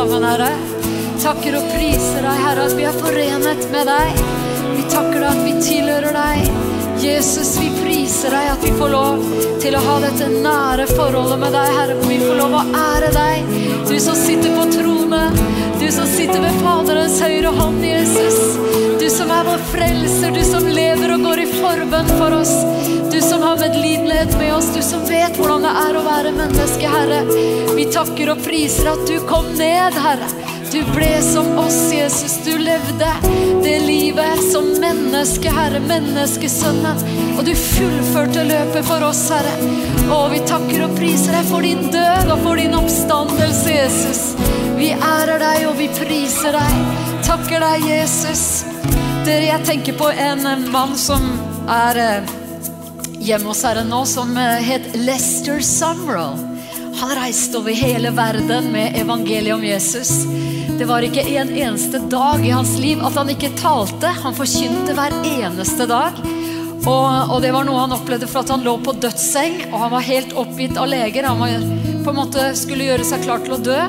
sammen, 0.00 0.24
Herre. 0.24 0.48
Takker 1.20 1.56
og 1.58 1.66
priser 1.74 2.24
deg, 2.24 2.38
Herre, 2.40 2.66
at 2.70 2.76
vi 2.78 2.86
er 2.88 2.96
forenet 2.96 3.66
med 3.72 3.88
deg. 3.90 4.20
Vi 4.78 4.84
takker 4.88 5.18
deg 5.18 5.28
at 5.28 5.42
vi 5.44 5.52
tilhører 5.60 6.16
deg. 6.16 6.46
Jesus, 7.00 7.50
vi 7.60 7.68
priser 7.76 8.32
deg 8.32 8.48
at 8.54 8.64
vi 8.64 8.72
får 8.78 8.92
lov 8.94 9.26
til 9.60 9.76
å 9.76 9.82
ha 9.84 9.98
dette 10.04 10.28
nære 10.32 10.86
forholdet 10.94 11.42
med 11.42 11.52
deg, 11.56 11.76
Herre, 11.76 11.98
hvor 11.98 12.12
vi 12.12 12.18
får 12.22 12.40
lov 12.40 12.56
å 12.56 12.64
ære 12.80 13.12
deg. 13.16 13.52
Du 13.90 13.94
som 14.00 14.16
sitter 14.16 14.56
på 14.56 14.66
tronen, 14.72 15.36
du 15.80 15.86
som 15.92 16.08
sitter 16.08 16.44
ved 16.46 16.60
Faderens 16.64 17.20
høyre 17.20 17.52
hånd, 17.60 17.84
Jesus. 17.84 18.40
Du 19.00 19.08
som 19.12 19.32
er 19.36 19.48
vår 19.52 19.68
frelser, 19.74 20.32
du 20.32 20.42
som 20.48 20.68
lever 20.80 21.12
og 21.16 21.28
går 21.28 21.44
i 21.44 21.50
forbønn 21.58 22.12
for 22.16 22.40
oss. 22.40 22.56
Som 23.20 23.42
har 23.42 23.56
medlidenhet 23.56 24.38
med 24.38 24.54
oss, 24.54 24.74
du 24.74 24.82
som 24.82 25.02
vet 25.08 25.36
hvordan 25.36 25.62
det 25.66 25.72
er 25.82 25.96
å 25.96 26.04
være 26.04 26.30
menneske, 26.34 26.88
Herre. 26.88 27.20
Vi 27.76 27.84
takker 27.92 28.32
og 28.32 28.40
priser 28.44 28.88
at 28.94 29.02
du 29.08 29.18
kom 29.28 29.52
ned, 29.58 29.98
Herre. 30.00 30.28
Du 30.72 30.80
ble 30.94 31.10
som 31.22 31.46
oss, 31.58 31.78
Jesus. 31.92 32.38
Du 32.44 32.52
levde 32.58 33.08
det 33.64 33.76
livet 33.84 34.42
som 34.52 34.68
menneske, 34.80 35.52
Herre. 35.52 35.82
Menneskesønnen. 35.84 37.04
Og 37.36 37.44
du 37.44 37.52
fullførte 37.58 38.44
løpet 38.48 38.88
for 38.88 39.04
oss, 39.08 39.22
Herre. 39.34 39.52
Og 40.14 40.32
vi 40.34 40.42
takker 40.48 40.86
og 40.88 40.96
priser 40.98 41.36
deg 41.36 41.48
for 41.52 41.66
din 41.66 41.86
død 41.92 42.34
og 42.34 42.44
for 42.46 42.60
din 42.60 42.76
oppstandelse, 42.78 43.76
Jesus. 43.76 44.24
Vi 44.80 44.94
ærer 44.96 45.42
deg, 45.42 45.68
og 45.68 45.76
vi 45.78 45.92
priser 46.00 46.56
deg. 46.56 47.06
Takker 47.28 47.66
deg, 47.66 47.88
Jesus. 47.90 48.44
Dere, 49.26 49.50
jeg 49.52 49.66
tenker 49.68 49.98
på 50.00 50.08
en 50.08 50.46
mann 50.72 50.94
som 50.98 51.26
er 51.70 51.98
eh, 52.00 52.36
hjemme 53.20 53.52
hos 53.52 53.62
Herren 53.64 53.90
nå, 53.92 54.04
som 54.08 54.32
eh, 54.36 54.62
het 54.64 54.94
Lester 54.96 55.60
Sumrall. 55.60 56.38
Han 57.00 57.12
reiste 57.16 57.60
over 57.60 57.76
hele 57.76 58.10
verden 58.16 58.72
med 58.72 58.96
evangeliet 58.98 59.54
om 59.54 59.64
Jesus. 59.64 60.10
Det 60.78 60.88
var 60.88 61.04
ikke 61.04 61.24
en 61.36 61.52
eneste 61.52 62.00
dag 62.12 62.44
i 62.46 62.52
hans 62.54 62.74
liv 62.80 63.00
at 63.04 63.16
han 63.20 63.30
ikke 63.32 63.52
talte. 63.60 64.10
Han 64.24 64.36
forkynte 64.36 64.96
hver 64.96 65.14
eneste 65.28 65.86
dag. 65.88 66.16
Og, 66.80 67.08
og, 67.28 67.38
det 67.44 67.52
var 67.52 67.66
noe 67.68 67.82
han 67.82 67.92
opplevde 67.92 68.28
for 68.28 68.40
at 68.40 68.52
han 68.54 68.64
lå 68.64 68.78
på 68.80 68.94
dødsseng, 68.96 69.66
og 69.68 69.82
han 69.82 69.92
var 69.92 70.06
helt 70.06 70.32
oppgitt 70.40 70.78
av 70.80 70.88
leger. 70.88 71.28
Han 71.28 71.42
var, 71.42 71.66
på 72.00 72.12
en 72.14 72.20
måte 72.22 72.46
skulle 72.56 72.88
gjøre 72.88 73.04
seg 73.04 73.26
klar 73.26 73.44
til 73.44 73.58
å 73.58 73.60
dø. 73.60 73.80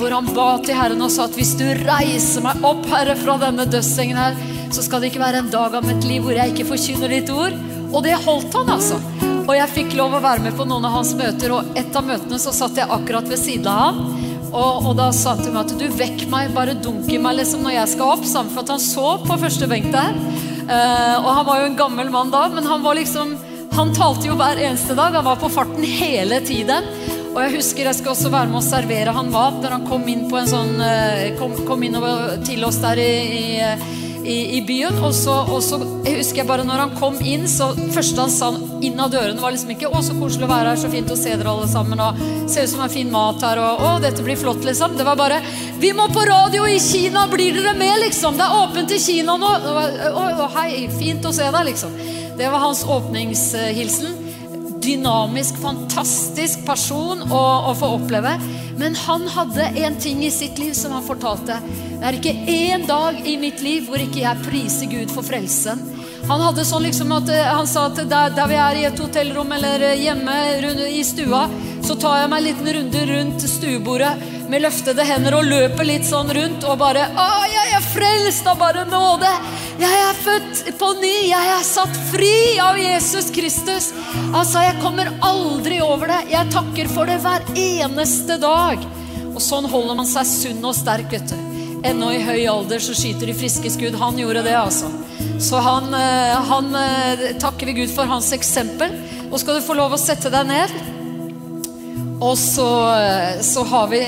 Hvor 0.00 0.10
han 0.10 0.32
ba 0.34 0.48
til 0.64 0.74
Herren 0.74 1.04
og 1.04 1.12
sa 1.14 1.28
at 1.28 1.36
hvis 1.38 1.54
du 1.60 1.68
reiser 1.84 2.42
meg 2.42 2.64
opp, 2.66 2.82
Herre, 2.90 3.14
fra 3.20 3.38
denne 3.38 3.68
dødssengen 3.70 4.18
her, 4.18 4.38
så 4.74 4.82
skal 4.82 5.02
det 5.02 5.12
ikke 5.12 5.22
være 5.22 5.44
en 5.44 5.52
dag 5.52 5.76
av 5.78 5.86
mitt 5.86 6.02
liv 6.08 6.24
hvor 6.26 6.34
jeg 6.34 6.54
ikke 6.54 6.72
forkynner 6.72 7.14
ditt 7.14 7.30
ord. 7.30 7.54
Og 7.92 8.02
det 8.04 8.16
holdt 8.24 8.54
han, 8.56 8.72
altså. 8.72 8.98
Og 9.42 9.54
jeg 9.56 9.72
fikk 9.74 9.96
lov 9.98 10.14
å 10.16 10.22
være 10.22 10.44
med 10.44 10.56
på 10.56 10.64
noen 10.68 10.84
av 10.88 10.96
hans 10.96 11.12
møter, 11.18 11.52
og 11.52 11.78
et 11.78 11.96
av 11.98 12.06
møtene 12.06 12.38
så 12.40 12.54
satt 12.54 12.78
jeg 12.78 12.90
akkurat 12.90 13.28
ved 13.28 13.40
siden 13.40 13.68
av 13.68 13.82
han. 13.82 14.30
Og, 14.52 14.88
og 14.90 14.96
da 14.98 15.08
sa 15.16 15.32
han 15.32 15.44
til 15.44 15.54
meg 15.54 15.64
at 15.64 15.78
du 15.80 15.86
vekk 15.96 16.26
meg, 16.32 16.52
bare 16.56 16.76
dunk 16.76 17.08
i 17.12 17.20
meg 17.20 17.38
liksom 17.38 17.64
når 17.64 17.78
jeg 17.78 17.92
skal 17.94 18.14
opp. 18.14 18.26
Sammen 18.28 18.52
for 18.52 18.64
at 18.64 18.74
han 18.74 18.82
sov 18.84 19.24
på 19.24 19.38
første 19.40 19.68
benk 19.70 19.88
der. 19.94 20.18
Uh, 20.62 21.16
og 21.22 21.30
han 21.38 21.46
var 21.48 21.62
jo 21.62 21.70
en 21.70 21.78
gammel 21.78 22.12
mann 22.12 22.30
da, 22.32 22.44
men 22.52 22.68
han 22.68 22.84
var 22.84 22.94
liksom 22.98 23.34
Han 23.72 23.88
talte 23.96 24.28
jo 24.28 24.34
hver 24.36 24.58
eneste 24.60 24.92
dag. 24.92 25.14
Han 25.16 25.24
var 25.24 25.38
på 25.40 25.48
farten 25.48 25.80
hele 25.80 26.42
tiden. 26.44 26.84
Og 27.32 27.38
jeg 27.40 27.54
husker 27.54 27.88
jeg 27.88 27.96
skulle 27.96 28.12
også 28.12 28.32
være 28.34 28.50
med 28.52 28.58
å 28.60 28.66
servere 28.66 29.14
han 29.16 29.30
mat 29.32 29.56
når 29.62 29.78
han 29.78 29.86
kom 29.88 30.04
inn 30.12 30.26
på 30.28 30.36
en 30.36 30.50
sånn 30.50 30.74
uh, 30.76 31.32
kom, 31.40 31.56
kom 31.64 31.86
inn 31.86 31.96
til 32.44 32.68
oss 32.68 32.82
der 32.84 33.00
i, 33.00 33.14
i 33.40 34.01
i, 34.24 34.58
i 34.58 34.60
byen. 34.66 34.98
Og 35.04 35.14
så, 35.16 35.34
og 35.46 35.62
så 35.64 35.78
husker 36.06 36.42
jeg 36.42 36.48
bare 36.48 36.66
når 36.66 36.84
han 36.84 36.94
kom 36.98 37.18
inn, 37.24 37.46
så 37.50 37.72
første 37.94 38.26
han 38.26 38.32
sa 38.32 38.52
inn 38.82 39.00
av 39.00 39.12
dørene, 39.12 39.40
var 39.42 39.54
liksom 39.54 39.74
ikke 39.74 39.90
'Å, 39.90 40.02
så 40.02 40.16
koselig 40.18 40.46
å 40.46 40.52
være 40.52 40.72
her, 40.72 40.80
så 40.80 40.90
fint 40.92 41.10
å 41.10 41.18
se 41.18 41.34
dere 41.34 41.52
alle 41.52 41.68
sammen', 41.70 42.00
og 42.00 42.22
'Ser 42.50 42.64
ut 42.64 42.72
som 42.72 42.82
det 42.82 42.88
er 42.90 42.94
fin 42.96 43.12
mat 43.12 43.42
her', 43.42 43.62
og 43.62 43.80
'Å, 43.80 43.92
dette 44.02 44.22
blir 44.22 44.36
flott', 44.36 44.64
liksom. 44.64 44.96
Det 44.96 45.06
var 45.06 45.16
bare 45.16 45.42
'Vi 45.78 45.92
må 45.92 46.08
på 46.08 46.26
radio 46.26 46.64
i 46.66 46.78
Kina, 46.78 47.26
blir 47.26 47.52
dere 47.54 47.74
med', 47.74 48.00
liksom? 48.06 48.36
Det 48.36 48.46
er 48.46 48.58
åpent 48.62 48.90
i 48.90 48.98
Kina 48.98 49.36
nå. 49.36 49.46
Å, 49.46 50.24
å, 50.46 50.50
hei, 50.56 50.88
fint 50.88 51.24
å 51.24 51.32
se 51.32 51.50
deg, 51.50 51.64
liksom. 51.66 51.90
Det 52.36 52.50
var 52.50 52.58
hans 52.58 52.84
åpningshilsen 52.84 54.21
dynamisk, 54.82 55.58
fantastisk 55.62 56.64
person 56.66 57.22
å, 57.28 57.42
å, 57.70 57.74
få 57.78 57.94
oppleve. 57.98 58.34
Men 58.80 58.96
han 59.04 59.28
hadde 59.30 59.68
en 59.84 59.98
ting 60.00 60.22
i 60.24 60.32
sitt 60.34 60.58
liv 60.58 60.72
som 60.76 60.94
han 60.96 61.06
fortalte. 61.06 61.58
Det 61.68 62.02
er 62.08 62.18
ikke 62.18 62.36
én 62.50 62.86
dag 62.88 63.18
i 63.28 63.36
mitt 63.40 63.62
liv 63.62 63.86
hvor 63.88 64.02
ikke 64.02 64.24
jeg 64.24 64.46
priser 64.46 64.90
Gud 64.90 65.12
for 65.14 65.26
frelsen. 65.26 65.91
Han 66.28 66.40
hadde 66.40 66.64
sånn 66.64 66.84
liksom 66.86 67.10
at 67.16 67.30
eh, 67.32 67.48
han 67.48 67.66
sa 67.66 67.88
at 67.90 67.98
der, 68.08 68.34
der 68.36 68.50
vi 68.50 68.58
er 68.60 68.78
i 68.78 68.84
et 68.88 69.00
hotellrom 69.02 69.50
eller 69.56 69.82
eh, 69.90 70.04
hjemme 70.04 70.36
i 70.86 71.02
stua, 71.04 71.48
så 71.82 71.96
tar 71.98 72.20
jeg 72.20 72.30
meg 72.30 72.38
en 72.38 72.46
liten 72.46 72.70
runde 72.76 73.02
rundt 73.10 73.48
stuebordet 73.50 74.12
med 74.52 74.62
løftede 74.62 75.04
hender 75.08 75.34
og 75.38 75.48
løper 75.48 75.86
litt 75.88 76.06
sånn 76.06 76.30
rundt 76.36 76.64
og 76.68 76.78
bare 76.80 77.08
Å, 77.10 77.26
jeg 77.50 77.74
er 77.74 77.86
frelst 77.90 78.48
av 78.48 78.60
bare 78.60 78.84
nåde! 78.88 79.30
Jeg 79.80 80.00
er 80.06 80.18
født 80.22 80.62
på 80.78 80.90
ny! 81.00 81.14
Jeg 81.32 81.52
er 81.56 81.64
satt 81.66 82.00
fri 82.12 82.34
av 82.62 82.78
Jesus 82.78 83.32
Kristus! 83.34 83.90
Altså, 84.30 84.62
jeg 84.62 84.78
kommer 84.82 85.10
aldri 85.26 85.80
over 85.82 86.12
det. 86.12 86.20
Jeg 86.32 86.52
takker 86.54 86.90
for 86.92 87.10
det 87.10 87.18
hver 87.24 87.42
eneste 87.58 88.38
dag. 88.42 88.84
Og 89.32 89.40
sånn 89.42 89.66
holder 89.72 89.98
man 89.98 90.08
seg 90.08 90.28
sunn 90.28 90.68
og 90.68 90.76
sterk, 90.76 91.10
vet 91.10 91.32
du. 91.32 91.38
Ennå 91.88 92.12
i 92.14 92.20
høy 92.22 92.44
alder 92.46 92.82
så 92.84 92.94
skyter 92.94 93.32
de 93.32 93.34
friske 93.34 93.72
skudd. 93.74 93.96
Han 93.98 94.20
gjorde 94.20 94.44
det, 94.46 94.54
altså. 94.54 94.92
Så 95.40 95.60
han, 95.62 95.92
eh, 95.94 96.34
han 96.50 96.74
eh, 96.76 97.26
takker 97.40 97.70
vi 97.70 97.76
Gud 97.82 97.92
for 97.94 98.08
hans 98.10 98.32
eksempel. 98.36 98.94
Og 99.30 99.40
skal 99.40 99.58
du 99.58 99.64
få 99.64 99.76
lov 99.78 99.94
å 99.96 100.00
sette 100.00 100.32
deg 100.32 100.48
ned. 100.50 100.74
Og 102.22 102.36
så, 102.38 102.66
så 103.42 103.64
vi, 103.90 104.00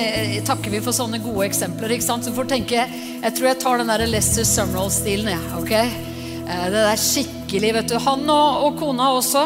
takker 0.47 0.71
vi 0.71 0.79
for 0.79 0.95
sånne 0.95 1.19
gode 1.19 1.49
eksempler. 1.49 1.97
ikke 1.97 2.05
sant? 2.05 2.23
Så 2.23 2.31
får 2.35 2.47
tenke, 2.53 2.85
Jeg 2.87 3.35
tror 3.35 3.49
jeg 3.49 3.59
tar 3.59 3.81
den 3.81 3.91
der 3.91 4.05
Lester 4.07 4.47
Summerall-stilen. 4.47 5.33
Ja? 5.33 5.81
Eh, 6.45 6.65
det 6.69 6.81
der 6.85 7.01
skikkelig, 7.01 7.73
vet 7.79 7.89
du. 7.89 7.97
Han 8.05 8.25
og, 8.29 8.65
og 8.67 8.79
kona 8.79 9.09
også 9.17 9.43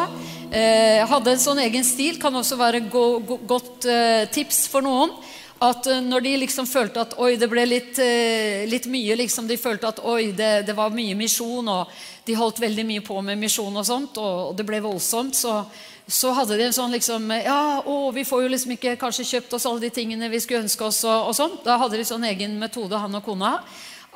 eh, 0.51 1.05
hadde 1.07 1.33
en 1.33 1.41
sånn 1.41 1.61
egen 1.63 1.85
stil. 1.87 2.19
Kan 2.21 2.35
også 2.35 2.59
være 2.59 2.83
go, 2.91 3.05
go, 3.23 3.39
godt 3.47 3.87
eh, 3.87 4.25
tips 4.33 4.65
for 4.71 4.85
noen. 4.85 5.13
At 5.59 5.87
eh, 5.91 5.99
når 6.03 6.23
de 6.23 6.33
liksom 6.45 6.67
følte 6.69 7.03
at 7.03 7.17
oi, 7.19 7.33
det 7.39 7.49
ble 7.51 7.65
litt, 7.67 7.99
eh, 7.99 8.63
litt 8.69 8.87
mye 8.87 9.17
liksom, 9.19 9.47
De 9.49 9.59
følte 9.59 9.89
at 9.91 9.99
oi, 10.07 10.31
det, 10.31 10.51
det, 10.69 10.75
var 10.75 10.93
mye 10.95 11.17
misjon, 11.19 11.67
og 11.67 11.91
de 12.25 12.37
holdt 12.39 12.61
veldig 12.63 12.85
mye 12.87 13.03
på 13.03 13.19
med 13.25 13.39
misjon 13.41 13.75
og 13.75 13.87
sånt, 13.87 14.19
og, 14.21 14.55
det 14.55 14.67
ble 14.67 14.81
voldsomt. 14.83 15.35
så 15.35 15.63
så 16.09 16.31
hadde 16.33 16.55
de 16.57 16.63
en 16.65 16.73
sånn 16.73 16.95
liksom 16.95 17.27
Ja, 17.45 17.83
å, 17.85 18.09
vi 18.09 18.23
får 18.25 18.41
jo 18.41 18.47
liksom 18.49 18.71
ikke 18.73 18.95
kanskje 18.97 19.27
kjøpt 19.29 19.51
oss 19.53 19.67
alle 19.69 19.83
de 19.83 19.91
tingene 19.93 20.31
vi 20.31 20.39
skulle 20.41 20.63
ønske 20.63 20.87
oss. 20.87 21.03
og, 21.05 21.27
og 21.29 21.35
sånn. 21.37 21.59
Da 21.61 21.75
hadde 21.77 21.99
de 21.99 22.05
sånn 22.07 22.25
egen 22.31 22.55
metode, 22.57 22.97
han 22.97 23.13
og 23.13 23.21
kona. 23.27 23.59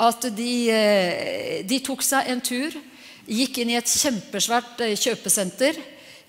At 0.01 0.25
de, 0.33 0.53
eh, 0.73 1.59
de 1.69 1.79
tok 1.85 2.01
seg 2.01 2.31
en 2.33 2.41
tur, 2.41 2.73
gikk 3.29 3.59
inn 3.61 3.75
i 3.75 3.77
et 3.77 3.93
kjempesvært 3.93 4.81
kjøpesenter. 4.97 5.77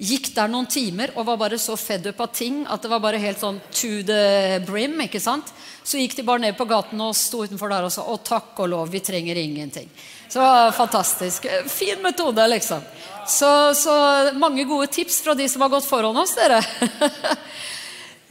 Gikk 0.05 0.33
der 0.35 0.51
noen 0.53 0.67
timer 0.69 1.15
og 1.15 1.25
var 1.31 1.39
bare 1.41 1.59
så 1.61 1.77
fed 1.81 2.11
up 2.11 2.19
av 2.21 2.33
ting 2.37 2.65
at 2.69 2.83
det 2.83 2.91
var 2.93 3.01
bare 3.01 3.21
helt 3.23 3.41
sånn 3.41 3.61
to 3.73 4.03
the 4.05 4.61
brim. 4.67 4.99
ikke 5.07 5.23
sant? 5.23 5.53
Så 5.85 6.01
gikk 6.01 6.17
de 6.19 6.25
bare 6.27 6.43
ned 6.43 6.57
på 6.59 6.67
gaten 6.69 7.01
og 7.05 7.17
sto 7.17 7.45
utenfor 7.45 7.73
der 7.73 7.87
og 7.87 7.93
sa 7.93 8.05
å 8.09 8.19
takk 8.21 8.59
og 8.65 8.71
lov, 8.73 8.91
vi 8.93 9.01
trenger 9.05 9.41
ingenting. 9.41 9.89
Så 10.29 10.43
fantastisk. 10.77 11.47
Fin 11.71 12.03
metode, 12.03 12.47
liksom. 12.49 12.83
Så, 13.29 13.75
så, 13.75 13.95
mange 14.37 14.65
gode 14.69 14.91
tips 14.93 15.23
fra 15.25 15.37
de 15.39 15.49
som 15.49 15.65
har 15.65 15.73
gått 15.73 15.89
foran 15.89 16.17
oss, 16.17 16.35
dere. 16.37 16.61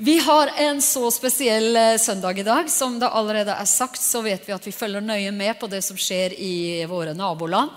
Vi 0.04 0.18
har 0.20 0.50
en 0.58 0.82
så 0.82 1.06
spesiell 1.14 1.76
eh, 1.78 1.98
søndag 2.02 2.40
i 2.42 2.44
dag. 2.44 2.70
Som 2.70 2.98
det 3.00 3.08
allerede 3.14 3.54
er 3.54 3.68
sagt, 3.70 4.02
så 4.02 4.24
vet 4.26 4.42
vi 4.48 4.56
at 4.56 4.66
vi 4.66 4.74
følger 4.74 5.06
nøye 5.06 5.32
med 5.32 5.54
på 5.62 5.70
det 5.70 5.84
som 5.86 5.96
skjer 5.96 6.34
i 6.34 6.82
våre 6.90 7.14
naboland. 7.16 7.70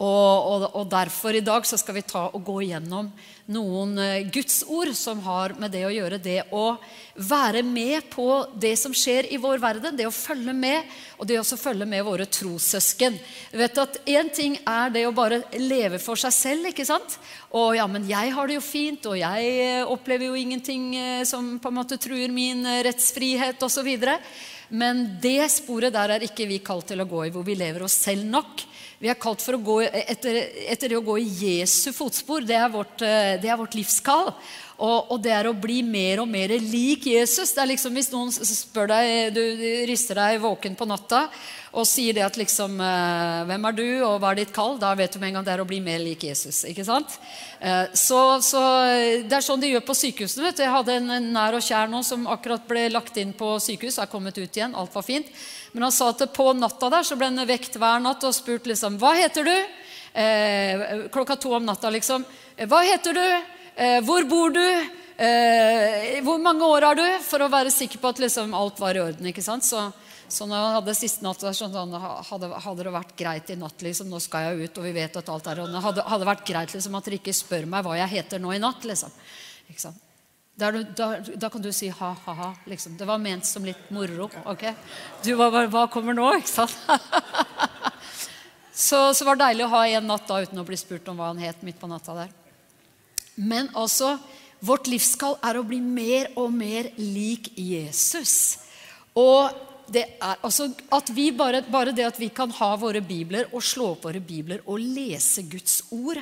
Og, 0.00 0.48
og, 0.50 0.66
og, 0.74 0.86
derfor 0.90 1.36
i 1.36 1.44
dag 1.44 1.66
så 1.68 1.78
skal 1.80 1.98
vi 1.98 2.04
ta 2.08 2.26
og 2.32 2.42
gå 2.44 2.58
igjennom 2.66 3.10
noen 3.50 3.98
gudsord 4.30 4.40
Guds 4.40 4.64
ord 4.66 4.94
som 4.96 5.20
har 5.22 5.52
med 5.58 5.70
det 5.70 5.84
å 5.86 5.92
gjøre. 5.92 6.18
Det 6.18 6.40
å 6.50 6.74
være 7.14 7.60
med 7.62 8.08
på 8.10 8.26
det 8.58 8.72
som 8.80 8.94
skjer 8.96 9.28
i 9.30 9.38
vår 9.38 9.60
verden. 9.62 9.96
Det 9.96 10.06
å 10.08 10.14
følge 10.14 10.54
med, 10.56 10.88
og 11.20 11.28
det 11.28 11.36
å 11.38 11.44
følge 11.44 11.86
med 11.86 12.02
våre 12.06 12.26
trossøsken. 12.26 13.18
Du 13.52 13.58
vet 13.60 13.78
at 13.78 14.00
Én 14.10 14.30
ting 14.34 14.56
er 14.64 14.90
det 14.90 15.04
å 15.06 15.14
bare 15.14 15.42
leve 15.60 16.00
for 16.02 16.18
seg 16.18 16.34
selv. 16.34 16.70
ikke 16.70 16.88
sant? 16.88 17.18
Og 17.54 17.76
ja, 17.76 17.86
men 17.86 18.08
jeg 18.08 18.32
har 18.34 18.48
det 18.48 18.56
jo 18.58 18.64
fint, 18.64 19.06
og 19.06 19.18
jeg 19.20 19.52
eh, 19.60 19.84
opplever 19.84 20.30
jo 20.30 20.40
ingenting 20.40 20.94
eh, 20.96 21.22
som 21.28 21.58
på 21.62 21.70
en 21.70 21.78
måte 21.78 22.00
truer 22.00 22.32
min 22.32 22.64
rettsfrihet 22.64 23.62
osv. 23.62 23.92
Men 24.70 25.04
det 25.22 25.46
sporet 25.52 25.94
der 25.94 26.16
er 26.16 26.26
ikke 26.26 26.48
vi 26.50 26.62
kalt 26.64 26.90
til 26.90 27.02
å 27.02 27.08
gå 27.10 27.26
i, 27.26 27.34
hvor 27.34 27.46
vi 27.46 27.58
lever 27.58 27.86
oss 27.86 28.00
selv 28.08 28.26
nok. 28.26 28.66
Vi 29.00 29.08
er 29.08 29.16
kalt 29.16 29.40
for 29.40 29.56
å 29.56 29.62
gå 29.64 29.78
etter, 29.80 30.34
etter 30.68 30.92
det 30.92 30.98
å 30.98 31.04
gå 31.04 31.14
i 31.22 31.28
Jesu 31.40 31.88
fotspor. 31.96 32.44
Det 32.44 32.52
er 32.52 32.68
vårt, 32.68 33.00
eh, 33.00 33.38
det 33.40 33.48
er 33.48 33.56
vårt 33.56 33.72
livskall. 33.72 34.28
Og, 34.80 35.12
og, 35.12 35.16
det 35.24 35.32
er 35.32 35.46
å 35.48 35.56
bli 35.56 35.78
mer 35.84 36.20
og 36.20 36.28
mer 36.28 36.52
lik 36.60 37.06
Jesus. 37.08 37.52
Det 37.52 37.62
er 37.62 37.70
liksom 37.72 37.96
Hvis 37.96 38.10
noen 38.12 38.30
spør 38.32 38.88
deg, 38.92 39.32
du 39.36 39.40
rister 39.88 40.20
deg 40.20 40.40
våken 40.40 40.76
på 40.76 40.88
natta 40.88 41.26
og 41.70 41.86
sier 41.86 42.16
det 42.16 42.24
at 42.24 42.36
liksom 42.40 42.80
eh, 42.82 43.42
Hvem 43.46 43.66
er 43.68 43.76
du, 43.76 43.84
og 44.02 44.16
hva 44.20 44.32
er 44.32 44.40
ditt 44.40 44.52
kall? 44.52 44.78
Da 44.80 44.90
vet 44.98 45.12
du 45.12 45.20
med 45.20 45.30
en 45.30 45.38
gang 45.38 45.46
det 45.46 45.52
er 45.54 45.62
å 45.62 45.68
bli 45.68 45.80
mer 45.84 46.00
lik 46.02 46.24
Jesus. 46.26 46.64
ikke 46.68 46.84
sant? 46.84 47.16
Eh, 47.60 47.92
så, 47.96 48.40
så 48.44 48.62
Det 49.24 49.36
er 49.36 49.46
sånn 49.46 49.62
de 49.62 49.72
gjør 49.72 49.86
på 49.86 49.96
sykehusene. 49.96 50.48
vet 50.48 50.60
du. 50.60 50.64
Jeg 50.66 50.76
hadde 50.76 50.98
en, 51.00 51.30
nær 51.32 51.56
og 51.56 51.64
kjær 51.64 51.88
nå 51.88 52.02
som 52.04 52.28
akkurat 52.28 52.68
ble 52.68 52.88
lagt 52.92 53.16
inn 53.22 53.32
på 53.36 53.54
sykehus. 53.64 54.00
Er 54.00 54.12
kommet 54.12 54.36
ut 54.36 54.60
igjen. 54.60 54.76
Alt 54.76 54.92
var 54.96 55.06
fint. 55.06 55.28
Men 55.72 55.86
han 55.86 55.94
sa 55.94 56.10
at 56.10 56.24
på 56.34 56.50
natta 56.58 56.90
der 56.90 57.06
så 57.06 57.16
ble 57.18 57.30
han 57.30 57.46
vekt 57.46 57.78
hver 57.78 58.02
natt 58.02 58.24
og 58.26 58.34
spurt 58.34 58.66
liksom 58.66 58.98
Hva 59.00 59.14
heter 59.18 59.46
du? 59.46 59.56
Eh, 60.12 61.06
klokka 61.14 61.36
to 61.38 61.54
om 61.54 61.66
natta, 61.66 61.90
liksom. 61.90 62.24
Hva 62.66 62.80
heter 62.82 63.14
du? 63.14 63.26
Eh, 63.76 64.00
hvor 64.02 64.26
bor 64.26 64.50
du? 64.50 64.66
Eh, 65.20 66.18
hvor 66.26 66.40
mange 66.42 66.66
år 66.66 66.88
har 66.88 66.98
du? 66.98 67.06
For 67.22 67.44
å 67.44 67.50
være 67.52 67.70
sikker 67.70 68.02
på 68.02 68.10
at 68.10 68.22
liksom 68.24 68.54
alt 68.56 68.82
var 68.82 68.98
i 68.98 69.04
orden. 69.04 69.30
ikke 69.30 69.44
sant? 69.44 69.64
Så, 69.64 69.84
så 70.26 70.48
når 70.50 70.64
han 70.64 70.76
hadde 70.80 70.96
siste 70.98 71.22
natt, 71.24 71.46
sånn, 71.54 71.78
hadde, 71.94 72.50
hadde, 72.66 72.82
det 72.82 72.96
vært 72.96 73.16
greit 73.18 73.54
i 73.54 73.58
natt 73.60 73.86
liksom, 73.86 74.10
Nå 74.10 74.18
skal 74.22 74.48
jeg 74.48 74.66
ut, 74.66 74.82
og 74.82 74.90
vi 74.90 74.96
vet 74.98 75.22
at 75.22 75.30
alt 75.30 75.46
er 75.46 75.62
i 75.62 75.66
orden. 75.68 75.82
hadde, 75.86 76.06
hadde 76.10 76.30
vært 76.32 76.46
greit 76.50 76.74
liksom, 76.74 76.98
at 76.98 77.06
dere 77.06 77.22
ikke 77.22 77.36
spør 77.36 77.70
meg 77.70 77.86
hva 77.86 77.98
jeg 78.02 78.16
heter 78.18 78.42
nå 78.42 78.56
i 78.56 78.62
natt. 78.62 78.82
liksom. 78.90 79.14
Ikke 79.70 79.86
sant? 79.86 80.09
Da, 80.60 80.70
da, 80.72 81.06
da, 81.40 81.48
kan 81.48 81.62
du 81.64 81.70
si 81.72 81.88
ha-ha-ha. 81.88 82.50
Liksom. 82.68 82.96
Det 83.00 83.06
var 83.08 83.18
ment 83.18 83.46
som 83.48 83.64
litt 83.64 83.88
moro. 83.88 84.28
ok? 84.44 84.66
Du, 85.24 85.32
hva, 85.38 85.48
hva 85.72 85.86
kommer 85.92 86.16
nå? 86.16 86.26
ikke 86.36 86.52
sant? 86.52 86.76
så, 88.88 88.98
så 89.16 89.24
var 89.24 89.38
det 89.38 89.46
deilig 89.46 89.64
å 89.64 89.72
ha 89.72 89.86
en 89.88 90.10
natt 90.12 90.28
da 90.28 90.42
uten 90.44 90.60
å 90.60 90.66
bli 90.68 90.76
spurt 90.76 91.08
om 91.08 91.16
hva 91.20 91.30
han 91.32 91.40
het 91.40 91.64
midt 91.64 91.80
på 91.80 91.88
natta 91.88 92.18
der. 92.18 92.36
Men 93.40 93.72
altså, 93.78 94.18
vårt 94.60 94.90
livskall 94.92 95.38
er 95.48 95.56
å 95.56 95.64
bli 95.64 95.80
mer 95.80 96.28
og 96.36 96.52
mer 96.52 96.90
lik 97.00 97.54
Jesus. 97.56 98.60
Og 99.16 99.48
det 99.90 100.04
er 100.20 100.44
altså 100.44 100.68
at 100.92 101.08
vi 101.16 101.30
bare, 101.34 101.64
bare 101.66 101.96
det 101.96 102.04
at 102.06 102.20
vi 102.20 102.28
kan 102.34 102.52
ha 102.60 102.74
våre 102.78 103.00
bibler 103.02 103.48
og 103.50 103.64
slå 103.64 103.94
opp 103.94 104.04
våre 104.06 104.20
bibler 104.22 104.60
og 104.66 104.82
lese 104.82 105.48
Guds 105.50 105.80
ord 105.90 106.20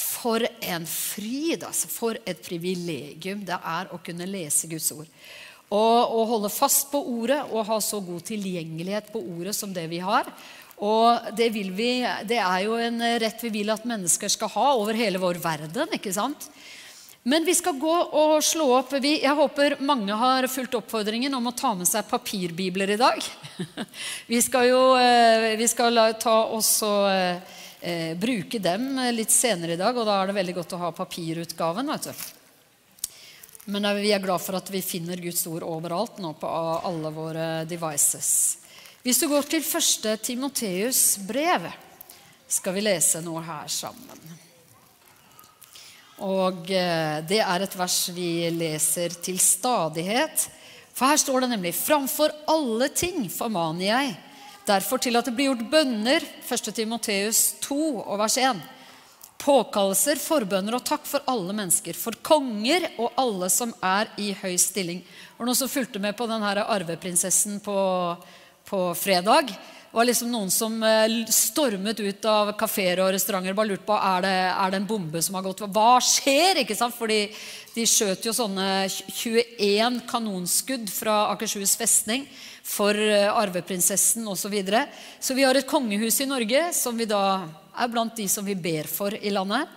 For 0.00 0.44
en 0.44 0.86
fryd, 0.88 1.64
altså. 1.66 1.90
For 1.92 2.18
et 2.24 2.40
privilegium 2.44 3.44
det 3.46 3.58
er 3.58 3.92
å 3.92 4.00
kunne 4.04 4.28
lese 4.28 4.70
Guds 4.70 4.90
ord. 4.96 5.08
Og 5.70 6.16
og 6.16 6.26
holde 6.32 6.50
fast 6.50 6.88
på 6.90 6.98
ordet 6.98 7.44
og 7.52 7.68
ha 7.68 7.78
så 7.84 8.00
god 8.02 8.24
tilgjengelighet 8.26 9.12
på 9.12 9.22
ordet 9.22 9.54
som 9.54 9.72
det 9.74 9.86
vi 9.92 10.00
har. 10.02 10.26
Og 10.80 11.30
det, 11.36 11.50
vi, 11.52 11.92
det, 12.24 12.40
er 12.40 12.64
jo 12.64 12.78
en 12.80 13.02
rett 13.20 13.42
vi 13.44 13.52
vil 13.60 13.70
at 13.70 13.84
mennesker 13.86 14.32
skal 14.32 14.50
ha 14.54 14.68
over 14.80 14.96
hele 14.96 15.20
vår 15.20 15.38
verden. 15.42 15.92
ikke 15.92 16.12
sant? 16.16 16.48
Men 17.22 17.44
vi 17.44 17.52
skal 17.52 17.76
gå 17.76 17.96
og 18.16 18.38
slå 18.40 18.64
opp 18.78 18.94
Jeg 19.04 19.36
håper 19.36 19.76
mange 19.84 20.16
har 20.16 20.46
fulgt 20.48 20.78
oppfordringen 20.78 21.34
om 21.36 21.50
å 21.50 21.52
ta 21.52 21.74
med 21.76 21.88
seg 21.88 22.08
papirbibler 22.08 22.94
i 22.94 23.00
dag. 23.00 23.20
Vi 24.32 24.40
skal 24.40 24.70
jo 24.70 24.80
eh, 24.96 25.58
vi 25.60 25.66
skal 25.68 26.00
ta 26.16 26.36
oss 26.48 26.78
og 26.86 27.10
eh, 27.80 28.12
bruke 28.18 28.60
dem 28.62 28.92
litt 29.16 29.32
senere 29.32 29.74
i 29.74 29.80
dag, 29.80 29.96
og 29.96 30.06
da 30.06 30.20
er 30.20 30.30
det 30.30 30.38
veldig 30.38 30.56
godt 30.60 30.76
å 30.76 30.82
ha 30.84 30.92
papirutgaven. 30.94 31.90
vet 31.92 32.10
du. 32.10 32.28
Men 33.70 33.86
vi 34.00 34.12
er 34.12 34.22
glad 34.22 34.40
for 34.42 34.56
at 34.58 34.70
vi 34.72 34.80
finner 34.82 35.20
Guds 35.20 35.44
ord 35.46 35.66
overalt 35.66 36.18
nå 36.18 36.32
på 36.40 36.48
alle 36.48 37.12
våre 37.14 37.48
devices. 37.68 38.58
Hvis 39.04 39.20
du 39.20 39.28
går 39.30 39.46
til 39.48 39.64
første 39.64 40.16
Timoteus 40.20 41.18
brev, 41.24 41.70
skal 42.50 42.74
vi 42.76 42.82
lese 42.84 43.22
noe 43.24 43.42
her 43.46 43.68
sammen. 43.72 44.38
Og 46.26 46.68
eh, 46.68 47.20
det 47.24 47.40
er 47.40 47.64
et 47.64 47.76
vers 47.78 47.98
vi 48.12 48.50
leser 48.52 49.14
til 49.24 49.38
stadighet. 49.40 50.48
For 50.92 51.08
her 51.08 51.20
står 51.20 51.44
det 51.44 51.52
nemlig 51.54 51.72
Framfor 51.78 52.34
alle 52.50 52.90
ting 52.92 53.24
formaner 53.32 53.86
jeg 53.86 54.16
derfor 54.68 55.00
til 55.02 55.16
at 55.18 55.28
det 55.28 55.34
blir 55.36 55.50
gjort 55.50 55.70
bønner, 55.72 56.26
1. 56.44 56.74
Timoteus 56.76 57.40
2 57.64 57.80
og 58.04 58.20
vers 58.20 58.36
1. 58.40 58.60
Påkallelser, 59.40 60.20
forbønner 60.20 60.76
og 60.76 60.84
takk 60.84 61.06
for 61.08 61.24
alle 61.30 61.54
mennesker, 61.56 61.96
for 61.96 62.18
konger 62.20 62.90
og 63.00 63.16
alle 63.20 63.48
som 63.52 63.72
er 63.80 64.10
i 64.20 64.34
høy 64.36 64.52
stilling. 64.60 65.00
Det 65.00 65.48
noen 65.48 65.56
som 65.56 65.70
fulgte 65.72 66.02
med 66.02 66.12
på 66.18 66.28
den 66.28 66.44
her 66.44 66.60
arveprinsessen 66.66 67.62
på 67.64 67.78
på 68.70 68.94
fredag. 68.94 69.46
Det 69.90 69.96
var 69.98 70.06
liksom 70.06 70.30
noen 70.30 70.50
som 70.54 70.76
eh, 70.86 71.24
stormet 71.34 71.98
ut 71.98 72.26
av 72.30 72.52
kafeer 72.58 73.00
og 73.02 73.10
restauranter 73.10 73.50
og 73.50 73.58
bare 73.58 73.72
lurte 73.72 73.88
på 73.88 73.96
er 73.98 74.22
det 74.22 74.36
er 74.52 74.70
det 74.70 74.78
en 74.78 74.86
bombe 74.86 75.22
som 75.26 75.34
har 75.34 75.42
gått. 75.42 75.64
Hva 75.66 75.96
skjer? 76.04 76.62
ikke 76.62 76.76
sant? 76.78 76.94
Fordi 76.94 77.24
de 77.74 77.86
skjøt 77.90 78.28
jo 78.28 78.34
sånne 78.36 78.68
21 78.86 79.98
kanonskudd 80.10 80.86
fra 80.94 81.24
Akershus 81.32 81.74
festning 81.80 82.28
for 82.62 82.96
eh, 82.96 83.28
arveprinsessen 83.28 84.26
osv. 84.28 84.42
Så, 84.42 84.52
videre. 84.52 84.86
så 85.20 85.34
vi 85.34 85.46
har 85.46 85.56
et 85.56 85.68
kongehus 85.68 86.20
i 86.20 86.28
Norge 86.28 86.68
som 86.76 86.96
vi 86.96 87.08
da 87.08 87.46
er 87.76 87.90
blant 87.92 88.16
de 88.16 88.26
som 88.28 88.44
vi 88.44 88.54
ber 88.58 88.88
for 88.90 89.14
i 89.14 89.32
landet. 89.32 89.68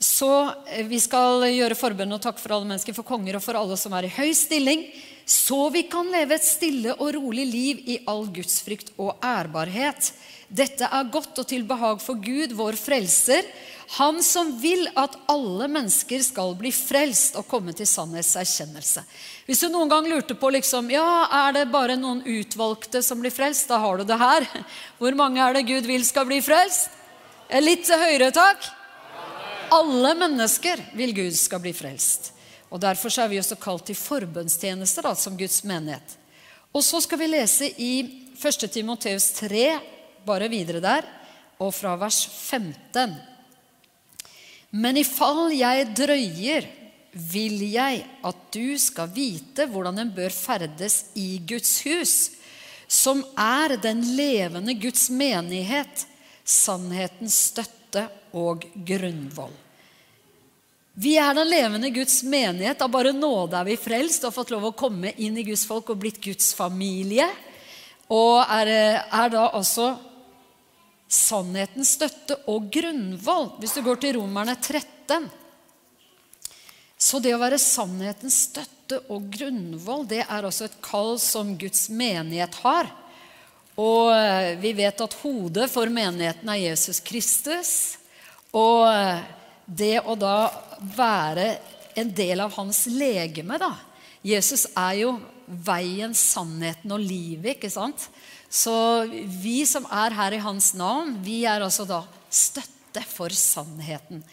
Så 0.00 0.32
eh, 0.70 0.86
vi 0.88 1.00
skal 1.00 1.46
gjøre 1.50 1.78
forbønn 1.78 2.16
og 2.16 2.22
takk 2.24 2.40
for 2.42 2.56
alle 2.56 2.68
mennesker, 2.70 2.96
for 2.96 3.06
konger 3.06 3.38
og 3.38 3.44
for 3.44 3.58
alle 3.60 3.78
som 3.80 3.94
er 3.96 4.08
i 4.08 4.14
høy 4.18 4.30
stilling 4.36 4.88
så 5.30 5.68
vi 5.70 5.84
kan 5.86 6.08
leve 6.10 6.34
et 6.34 6.42
stille 6.42 6.96
og 6.96 7.12
rolig 7.14 7.44
liv 7.46 7.82
i 7.86 8.00
all 8.10 8.24
gudsfrykt 8.34 8.88
og 8.98 9.12
ærbarhet. 9.22 10.08
Dette 10.50 10.88
er 10.90 11.10
godt 11.14 11.38
og 11.38 11.46
til 11.46 11.62
behag 11.66 12.00
for 12.02 12.18
Gud, 12.18 12.56
vår 12.58 12.74
frelser, 12.74 13.46
han 13.98 14.20
som 14.22 14.52
vil 14.62 14.84
at 14.98 15.16
alle 15.30 15.66
mennesker 15.70 16.22
skal 16.22 16.52
bli 16.58 16.70
frelst 16.74 17.34
og 17.38 17.46
komme 17.50 17.74
til 17.74 17.88
sannhetserkjennelse. 17.90 19.02
Hvis 19.46 19.62
du 19.62 19.68
noen 19.70 19.90
gang 19.90 20.06
lurte 20.10 20.36
på 20.38 20.50
liksom, 20.54 20.90
ja, 20.94 21.26
er 21.46 21.56
det 21.56 21.64
bare 21.72 21.96
noen 21.98 22.22
utvalgte 22.22 23.02
som 23.02 23.22
blir 23.22 23.34
frelst, 23.34 23.66
da 23.70 23.80
har 23.82 23.98
du 23.98 24.06
det 24.06 24.18
her. 24.18 24.46
Hvor 24.98 25.18
mange 25.18 25.42
er 25.42 25.58
det 25.58 25.66
Gud 25.70 25.90
vil 25.90 26.06
skal 26.06 26.28
bli 26.30 26.38
frelst? 26.42 26.90
Litt 27.50 27.90
høyere 27.90 28.30
takk. 28.34 28.68
Alle 29.74 30.14
mennesker 30.18 30.82
vil 30.98 31.14
Gud 31.14 31.34
skal 31.38 31.62
bli 31.62 31.74
frelst. 31.74 32.32
Og 32.70 32.78
Derfor 32.82 33.10
er 33.18 33.30
vi 33.30 33.38
også 33.42 33.58
kalt 33.58 33.88
til 33.90 33.98
forbønnstjeneste 33.98 35.02
da, 35.02 35.16
som 35.18 35.38
Guds 35.38 35.64
menighet. 35.66 36.14
Og 36.70 36.86
så 36.86 37.02
skal 37.02 37.18
vi 37.18 37.30
lese 37.30 37.70
i 37.82 37.94
1. 38.38 38.70
Timoteus 38.70 39.32
3, 39.40 39.64
bare 40.26 40.48
videre 40.52 40.82
der, 40.84 41.06
og 41.60 41.72
fra 41.76 41.94
vers 42.00 42.22
15. 42.26 43.16
Men 44.70 45.00
i 45.00 45.06
fall 45.06 45.50
jeg 45.54 45.88
drøyer, 45.98 46.68
vil 47.10 47.64
jeg 47.66 48.04
at 48.22 48.42
du 48.54 48.76
skal 48.78 49.10
vite 49.10 49.66
hvordan 49.66 49.98
en 49.98 50.12
bør 50.14 50.30
ferdes 50.30 51.08
i 51.18 51.40
Guds 51.42 51.80
hus, 51.82 52.14
som 52.86 53.24
er 53.38 53.74
den 53.82 54.04
levende 54.14 54.76
Guds 54.78 55.08
menighet, 55.10 56.06
sannhetens 56.46 57.34
støtte 57.50 58.06
og 58.38 58.62
grunnvoll. 58.86 59.54
Vi 61.00 61.14
er 61.18 61.34
den 61.34 61.48
levende 61.48 61.90
Guds 61.94 62.20
menighet. 62.26 62.82
Av 62.82 62.90
bare 62.92 63.12
nåde 63.14 63.56
er 63.56 63.68
vi 63.68 63.78
frelst 63.78 64.24
og 64.24 64.30
har 64.30 64.36
fått 64.36 64.50
lov 64.52 64.68
å 64.68 64.76
komme 64.76 65.14
inn 65.22 65.38
i 65.38 65.46
Guds 65.46 65.62
folk 65.68 65.92
og 65.92 66.00
blitt 66.02 66.18
Guds 66.22 66.50
familie. 66.54 67.28
Og 68.10 68.42
er, 68.42 68.70
er 69.06 69.30
da 69.32 69.46
altså 69.54 69.94
sannhetens 71.10 71.96
støtte 71.98 72.36
og 72.50 72.70
grunnvoll. 72.72 73.50
Hvis 73.58 73.74
du 73.74 73.82
går 73.82 73.98
til 74.02 74.16
Romerne 74.20 74.54
13 74.56 75.26
Så 77.00 77.18
det 77.18 77.32
å 77.34 77.40
være 77.40 77.58
sannhetens 77.58 78.36
støtte 78.50 79.00
og 79.10 79.30
grunnvoll, 79.32 80.06
det 80.06 80.22
er 80.22 80.46
også 80.46 80.68
et 80.68 80.80
kall 80.84 81.16
som 81.22 81.54
Guds 81.58 81.88
menighet 81.88 82.54
har. 82.62 82.90
Og 83.80 84.12
vi 84.60 84.74
vet 84.76 85.00
at 85.00 85.16
hodet 85.22 85.70
for 85.72 85.88
menigheten 85.88 86.50
er 86.52 86.60
Jesus 86.60 87.00
Kristus. 87.00 87.72
Og 88.52 88.84
det 89.64 90.02
å 90.02 90.16
da 90.18 90.50
være 90.96 91.54
en 91.98 92.10
del 92.14 92.42
av 92.44 92.52
hans 92.58 92.84
legeme, 92.92 93.58
da. 93.58 93.72
Jesus 94.26 94.66
er 94.76 95.00
jo 95.00 95.14
veien, 95.46 96.12
sannheten 96.14 96.92
og 96.94 97.02
livet, 97.02 97.56
ikke 97.56 97.70
sant? 97.72 98.10
Så 98.50 98.74
vi 99.40 99.62
som 99.68 99.86
er 99.94 100.16
her 100.16 100.34
i 100.34 100.42
hans 100.42 100.72
navn, 100.74 101.14
vi 101.22 101.44
er 101.46 101.62
altså 101.62 101.86
da 101.86 102.02
støtte 102.30 103.04
for 103.06 103.30
sannheten. 103.30 104.24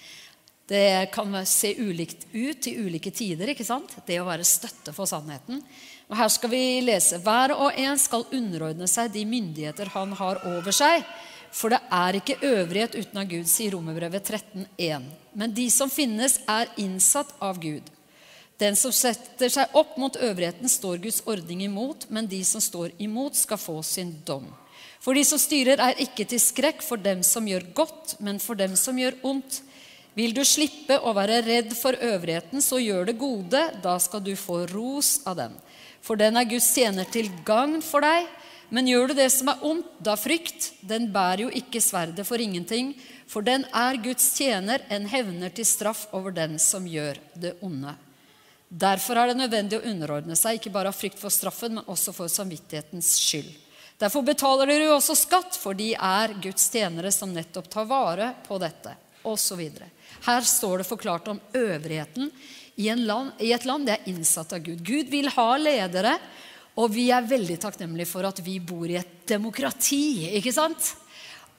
Det 0.68 1.12
kan 1.14 1.38
se 1.48 1.76
ulikt 1.80 2.26
ut 2.34 2.68
i 2.68 2.74
ulike 2.82 3.14
tider, 3.16 3.54
ikke 3.54 3.68
sant? 3.68 3.94
det 4.08 4.18
å 4.20 4.28
være 4.28 4.48
støtte 4.48 4.92
for 4.92 5.08
sannheten. 5.08 5.62
Og 6.10 6.18
Her 6.18 6.32
skal 6.34 6.52
vi 6.52 6.64
lese 6.84 7.22
hver 7.24 7.54
og 7.56 7.78
en 7.78 8.02
skal 8.02 8.26
underordne 8.36 8.90
seg 8.90 9.14
de 9.14 9.24
myndigheter 9.28 9.94
han 9.94 10.16
har 10.18 10.42
over 10.50 10.76
seg 10.76 11.06
for 11.54 11.74
det 11.74 11.80
er 11.94 12.18
ikke 12.20 12.40
øvrighet 12.46 12.96
uten 12.98 13.22
av 13.22 13.30
Gud, 13.30 13.48
sier 13.50 13.74
Romerbrevet 13.76 14.30
13,1. 14.30 15.06
Men 15.38 15.54
de 15.56 15.68
som 15.74 15.92
finnes, 15.92 16.40
er 16.48 16.70
innsatt 16.82 17.34
av 17.44 17.60
Gud. 17.62 17.86
Den 18.58 18.76
som 18.76 18.94
setter 18.96 19.52
seg 19.54 19.76
opp 19.78 19.98
mot 20.02 20.16
øvrigheten, 20.18 20.70
står 20.70 20.98
Guds 21.04 21.22
ordning 21.30 21.62
imot, 21.68 22.08
men 22.10 22.30
de 22.30 22.40
som 22.46 22.62
står 22.64 22.96
imot, 22.98 23.38
skal 23.38 23.62
få 23.62 23.82
sin 23.86 24.16
dom. 24.26 24.48
For 25.04 25.14
de 25.14 25.22
som 25.28 25.40
styrer, 25.40 25.78
er 25.78 26.02
ikke 26.02 26.26
til 26.26 26.42
skrekk 26.42 26.82
for 26.82 26.98
dem 26.98 27.22
som 27.24 27.46
gjør 27.48 27.70
godt, 27.78 28.16
men 28.20 28.42
for 28.42 28.58
dem 28.58 28.74
som 28.80 28.98
gjør 28.98 29.20
ondt. 29.30 29.62
Vil 30.18 30.34
du 30.34 30.42
slippe 30.42 30.98
å 30.98 31.14
være 31.14 31.44
redd 31.46 31.76
for 31.78 31.94
øvrigheten, 31.94 32.64
så 32.66 32.80
gjør 32.82 33.12
det 33.12 33.20
gode. 33.22 33.62
Da 33.84 33.94
skal 34.02 34.24
du 34.26 34.34
få 34.34 34.64
ros 34.72 35.20
av 35.30 35.38
den. 35.38 35.54
For 36.02 36.18
den 36.18 36.40
er 36.40 36.50
Guds 36.50 36.72
tjener 36.74 37.06
til 37.14 37.30
gagn 37.46 37.78
for 37.86 38.02
deg. 38.02 38.26
Men 38.74 38.90
gjør 38.90 39.12
du 39.12 39.20
det 39.20 39.30
som 39.32 39.52
er 39.54 39.62
ondt, 39.64 39.94
da 40.04 40.18
frykt. 40.20 40.72
Den 40.82 41.12
bærer 41.14 41.46
jo 41.46 41.54
ikke 41.62 41.84
sverdet 41.84 42.26
for 42.28 42.42
ingenting. 42.42 42.96
For 43.30 43.46
den 43.46 43.68
er 43.70 44.02
Guds 44.02 44.32
tjener, 44.36 44.82
en 44.90 45.06
hevner 45.08 45.54
til 45.54 45.70
straff 45.70 46.08
over 46.18 46.34
den 46.34 46.58
som 46.60 46.90
gjør 46.90 47.22
det 47.38 47.54
onde. 47.62 47.94
Derfor 48.68 49.16
er 49.16 49.32
det 49.32 49.40
nødvendig 49.40 49.80
å 49.80 49.86
underordne 49.88 50.36
seg, 50.36 50.58
ikke 50.58 50.74
bare 50.74 50.92
av 50.92 50.98
frykt 50.98 51.20
for 51.22 51.32
straffen, 51.32 51.78
men 51.78 51.88
også 51.88 52.12
for 52.16 52.32
samvittighetens 52.32 53.14
skyld. 53.22 53.54
Derfor 53.98 54.26
betaler 54.28 54.70
dere 54.70 54.90
jo 54.90 54.98
også 54.98 55.16
skatt, 55.18 55.56
for 55.58 55.78
de 55.78 55.94
er 55.96 56.36
Guds 56.44 56.68
tjenere 56.70 57.12
som 57.16 57.32
nettopp 57.34 57.70
tar 57.72 57.88
vare 57.90 58.34
på 58.46 58.60
dette, 58.62 58.94
osv. 59.26 59.64
Her 60.28 60.46
står 60.46 60.84
det 60.84 60.90
forklart 60.90 61.32
om 61.32 61.40
øvrigheten 61.58 62.30
i, 62.78 62.92
land, 62.94 63.32
i 63.42 63.54
et 63.56 63.66
land 63.66 63.88
det 63.88 63.96
er 63.96 64.12
innsatt 64.12 64.54
av 64.54 64.62
Gud. 64.62 64.84
Gud 64.86 65.10
vil 65.10 65.32
ha 65.34 65.48
ledere, 65.58 66.14
og 66.78 66.92
vi 66.94 67.08
er 67.10 67.26
veldig 67.26 67.58
takknemlige 67.64 68.12
for 68.12 68.28
at 68.28 68.44
vi 68.46 68.60
bor 68.62 68.86
i 68.86 69.00
et 69.00 69.24
demokrati. 69.32 70.30
ikke 70.38 70.54
sant? 70.54 70.92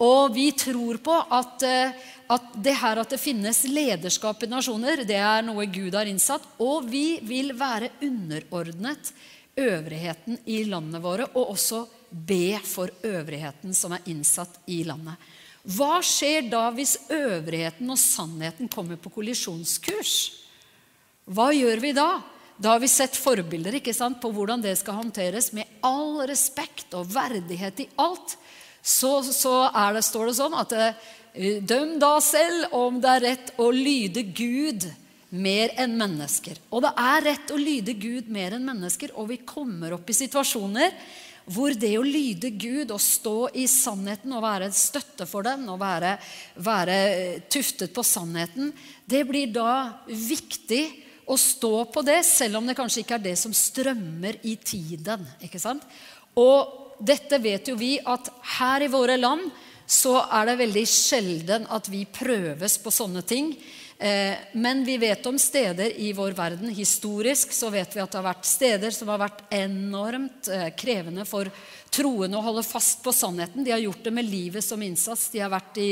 Og 0.04 0.34
vi 0.34 0.50
tror 0.54 1.00
på 1.02 1.14
at, 1.14 1.62
eh, 1.66 1.96
at, 2.30 2.52
det 2.54 2.76
her 2.78 3.00
at 3.02 3.10
det 3.10 3.18
finnes 3.18 3.64
lederskap 3.66 4.42
i 4.44 4.50
nasjoner, 4.50 5.02
det 5.08 5.18
er 5.18 5.42
noe 5.46 5.66
Gud 5.66 5.96
har 5.98 6.06
innsatt. 6.06 6.44
Og 6.62 6.86
vi 6.86 7.18
vil 7.26 7.50
være 7.58 7.90
underordnet 8.06 9.12
øvrigheten 9.58 10.38
i 10.46 10.62
landet 10.70 11.02
våre, 11.02 11.26
og 11.34 11.54
også 11.56 11.82
be 12.10 12.58
for 12.64 12.92
øvrigheten 13.04 13.74
som 13.74 13.96
er 13.96 14.06
innsatt 14.08 14.60
i 14.70 14.84
landet. 14.86 15.18
Hva 15.68 15.98
skjer 16.06 16.46
da 16.48 16.68
hvis 16.72 16.94
øvrigheten 17.12 17.90
og 17.90 17.98
sannheten 18.00 18.70
kommer 18.72 18.96
på 18.96 19.10
kollisjonskurs? 19.12 20.14
Hva 21.28 21.50
gjør 21.52 21.82
vi 21.82 21.92
da? 21.96 22.08
Da 22.58 22.72
har 22.72 22.80
vi 22.82 22.88
sett 22.90 23.18
forbilder 23.18 23.76
ikke 23.78 23.92
sant, 23.94 24.20
på 24.22 24.30
hvordan 24.34 24.62
det 24.62 24.72
skal 24.80 24.96
håndteres 25.02 25.52
med 25.54 25.68
all 25.84 26.22
respekt 26.30 26.94
og 26.96 27.10
verdighet 27.12 27.84
i 27.84 27.90
alt 28.00 28.38
så, 28.88 29.18
så 29.22 29.54
det, 29.92 30.02
står 30.06 30.30
det 30.30 30.36
sånn 30.38 30.56
at 30.56 30.72
eh, 30.72 31.60
døm 31.60 31.98
da 32.00 32.14
selv 32.24 32.72
om 32.76 32.98
det 33.02 33.14
er 33.14 33.24
rett 33.26 33.54
å 33.60 33.68
lyde 33.74 34.24
Gud 34.32 34.88
mer 35.28 35.74
enn 35.76 35.98
mennesker. 36.00 36.56
Og 36.72 36.86
det 36.86 36.92
er 36.96 37.24
rett 37.26 37.52
å 37.52 37.58
lyde 37.60 37.92
Gud 38.00 38.30
mer 38.32 38.56
enn 38.56 38.64
mennesker, 38.64 39.12
og 39.20 39.28
vi 39.32 39.42
kommer 39.44 39.92
opp 39.98 40.08
i 40.08 40.16
situasjoner 40.16 40.94
hvor 41.48 41.72
det 41.72 41.94
å 41.96 42.04
lyde 42.04 42.50
Gud 42.60 42.90
og 42.92 43.00
stå 43.00 43.36
i 43.56 43.64
sannheten 43.68 44.32
og 44.36 44.44
være 44.44 44.68
støtte 44.76 45.24
for 45.28 45.46
den 45.46 45.64
og 45.72 45.78
være, 45.80 46.16
være 46.60 46.98
tuftet 47.48 47.92
på 47.96 48.04
sannheten, 48.04 48.72
det 49.08 49.22
blir 49.28 49.52
da 49.52 50.02
viktig 50.08 50.82
å 51.28 51.36
stå 51.40 51.86
på 51.92 52.04
det, 52.04 52.20
selv 52.24 52.60
om 52.60 52.68
det 52.68 52.76
kanskje 52.76 53.04
ikke 53.04 53.16
er 53.16 53.24
det 53.30 53.36
som 53.40 53.52
strømmer 53.56 54.40
i 54.48 54.56
tiden. 54.60 55.24
ikke 55.44 55.60
sant? 55.60 55.84
Og 56.36 56.87
dette 56.98 57.38
vet 57.42 57.70
jo 57.70 57.76
vi 57.78 57.96
at 58.02 58.30
her 58.58 58.84
i 58.84 58.92
våre 58.92 59.16
land 59.18 59.50
så 59.88 60.18
er 60.20 60.50
det 60.50 60.60
veldig 60.60 60.84
sjelden 60.90 61.68
at 61.72 61.88
vi 61.88 62.04
prøves 62.04 62.76
på 62.82 62.92
sånne 62.92 63.22
ting. 63.24 63.54
Eh, 63.98 64.36
men 64.52 64.84
vi 64.84 64.98
vet 65.00 65.26
om 65.26 65.38
steder 65.40 65.96
i 65.96 66.12
vår 66.12 66.36
verden. 66.38 66.68
Historisk 66.70 67.54
så 67.56 67.70
vet 67.72 67.96
vi 67.96 68.02
at 68.02 68.12
det 68.12 68.20
har 68.20 68.28
vært 68.28 68.46
steder 68.46 68.94
som 68.94 69.08
har 69.10 69.22
vært 69.24 69.40
enormt 69.54 70.50
eh, 70.52 70.68
krevende 70.78 71.24
for 71.26 71.50
troende 71.90 72.38
å 72.38 72.44
holde 72.44 72.66
fast 72.68 73.00
på 73.02 73.14
sannheten. 73.16 73.64
De 73.64 73.72
har 73.72 73.82
gjort 73.82 74.04
det 74.04 74.12
med 74.14 74.28
livet 74.28 74.64
som 74.64 74.82
innsats. 74.84 75.30
De 75.32 75.42
har 75.42 75.50
vært 75.50 75.80
i, 75.82 75.90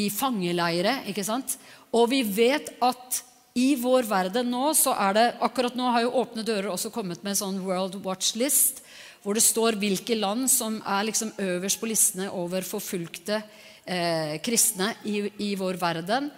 i 0.00 0.08
fangeleire. 0.10 1.02
ikke 1.12 1.26
sant? 1.26 1.58
Og 1.94 2.08
vi 2.10 2.24
vet 2.24 2.72
at 2.82 3.22
i 3.56 3.74
vår 3.80 4.08
verden 4.08 4.50
nå 4.52 4.72
så 4.76 4.92
er 5.00 5.14
det 5.16 5.28
Akkurat 5.44 5.76
nå 5.78 5.86
har 5.88 6.02
jo 6.04 6.16
Åpne 6.20 6.42
dører 6.44 6.68
også 6.68 6.90
kommet 6.92 7.22
med 7.22 7.32
en 7.32 7.38
sånn 7.38 7.62
World 7.64 7.94
Watch 8.04 8.34
List 8.36 8.82
hvor 9.22 9.36
det 9.36 9.44
står 9.44 9.78
hvilke 9.80 10.16
land 10.18 10.48
som 10.50 10.78
er 10.80 11.06
liksom 11.08 11.32
øverst 11.42 11.80
på 11.80 11.88
listene 11.90 12.30
over 12.30 12.66
forfulgte 12.66 13.40
eh, 13.84 14.36
kristne 14.44 14.92
i, 15.04 15.22
i, 15.48 15.54
vår 15.58 15.78
verden. 15.80 16.30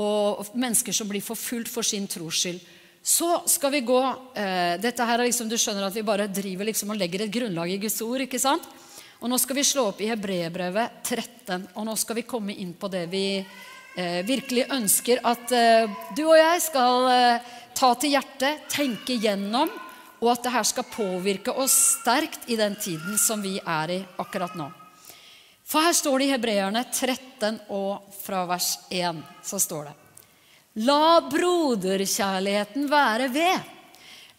Og 0.00 0.52
mennesker 0.54 0.94
som 0.96 1.08
blir 1.10 1.24
forfulgt 1.24 1.72
for 1.72 1.86
sin 1.86 2.06
tros 2.08 2.42
skyld. 2.42 2.60
Så 3.02 3.28
skal 3.48 3.72
vi 3.72 3.80
gå 3.88 4.00
eh, 4.36 4.76
Dette 4.80 5.04
her 5.08 5.18
er 5.18 5.30
liksom, 5.30 5.48
Du 5.48 5.56
skjønner 5.56 5.86
at 5.86 5.94
vi 5.96 6.04
bare 6.04 6.28
driver 6.28 6.68
liksom 6.68 6.92
og 6.92 7.00
legger 7.00 7.24
et 7.24 7.32
grunnlag 7.32 7.72
i 7.72 7.80
Guds 7.80 8.00
ord. 8.04 8.20
ikke 8.26 8.40
sant? 8.40 8.66
Og 9.20 9.28
Nå 9.28 9.36
skal 9.40 9.58
vi 9.58 9.66
slå 9.68 9.90
opp 9.90 10.00
i 10.00 10.08
Hebreerbrevet 10.08 11.02
13, 11.04 11.66
og 11.76 11.84
nå 11.84 11.96
skal 12.00 12.16
vi 12.16 12.28
komme 12.28 12.54
inn 12.56 12.72
på 12.72 12.88
det 12.88 13.02
vi 13.12 13.24
eh, 13.36 14.20
virkelig 14.24 14.64
ønsker 14.72 15.20
at 15.28 15.52
eh, 15.52 15.92
du 16.16 16.22
og 16.24 16.38
jeg 16.38 16.62
skal 16.64 17.08
eh, 17.12 17.50
ta 17.76 17.90
til 18.00 18.14
hjertet, 18.14 18.64
tenke 18.72 19.18
gjennom 19.20 19.68
og 20.20 20.28
at 20.34 20.44
det 20.44 20.52
her 20.52 20.66
skal 20.68 20.88
påvirke 20.92 21.52
oss 21.52 21.76
sterkt 22.00 22.48
i 22.52 22.58
den 22.60 22.76
tiden 22.76 23.18
som 23.18 23.40
vi 23.42 23.56
er 23.58 23.96
i 23.96 23.98
akkurat 24.20 24.54
nå. 24.58 24.68
For 25.70 25.86
her 25.86 25.94
står 25.94 26.18
det 26.18 26.26
i 26.26 26.32
Hebreerne 26.34 26.84
13 26.90 27.60
og 27.72 28.14
fra 28.20 28.44
vers 28.50 28.72
1 28.90 29.20
så 29.46 29.60
står 29.62 29.90
det 29.90 29.96
La 30.86 31.20
broderkjærligheten 31.26 32.86
være 32.90 33.28
ved. 33.34 33.70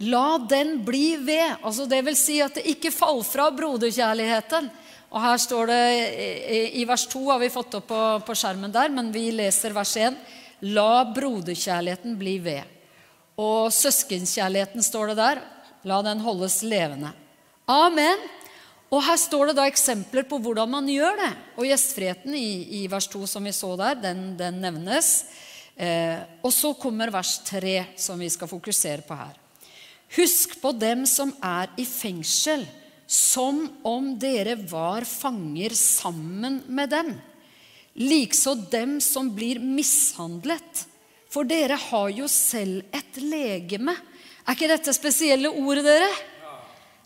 La 0.08 0.38
den 0.50 0.78
bli 0.86 1.18
ved. 1.20 1.58
Altså 1.62 1.86
det 1.86 2.00
vil 2.08 2.16
si 2.16 2.40
at 2.42 2.56
det 2.56 2.70
ikke 2.72 2.94
faller 2.94 3.28
fra 3.28 3.50
broderkjærligheten. 3.52 4.70
Og 5.12 5.20
her 5.20 5.42
står 5.44 5.68
det 5.68 5.82
I 6.80 6.86
vers 6.88 7.04
2 7.12 7.24
har 7.34 7.42
vi 7.42 7.52
fått 7.52 7.76
opp 7.82 7.90
på, 7.90 8.04
på 8.26 8.36
skjermen 8.38 8.72
der, 8.72 8.94
men 8.96 9.12
vi 9.12 9.28
leser 9.36 9.76
vers 9.76 9.92
1. 10.00 10.16
La 10.72 11.04
broderkjærligheten 11.12 12.16
bli 12.20 12.38
ved. 12.44 12.64
Og 13.42 13.72
søskenkjærligheten 13.76 14.84
står 14.86 15.12
det 15.12 15.20
der. 15.20 15.44
La 15.88 16.02
den 16.06 16.22
holdes 16.22 16.62
levende. 16.64 17.10
Amen. 17.70 18.28
Og 18.92 19.00
Her 19.06 19.18
står 19.18 19.50
det 19.50 19.58
da 19.58 19.66
eksempler 19.70 20.26
på 20.28 20.38
hvordan 20.44 20.70
man 20.70 20.90
gjør 20.92 21.16
det. 21.20 21.32
Og 21.56 21.66
Gjestfriheten 21.70 22.36
i, 22.36 22.82
i 22.82 22.88
vers 22.92 23.08
2 23.10 23.24
som 23.30 23.48
vi 23.48 23.54
så 23.56 23.72
der, 23.80 23.96
den, 24.04 24.26
den 24.40 24.60
nevnes. 24.62 25.14
Eh, 25.80 26.20
og 26.44 26.52
så 26.54 26.74
kommer 26.78 27.14
vers 27.14 27.38
3, 27.48 27.96
som 27.96 28.20
vi 28.20 28.28
skal 28.30 28.52
fokusere 28.52 29.06
på 29.08 29.16
her. 29.16 29.38
Husk 30.18 30.58
på 30.60 30.74
dem 30.76 31.06
som 31.08 31.32
er 31.40 31.72
i 31.80 31.86
fengsel, 31.88 32.66
som 33.08 33.64
om 33.88 34.12
dere 34.20 34.58
var 34.70 35.08
fanger 35.08 35.74
sammen 35.78 36.60
med 36.68 36.92
dem. 36.92 37.14
Likså 37.96 38.58
dem 38.72 39.00
som 39.04 39.32
blir 39.36 39.60
mishandlet. 39.64 40.86
For 41.32 41.48
dere 41.48 41.80
har 41.80 42.10
jo 42.12 42.28
selv 42.28 42.84
et 42.92 43.20
legeme 43.24 43.96
er 44.46 44.56
ikke 44.56 44.72
dette 44.72 44.94
spesielle 44.96 45.50
ordet, 45.50 45.86
dere? 45.86 46.12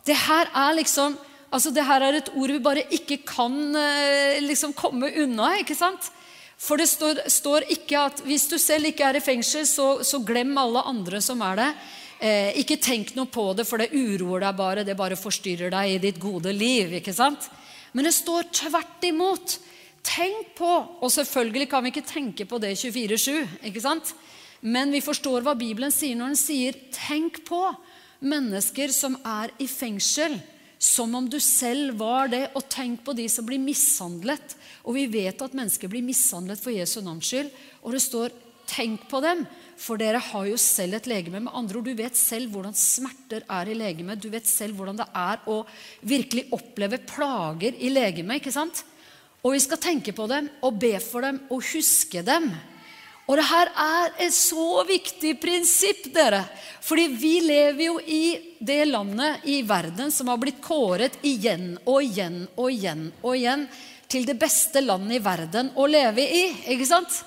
Det 0.05 0.15
her 0.27 0.51
er 0.53 0.77
liksom 0.77 1.17
altså 1.55 1.71
det 1.71 1.85
her 1.87 2.03
er 2.03 2.17
et 2.19 2.31
ord 2.35 2.51
vi 2.51 2.61
bare 2.63 2.83
ikke 2.93 3.21
kan 3.27 3.53
eh, 3.79 4.41
liksom 4.43 4.73
komme 4.75 5.11
unna. 5.23 5.55
ikke 5.61 5.77
sant? 5.77 6.09
For 6.57 6.79
det 6.79 6.87
står, 6.89 7.25
står, 7.31 7.67
ikke 7.75 7.99
at 7.99 8.23
hvis 8.25 8.47
du 8.51 8.57
selv 8.61 8.89
ikke 8.89 9.05
er 9.07 9.19
i 9.19 9.23
fengsel, 9.23 9.65
så, 9.67 9.87
så 10.07 10.21
glem 10.23 10.55
alle 10.59 10.83
andre 10.87 11.21
som 11.23 11.43
er 11.45 11.59
det. 11.59 11.69
Eh, 12.19 12.51
ikke 12.63 12.79
tenk 12.79 13.11
noe 13.15 13.27
på 13.31 13.49
det, 13.57 13.67
for 13.67 13.81
det 13.81 13.91
uroer 13.91 14.45
deg 14.45 14.57
bare. 14.59 14.85
Det 14.87 14.97
bare 14.97 15.19
forstyrrer 15.19 15.73
deg 15.73 15.95
i 15.95 16.01
ditt 16.07 16.19
gode 16.21 16.53
liv. 16.55 16.95
ikke 16.99 17.15
sant? 17.15 17.49
Men 17.95 18.07
det 18.07 18.15
står 18.15 18.51
tvert 18.55 19.07
imot. 19.07 19.59
Tenk 20.05 20.51
på 20.53 20.69
Og 21.01 21.09
selvfølgelig 21.09 21.65
kan 21.69 21.81
vi 21.81 21.89
ikke 21.89 22.05
tenke 22.05 22.45
på 22.45 22.59
det 22.61 22.75
24-7. 22.77 23.65
ikke 23.71 23.81
sant? 23.81 24.13
Men 24.61 24.91
vi 24.91 25.03
forstår 25.03 25.43
hva 25.45 25.55
Bibelen 25.57 25.93
sier 25.93 26.15
når 26.15 26.33
den 26.33 26.39
sier 26.39 26.73
'tenk 26.91 27.43
på 27.45 27.61
mennesker 28.21 28.91
som 28.93 29.17
er 29.25 29.51
i 29.59 29.67
fengsel', 29.67 30.39
som 30.79 31.15
om 31.15 31.27
du 31.29 31.39
selv 31.39 31.97
var 31.97 32.27
det, 32.27 32.51
og 32.55 32.69
tenk 32.69 33.03
på 33.03 33.15
de 33.15 33.27
som 33.29 33.45
blir 33.45 33.59
mishandlet. 33.59 34.55
Og 34.85 34.95
vi 34.95 35.05
vet 35.07 35.41
at 35.41 35.53
mennesker 35.53 35.87
blir 35.87 36.03
mishandlet 36.05 36.59
for 36.61 36.71
Jesu 36.71 37.01
navns 37.01 37.25
skyld. 37.25 37.49
Og 37.83 37.91
det 37.91 38.01
står 38.01 38.31
'tenk 38.67 39.07
på 39.09 39.21
dem', 39.21 39.47
for 39.77 39.97
dere 39.97 40.19
har 40.19 40.45
jo 40.45 40.57
selv 40.57 40.95
et 40.95 41.07
legeme. 41.07 41.41
Med 41.41 41.53
andre 41.53 41.77
ord, 41.77 41.85
Du 41.85 41.93
vet 41.93 42.15
selv 42.15 42.49
hvordan 42.51 42.73
smerter 42.73 43.43
er 43.49 43.69
i 43.69 43.73
legemet. 43.73 44.21
Du 44.21 44.29
vet 44.29 44.47
selv 44.47 44.75
hvordan 44.75 44.97
det 44.97 45.07
er 45.13 45.39
å 45.47 45.65
virkelig 46.01 46.47
oppleve 46.51 46.97
plager 46.97 47.73
i 47.79 47.89
legemet. 47.89 48.41
ikke 48.41 48.51
sant? 48.51 48.83
Og 49.43 49.53
vi 49.53 49.59
skal 49.59 49.77
tenke 49.77 50.13
på 50.15 50.27
dem 50.27 50.49
og 50.63 50.79
be 50.79 50.99
for 50.99 51.21
dem 51.21 51.39
og 51.51 51.61
huske 51.61 52.23
dem. 52.25 52.51
Og 53.25 53.39
det 53.39 53.47
her 53.49 53.71
er 53.73 54.11
et 54.27 54.33
så 54.37 54.83
viktig 54.85 55.33
prinsipp, 55.41 56.11
dere. 56.13 56.43
Fordi 56.85 57.07
vi 57.17 57.39
lever 57.41 57.87
jo 57.87 57.97
i 57.99 58.55
det 58.61 58.83
landet 58.91 59.47
i 59.49 59.61
verden 59.65 60.11
som 60.13 60.29
har 60.29 60.37
blitt 60.41 60.61
kåret 60.61 61.17
igjen 61.25 61.73
og 61.85 62.03
igjen 62.05 62.43
og 62.53 62.69
igjen 62.69 63.07
og 63.23 63.33
igjen 63.33 63.65
til 64.11 64.27
det 64.29 64.37
beste 64.37 64.83
landet 64.85 65.17
i 65.17 65.23
verden 65.25 65.73
å 65.73 65.87
leve 65.89 66.21
i. 66.21 66.43
ikke 66.75 66.85
sant? 66.85 67.23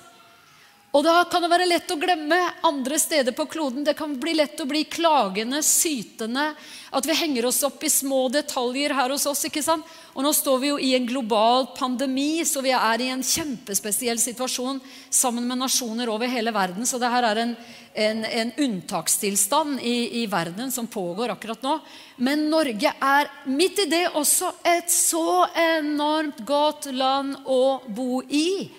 Og 0.95 1.03
da 1.05 1.19
kan 1.29 1.43
det 1.43 1.51
være 1.51 1.67
lett 1.69 1.91
å 1.93 1.99
glemme 2.01 2.37
andre 2.65 2.97
steder 2.97 3.35
på 3.37 3.45
kloden. 3.51 3.83
Det 3.85 3.93
kan 3.97 4.15
bli 4.17 4.33
lett 4.39 4.57
å 4.63 4.65
bli 4.65 4.87
klagende, 4.89 5.59
sytende. 5.61 6.53
At 6.89 7.05
vi 7.05 7.17
henger 7.19 7.45
oss 7.51 7.61
opp 7.67 7.83
i 7.85 7.91
små 7.93 8.23
detaljer 8.33 8.95
her 8.97 9.13
hos 9.13 9.27
oss. 9.29 9.43
ikke 9.45 9.61
sant? 9.61 9.85
Og 10.15 10.23
nå 10.25 10.31
står 10.33 10.57
vi 10.61 10.71
jo 10.71 10.79
i 10.81 10.93
en 10.97 11.05
global 11.07 11.69
pandemi, 11.77 12.41
så 12.45 12.63
vi 12.65 12.73
er 12.75 13.03
i 13.03 13.11
en 13.13 13.21
kjempespesiell 13.25 14.19
situasjon 14.21 14.81
sammen 15.09 15.45
med 15.47 15.61
nasjoner 15.61 16.09
over 16.09 16.31
hele 16.31 16.53
verden. 16.55 16.87
Så 16.89 16.97
det 17.01 17.11
her 17.13 17.27
er 17.29 17.43
en, 17.43 17.53
en, 17.93 18.25
en 18.25 18.53
unntakstilstand 18.65 19.83
i, 19.85 20.23
i 20.23 20.25
verden 20.31 20.73
som 20.73 20.89
pågår 20.89 21.35
akkurat 21.35 21.63
nå. 21.65 21.77
Men 22.25 22.49
Norge 22.49 22.93
er 22.93 23.29
midt 23.49 23.85
i 23.85 23.89
det 23.91 24.07
også 24.17 24.51
et 24.67 24.89
så 24.91 25.45
enormt 25.53 26.41
godt 26.47 26.89
land 26.95 27.37
å 27.45 27.63
bo 27.87 28.23
i. 28.25 28.69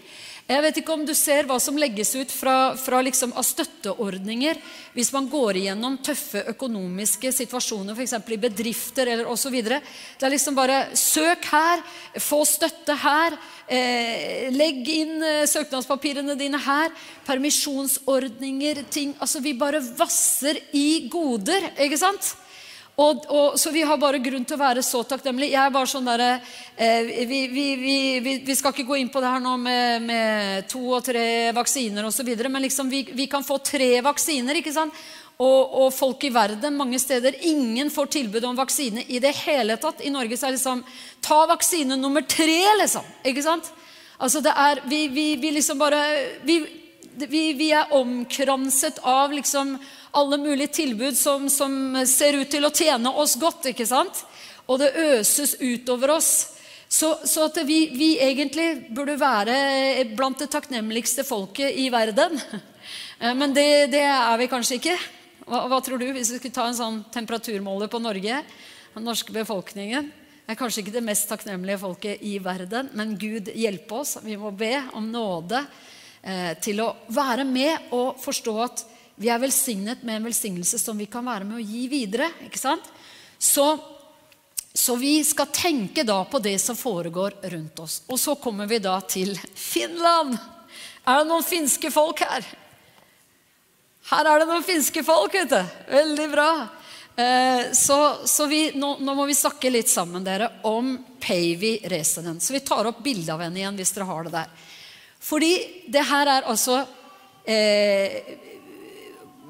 Jeg 0.51 0.65
vet 0.65 0.79
ikke 0.81 0.95
om 0.97 1.03
du 1.07 1.13
ser 1.15 1.47
hva 1.47 1.61
som 1.63 1.77
legges 1.79 2.11
ut 2.19 2.33
fra, 2.35 2.73
fra 2.75 2.99
liksom 3.07 3.31
av 3.39 3.45
støtteordninger 3.47 4.59
hvis 4.97 5.13
man 5.15 5.29
går 5.31 5.61
igjennom 5.61 6.01
tøffe 6.03 6.43
økonomiske 6.51 7.31
situasjoner, 7.37 7.95
f.eks. 7.95 8.17
i 8.19 8.39
bedrifter 8.43 9.13
eller 9.13 9.31
osv. 9.31 9.55
Det 9.63 10.27
er 10.27 10.35
liksom 10.35 10.59
bare 10.59 10.81
søk 10.99 11.47
her, 11.53 11.85
få 12.19 12.41
støtte 12.49 12.99
her, 12.99 13.39
eh, 13.71 14.51
legg 14.51 14.91
inn 14.91 15.23
eh, 15.23 15.47
søknadspapirene 15.47 16.35
dine 16.41 16.59
her. 16.59 16.91
Permisjonsordninger, 17.31 18.83
ting 18.91 19.15
Altså, 19.21 19.39
vi 19.45 19.55
bare 19.55 19.79
vasser 19.79 20.59
i 20.75 21.07
goder, 21.13 21.71
ikke 21.79 22.01
sant? 22.01 22.35
Og, 22.97 23.23
og, 23.33 23.59
så 23.59 23.71
vi 23.73 23.83
har 23.87 23.97
bare 24.01 24.19
grunn 24.21 24.45
til 24.45 24.59
å 24.59 24.61
være 24.61 24.83
så 24.85 25.01
takknemlige. 25.09 25.55
Jeg 25.55 25.63
er 25.63 25.73
bare 25.73 25.89
sånn 25.89 26.09
der, 26.11 26.25
eh, 26.77 27.13
vi, 27.29 27.41
vi, 27.49 27.65
vi, 27.81 28.35
vi, 28.45 28.57
skal 28.57 28.75
ikke 28.75 28.89
gå 28.89 28.99
inn 29.01 29.09
på 29.13 29.23
det 29.23 29.31
her 29.31 29.41
nå 29.41 29.55
med, 29.63 30.05
med 30.05 30.69
to 30.69 30.83
og 30.99 31.05
tre 31.07 31.25
vaksiner 31.57 32.05
osv., 32.05 32.29
men 32.51 32.67
liksom 32.67 32.91
vi, 32.93 33.27
kan 33.31 33.47
få 33.47 33.61
tre 33.65 34.03
vaksiner. 34.05 34.61
ikke 34.61 34.75
sant? 34.75 34.97
Og, 35.41 35.73
og, 35.73 35.87
folk 35.97 36.25
i 36.29 36.33
verden 36.35 36.77
mange 36.77 36.99
steder 37.01 37.39
Ingen 37.49 37.89
får 37.89 38.11
tilbud 38.13 38.45
om 38.45 38.59
vaksine 38.59 39.07
i 39.09 39.23
det 39.23 39.33
hele 39.47 39.79
tatt. 39.81 40.03
I 40.05 40.13
Norge 40.13 40.37
så 40.37 40.49
er 40.49 40.53
det 40.53 40.59
liksom 40.59 40.83
Ta 41.25 41.39
vaksine 41.49 41.97
nummer 41.97 42.27
tre, 42.29 42.61
liksom. 42.83 43.07
Ikke 43.25 43.47
sant? 43.47 43.71
Altså 44.21 44.43
det 44.45 44.53
er 44.53 44.83
Vi, 44.85 45.07
vi 45.41 45.55
liksom 45.57 45.81
bare 45.81 46.03
vi, 46.45 47.71
er 47.71 47.93
omkranset 47.97 49.01
av 49.03 49.33
liksom 49.33 49.75
alle 50.13 50.39
mulige 50.39 50.73
tilbud 50.81 51.17
som, 51.17 51.49
som, 51.51 51.73
ser 52.07 52.39
ut 52.41 52.51
til 52.51 52.67
å 52.67 52.73
tjene 52.75 53.13
oss 53.23 53.37
godt. 53.41 53.71
ikke 53.71 53.87
sant? 53.87 54.25
Og 54.67 54.81
det 54.83 54.95
øses 54.95 55.57
utover 55.61 56.17
oss. 56.17 56.33
Så, 56.91 57.13
så 57.25 57.47
at 57.47 57.61
vi, 57.67 57.85
vi, 57.95 58.17
egentlig 58.19 58.91
burde 58.91 59.15
være 59.21 60.09
blant 60.19 60.43
det 60.43 60.51
takknemligste 60.51 61.23
folket 61.27 61.79
i 61.79 61.89
verden. 61.93 62.39
Eh, 63.21 63.35
men 63.37 63.53
det, 63.53 63.91
det 63.93 64.01
er 64.01 64.39
vi 64.41 64.47
kanskje 64.49 64.79
ikke. 64.79 64.95
Hva, 65.45 65.67
hva, 65.69 65.79
tror 65.85 66.01
du 66.01 66.07
hvis 66.09 66.31
vi 66.33 66.39
skulle 66.39 66.57
ta 66.57 66.65
en 66.71 66.79
sånn 66.79 66.95
temperaturmåler 67.13 67.91
på 67.93 68.01
Norge? 68.01 68.39
Den 68.95 69.05
norske 69.05 69.35
befolkningen 69.35 70.09
er 70.51 70.57
kanskje 70.59 70.83
ikke 70.83 70.95
det 70.95 71.03
mest 71.05 71.29
takknemlige 71.31 71.83
folket 71.83 72.23
i 72.27 72.39
verden, 72.43 72.89
men 72.97 73.13
Gud 73.21 73.53
hjelpe 73.53 74.01
oss. 74.01 74.17
Vi 74.25 74.39
må 74.41 74.55
be 74.57 74.73
om 74.97 75.05
nåde 75.13 75.61
eh, 76.25 76.57
til 76.65 76.81
å 76.81 76.89
være 77.13 77.45
med 77.45 77.93
og 77.95 78.19
forstå 78.25 78.55
at 78.65 78.83
vi 79.21 79.29
er 79.29 79.41
velsignet 79.43 80.01
med 80.01 80.17
en 80.17 80.29
velsignelse 80.31 80.79
som 80.81 80.97
vi 80.97 81.05
kan 81.11 81.27
være 81.27 81.45
med 81.45 81.59
å 81.59 81.65
gi 81.65 81.85
videre. 81.93 82.31
ikke 82.47 82.61
sant? 82.61 82.87
Så, 83.37 83.67
så, 84.73 84.97
vi 84.97 85.19
skal 85.25 85.51
tenke 85.53 86.07
da 86.09 86.23
på 86.25 86.41
det 86.41 86.57
som 86.63 86.79
foregår 86.79 87.37
rundt 87.53 87.83
oss. 87.85 88.01
Og 88.09 88.17
så 88.21 88.39
kommer 88.41 88.71
vi 88.71 88.81
da 88.81 88.97
til 89.05 89.35
Finland. 89.53 90.39
Er 91.05 91.21
det 91.21 91.29
noen 91.29 91.45
finske 91.45 91.93
folk 91.93 92.25
her? 92.25 92.49
Her 94.09 94.33
er 94.33 94.41
det 94.41 94.49
noen 94.49 94.65
finske 94.65 95.05
folk, 95.05 95.37
vet 95.37 95.53
du. 95.53 95.79
Veldig 95.93 96.29
bra. 96.33 96.51
Eh, 97.21 97.71
så, 97.77 98.01
så 98.25 98.49
vi, 98.49 98.71
nå, 98.73 98.95
nå, 99.05 99.15
må 99.15 99.29
vi 99.29 99.37
snakke 99.37 99.69
litt 99.69 99.93
sammen 99.93 100.25
dere 100.25 100.49
om 100.65 100.95
Peivi 101.21 101.77
Resenen. 101.93 102.41
Så 102.41 102.57
vi 102.57 102.65
tar 102.65 102.89
opp 102.89 103.05
bilde 103.05 103.37
av 103.37 103.45
henne 103.45 103.61
igjen 103.61 103.77
hvis 103.77 103.93
dere 103.93 104.09
har 104.09 104.25
det 104.25 104.39
der. 104.39 104.69
Fordi 105.21 105.57
det 105.93 106.09
her 106.09 106.39
er 106.39 106.49
altså 106.49 106.87
eh, 107.45 108.49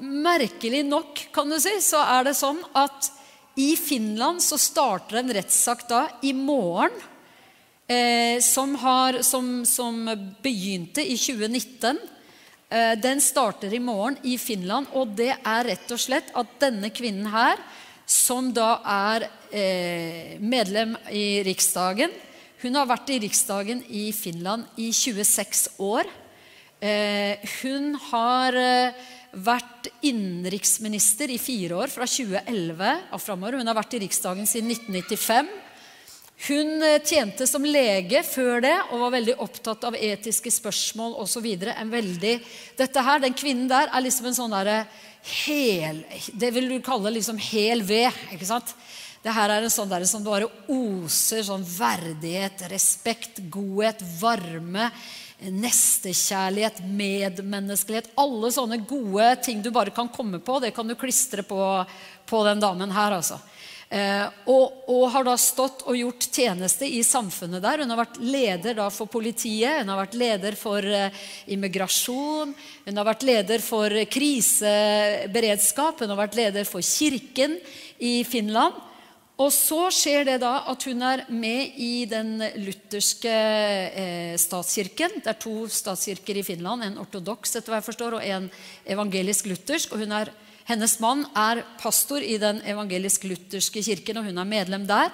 merkelig 0.01 0.83
nok, 0.87 1.27
kan 1.33 1.49
du 1.49 1.59
si, 1.61 1.73
så 1.83 2.01
er 2.17 2.25
det 2.29 2.37
sånn 2.37 2.61
at 2.77 3.11
i 3.59 3.75
Finland 3.77 4.41
så 4.43 4.57
starter 4.59 5.19
en 5.19 5.33
rettssak 5.35 5.85
da 5.89 6.05
i 6.25 6.33
morgen. 6.33 6.93
Eh, 7.91 8.39
som, 8.39 8.75
har, 8.79 9.19
som, 9.25 9.65
som, 9.67 10.05
begynte 10.41 11.03
i 11.03 11.17
2019. 11.19 11.97
Eh, 12.69 12.93
den 12.95 13.19
starter 13.19 13.73
i 13.73 13.81
morgen 13.83 14.15
i 14.23 14.37
Finland, 14.39 14.87
og 14.95 15.11
det 15.17 15.33
er 15.35 15.67
rett 15.67 15.91
og 15.91 15.99
slett 15.99 16.31
at 16.39 16.53
denne 16.61 16.87
kvinnen 16.95 17.27
her, 17.33 17.59
som 18.07 18.53
da 18.55 18.77
er 18.87 19.27
eh, 19.51 20.39
medlem 20.39 20.97
i 21.15 21.43
Riksdagen 21.47 22.11
Hun 22.61 22.75
har 22.75 22.89
vært 22.89 23.09
i 23.09 23.19
Riksdagen 23.23 23.79
i 23.89 24.11
Finland 24.13 24.67
i 24.77 24.91
26 24.93 25.79
år. 25.81 26.09
Eh, 26.79 27.41
hun 27.61 27.95
har 28.11 28.57
eh, 28.57 29.07
vært 29.31 29.89
innenriksminister 30.03 31.31
i 31.31 31.39
fire 31.39 31.77
år, 31.83 31.91
fra 31.93 32.07
2011 32.07 32.93
og 33.15 33.21
framover. 33.21 33.59
Hun 33.61 33.71
har 33.71 33.77
vært 33.77 33.95
i 33.95 34.01
Riksdagen 34.03 34.49
siden 34.49 34.73
1995. 34.73 35.51
Hun 36.47 36.81
eh, 36.81 36.97
tjente 37.05 37.45
som 37.47 37.65
lege 37.65 38.23
før 38.25 38.63
det 38.65 38.73
og 38.89 39.03
var 39.03 39.13
veldig 39.13 39.37
opptatt 39.43 39.85
av 39.87 39.97
etiske 39.97 40.51
spørsmål 40.53 41.13
osv. 41.21 41.47
Dette 41.61 43.05
her, 43.05 43.21
Den 43.21 43.37
kvinnen 43.37 43.69
der 43.69 43.91
er 43.91 44.01
liksom 44.01 44.31
en 44.31 44.37
sånn 44.39 44.55
derre 44.55 44.83
hel 45.21 45.99
Det 46.33 46.49
vil 46.49 46.65
du 46.71 46.79
kalle 46.81 47.11
liksom 47.13 47.37
hel 47.37 47.83
ved. 47.85 48.09
ikke 48.33 48.49
sant? 48.49 48.73
Det 49.21 49.29
her 49.35 49.53
er 49.53 49.61
en 49.61 49.69
sånn 49.69 49.89
der 49.89 50.03
som 50.09 50.23
bare 50.25 50.49
oser 50.65 51.43
sånn 51.45 51.61
verdighet, 51.61 52.63
respekt, 52.71 53.43
godhet, 53.53 54.01
varme 54.17 54.89
nestekjærlighet, 55.49 56.83
medmenneskelighet. 56.85 58.11
Alle 58.21 58.51
sånne 58.53 58.81
gode 58.85 59.31
ting 59.45 59.63
du 59.63 59.71
bare 59.73 59.93
kan 59.95 60.11
komme 60.13 60.39
på, 60.43 60.59
det 60.61 60.73
kan 60.75 60.87
du 60.87 60.95
klistre 60.99 61.43
på, 61.47 61.61
på 62.29 62.43
den 62.45 62.61
damen 62.61 62.93
her. 62.93 63.17
altså. 63.17 63.39
Eh, 63.91 64.27
og, 64.47 64.85
og, 64.87 65.09
har 65.11 65.25
da 65.27 65.33
stått 65.35 65.81
og 65.83 65.97
gjort 65.99 66.29
tjeneste 66.31 66.87
i 66.87 67.01
samfunnet 67.03 67.59
der. 67.59 67.81
Hun 67.83 67.91
har 67.91 67.99
vært 67.99 68.21
leder 68.23 68.77
da 68.77 68.85
for 68.93 69.11
politiet, 69.11 69.81
hun 69.81 69.91
har 69.91 69.99
vært 70.05 70.15
leder 70.21 70.55
for 70.55 70.85
eh, 70.85 71.25
immigrasjon, 71.51 72.53
hun 72.85 73.01
har 73.01 73.09
vært 73.09 73.25
leder 73.27 73.65
for 73.65 73.91
kriseberedskap, 74.13 75.99
hun 75.99 76.13
har 76.13 76.21
vært 76.21 76.39
leder 76.39 76.69
for 76.69 76.85
kirken 76.85 77.57
i 77.99 78.21
Finland. 78.23 78.79
Og 79.41 79.49
så 79.49 79.87
skjer 79.93 80.27
det 80.27 80.37
da 80.43 80.51
at 80.69 80.83
hun 80.85 81.01
er 81.01 81.23
med 81.33 81.77
i 81.81 82.05
den 82.09 82.35
lutherske 82.61 83.31
eh, 83.31 84.35
statskirken. 84.37 85.17
Det 85.23 85.31
er 85.31 85.39
to 85.41 85.65
statskirker 85.71 86.37
i 86.37 86.45
Finland, 86.45 86.85
en 86.85 86.99
ortodoks 87.01 87.55
etter 87.55 87.73
hva 87.73 87.79
jeg 87.79 87.87
forstår, 87.87 88.17
og 88.19 88.27
en 88.27 88.49
evangelisk-luthersk. 88.85 89.95
og 89.95 90.05
er, 90.19 90.33
Hennes 90.69 90.93
mann 91.01 91.25
er 91.33 91.63
pastor 91.81 92.21
i 92.21 92.37
den 92.41 92.61
evangelisk-lutherske 92.69 93.81
kirken, 93.87 94.21
og 94.21 94.29
hun 94.29 94.37
er 94.37 94.51
medlem 94.51 94.85
der. 94.89 95.09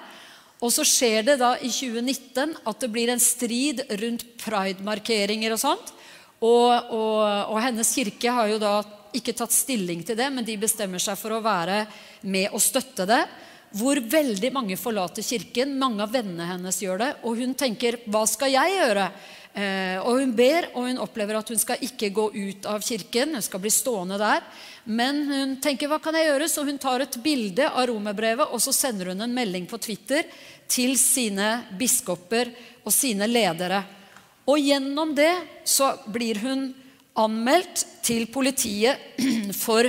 Og 0.60 0.74
så 0.74 0.84
skjer 0.88 1.24
det 1.24 1.40
da 1.40 1.54
i 1.62 1.72
2019 1.72 2.58
at 2.68 2.84
det 2.84 2.92
blir 2.92 3.14
en 3.14 3.24
strid 3.24 3.86
rundt 4.02 4.28
pride-markeringer 4.42 5.56
og 5.56 5.62
sånt. 5.62 5.96
Og, 6.42 6.74
og, 6.92 7.24
og 7.54 7.62
hennes 7.64 7.96
kirke 7.96 8.34
har 8.34 8.52
jo 8.52 8.60
da 8.60 8.78
ikke 9.16 9.38
tatt 9.38 9.56
stilling 9.56 10.04
til 10.06 10.18
det, 10.20 10.28
men 10.34 10.46
de 10.46 10.60
bestemmer 10.60 11.00
seg 11.02 11.16
for 11.16 11.38
å 11.38 11.46
være 11.46 11.86
med 12.28 12.52
og 12.52 12.62
støtte 12.62 13.08
det 13.08 13.24
hvor 13.76 14.00
veldig 14.00 14.52
mange 14.56 14.78
forlater 14.80 15.26
kirken. 15.26 15.76
Mange 15.80 16.04
av 16.06 16.14
vennene 16.14 16.48
hennes 16.48 16.80
gjør 16.82 17.02
det. 17.02 17.10
Og 17.24 17.38
hun 17.42 17.54
tenker 17.54 18.00
'hva 18.08 18.28
skal 18.28 18.52
jeg 18.52 18.80
gjøre'? 18.80 19.12
Eh, 19.58 19.98
og 20.06 20.20
hun 20.20 20.36
ber, 20.36 20.70
og 20.76 20.86
hun 20.86 21.00
opplever 21.02 21.38
at 21.38 21.50
hun 21.50 21.58
skal 21.58 21.78
ikke 21.82 22.12
gå 22.14 22.30
ut 22.34 22.66
av 22.66 22.82
kirken. 22.82 23.34
Hun 23.34 23.42
skal 23.42 23.60
bli 23.60 23.70
stående 23.70 24.18
der. 24.18 24.42
Men 24.86 25.26
hun 25.26 25.58
tenker 25.58 25.88
'hva 25.88 26.02
kan 26.02 26.14
jeg 26.14 26.28
gjøre'? 26.28 26.50
Så 26.50 26.64
hun 26.64 26.78
tar 26.78 27.02
et 27.02 27.24
bilde 27.24 27.68
av 27.68 27.88
romerbrevet 27.88 28.48
og 28.52 28.62
så 28.62 28.74
sender 28.74 29.08
hun 29.08 29.22
en 29.22 29.34
melding 29.34 29.68
på 29.68 29.80
Twitter 29.80 30.24
til 30.68 30.98
sine 30.98 31.66
biskoper 31.78 32.54
og 32.86 32.94
sine 32.94 33.28
ledere. 33.28 33.84
Og 34.48 34.60
gjennom 34.60 35.16
det 35.16 35.36
så 35.66 35.98
blir 36.08 36.40
hun 36.40 36.74
anmeldt 37.18 37.86
til 38.06 38.28
politiet 38.28 38.98
for 39.66 39.84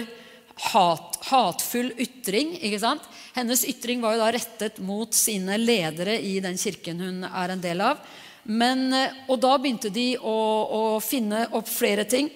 hat, 0.59 1.18
hatfull 1.31 1.92
ytring. 2.01 2.57
ikke 2.61 2.81
sant? 2.83 3.05
Hennes 3.37 3.64
ytring 3.68 4.03
var 4.03 4.16
jo 4.16 4.23
da 4.23 4.31
rettet 4.35 4.81
mot 4.83 5.14
sine 5.14 5.59
ledere 5.61 6.18
i 6.21 6.38
den 6.44 6.59
kirken 6.59 7.03
hun 7.03 7.29
er 7.29 7.55
en 7.55 7.62
del 7.62 7.83
av. 7.85 8.01
Men, 8.49 8.88
eh, 8.92 9.14
og 9.29 9.40
da 9.42 9.55
begynte 9.59 9.92
de 9.92 10.16
å, 10.18 10.38
å 10.64 10.83
finne 11.05 11.47
opp 11.55 11.68
flere 11.68 12.07
ting. 12.09 12.31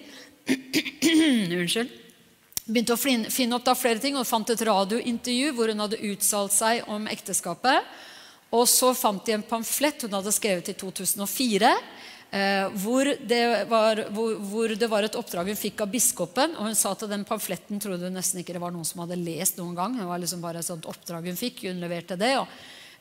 Unnskyld. 0.53 1.99
Begynte 2.63 2.95
å 2.95 3.01
finne 3.01 3.57
opp 3.57 3.65
da 3.67 3.75
flere 3.75 3.99
ting 3.99 4.15
og 4.15 4.27
fant 4.27 4.49
et 4.53 4.61
radiointervju 4.63 5.51
hvor 5.57 5.71
hun 5.71 5.83
hadde 5.83 5.99
uttalt 5.99 6.55
seg 6.55 6.87
om 6.87 7.09
ekteskapet. 7.11 7.89
Og 8.53 8.67
så 8.69 8.93
fant 8.95 9.25
de 9.25 9.35
en 9.35 9.43
pamflett 9.43 10.05
hun 10.05 10.15
hadde 10.15 10.31
skrevet 10.31 10.69
i 10.71 10.77
2004, 10.77 11.73
Eh, 11.73 12.12
hvor, 12.33 13.05
det 13.29 13.41
var, 13.69 13.99
hvor, 14.09 14.71
det 14.73 14.87
var, 14.89 15.05
et 15.05 15.17
oppdrag 15.19 15.51
hun 15.51 15.59
fikk 15.59 15.83
av 15.85 15.91
biskopen. 15.93 16.55
Og 16.57 16.71
hun 16.71 16.77
sa 16.77 16.95
at 16.95 17.05
den 17.11 17.25
pamfletten 17.27 17.81
trodde 17.83 18.09
hun 18.09 18.17
nesten 18.17 18.41
ikke 18.41 18.55
det 18.55 18.63
var 18.63 18.73
noen 18.73 18.87
som 18.87 19.03
hadde 19.03 19.19
lest 19.21 19.59
noen 19.59 19.75
gang. 19.77 19.99
Det 19.99 20.07
var 20.09 20.21
liksom 20.23 20.41
bare 20.41 20.63
et 20.63 20.67
sånt 20.67 20.87
oppdrag 20.89 21.29
hun 21.29 21.37
fikk. 21.37 21.67
Hun 21.69 21.83
leverte 21.83 22.17
det. 22.17 22.31
Og, 22.41 22.55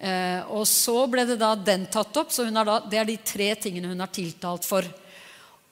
eh, 0.05 0.41
og 0.53 0.67
så 0.69 0.99
ble 1.09 1.25
det 1.31 1.39
da 1.41 1.55
den 1.57 1.89
tatt 1.89 2.21
opp. 2.21 2.35
Så 2.35 2.45
da, 2.53 2.83
det 2.85 3.01
er 3.01 3.09
de 3.09 3.17
tre 3.25 3.49
tingene 3.57 3.95
hun 3.95 4.05
har 4.05 4.13
tiltalt 4.13 4.69
for. 4.69 4.85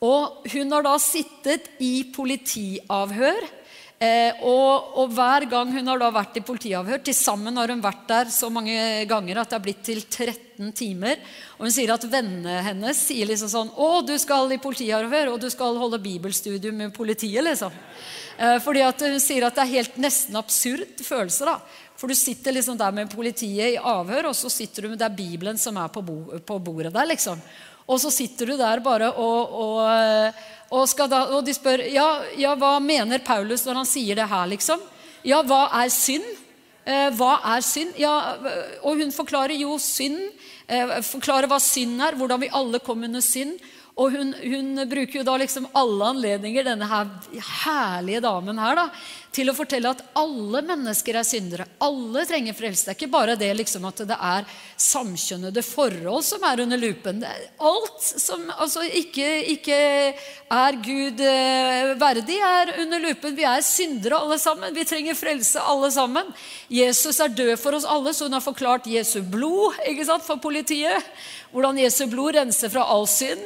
Og 0.01 0.49
hun 0.55 0.73
har 0.73 0.87
da 0.87 0.95
sittet 0.97 1.75
i 1.85 2.09
politiavhør 2.17 3.45
Eh, 4.01 4.39
og, 4.49 4.95
og, 4.97 5.11
hver 5.13 5.45
gang 5.45 5.75
hun 5.75 5.91
har 5.91 5.99
da 6.01 6.07
vært 6.09 6.39
i 6.41 6.41
politiavhør 6.41 7.03
Til 7.05 7.13
sammen 7.13 7.59
har 7.61 7.69
hun 7.69 7.83
vært 7.85 8.07
der 8.09 8.31
så 8.33 8.49
mange 8.49 8.73
ganger 9.05 9.43
at 9.43 9.51
det 9.51 9.59
har 9.59 9.65
blitt 9.67 9.83
til 9.85 10.01
13 10.01 10.71
timer. 10.73 11.21
Og 11.59 11.67
hun 11.67 11.75
sier 11.75 11.93
at 11.93 12.07
vennene 12.09 12.63
hennes 12.65 13.03
sier 13.11 13.29
liksom 13.29 13.51
sånn 13.53 13.75
'Å, 13.77 13.91
du 14.09 14.15
skal 14.17 14.49
i 14.57 14.61
politiavhør, 14.63 15.35
og 15.35 15.43
du 15.43 15.51
skal 15.53 15.77
holde 15.77 16.01
bibelstudium 16.01 16.81
med 16.81 16.95
politiet', 16.97 17.45
liksom. 17.45 17.77
Eh, 18.39 18.57
fordi 18.65 18.81
at 18.89 19.05
hun 19.05 19.21
sier 19.21 19.45
at 19.45 19.61
det 19.61 19.67
er 19.67 19.77
helt 19.77 20.01
nesten 20.01 20.41
absurd 20.41 21.05
følelse, 21.05 21.45
da. 21.45 21.59
For 22.01 22.09
du 22.09 22.17
sitter 22.17 22.57
liksom 22.57 22.79
der 22.81 22.97
med 22.97 23.13
politiet 23.13 23.75
i 23.75 23.77
avhør, 23.77 24.31
og 24.31 24.35
så 24.35 24.49
sitter 24.49 24.83
du 24.83 24.95
med 24.95 24.99
det 24.99 25.11
er 25.11 25.19
Bibelen 25.19 25.61
som 25.61 25.77
er 25.77 25.93
på, 25.93 26.01
bo, 26.01 26.41
på 26.41 26.57
bordet 26.57 26.95
der, 26.95 27.05
liksom. 27.05 27.37
Og 27.91 28.01
så 28.01 28.09
sitter 28.15 28.47
du 28.47 28.57
der 28.57 28.81
bare 28.81 29.11
og, 29.13 29.55
og 29.61 30.35
og, 30.71 30.87
da, 31.11 31.25
og 31.35 31.43
de 31.47 31.55
spør 31.55 31.83
ja, 31.91 32.07
ja, 32.39 32.55
hva 32.55 32.77
mener 32.83 33.23
Paulus 33.27 33.65
når 33.67 33.83
han 33.83 33.89
sier 33.91 34.19
det 34.19 34.29
her, 34.31 34.47
liksom? 34.53 34.83
Ja, 35.27 35.43
hva 35.43 35.65
er 35.83 35.91
synd? 35.93 36.29
Eh, 36.87 37.09
hva 37.19 37.35
er 37.53 37.65
synd? 37.65 37.99
Ja, 38.01 38.15
og 38.87 39.03
hun 39.03 39.11
forklarer 39.13 39.59
jo 39.59 39.75
synd. 39.83 40.21
Eh, 40.71 40.95
forklarer 41.05 41.51
hva 41.51 41.59
synd 41.61 42.01
er, 42.07 42.17
hvordan 42.17 42.45
vi 42.45 42.53
alle 42.55 42.81
kom 42.87 43.03
under 43.05 43.25
synd. 43.25 43.59
Og 43.99 44.15
hun, 44.15 44.35
hun, 44.39 44.85
bruker 44.89 45.21
jo 45.21 45.27
da 45.27 45.35
liksom 45.41 45.67
alle 45.77 46.13
anledninger, 46.15 46.65
denne 46.65 46.87
her 46.89 47.09
herlige 47.65 48.23
damen 48.25 48.61
her, 48.63 48.79
da, 48.79 48.85
til 49.35 49.51
å 49.51 49.55
fortelle 49.55 49.91
at 49.93 50.01
alle 50.19 50.63
mennesker 50.67 51.19
er 51.21 51.27
syndere. 51.27 51.67
Alle 51.83 52.25
trenger 52.27 52.57
frelse. 52.57 52.87
Det 52.87 52.93
er 52.95 52.99
ikke 52.99 53.13
bare 53.13 53.37
det 53.39 53.51
liksom 53.59 53.85
at 53.87 54.03
det 54.09 54.17
er 54.17 54.47
samkjønnede 54.81 55.63
forhold 55.67 56.25
som 56.27 56.47
er 56.49 56.63
under 56.65 56.81
lupen. 56.81 57.23
alt 57.23 58.01
som 58.01 58.49
altså, 58.57 58.83
ikke, 58.87 59.29
ikke, 59.55 59.79
er 60.51 60.81
Gud 60.83 61.21
eh, 61.23 61.93
verdig, 62.01 62.41
er 62.43 62.75
under 62.83 63.05
lupen. 63.05 63.37
Vi 63.37 63.47
er 63.47 63.63
syndere 63.67 64.19
alle 64.19 64.39
sammen. 64.43 64.75
Vi 64.75 64.87
trenger 64.89 65.19
frelse 65.19 65.63
alle 65.63 65.93
sammen. 65.95 66.33
Jesus 66.71 67.21
er 67.21 67.31
død 67.31 67.55
for 67.61 67.79
oss 67.79 67.87
alle, 67.87 68.15
så 68.15 68.27
hun 68.27 68.39
har 68.39 68.45
forklart 68.45 68.91
Jesu 68.91 69.21
blod 69.23 69.79
ikke 69.87 70.09
sant, 70.09 70.27
for 70.27 70.43
politiet. 70.43 71.07
Hvordan 71.53 71.79
Jesu 71.83 72.07
blod 72.11 72.35
renser 72.39 72.73
fra 72.73 72.87
all 72.91 73.07
synd. 73.11 73.43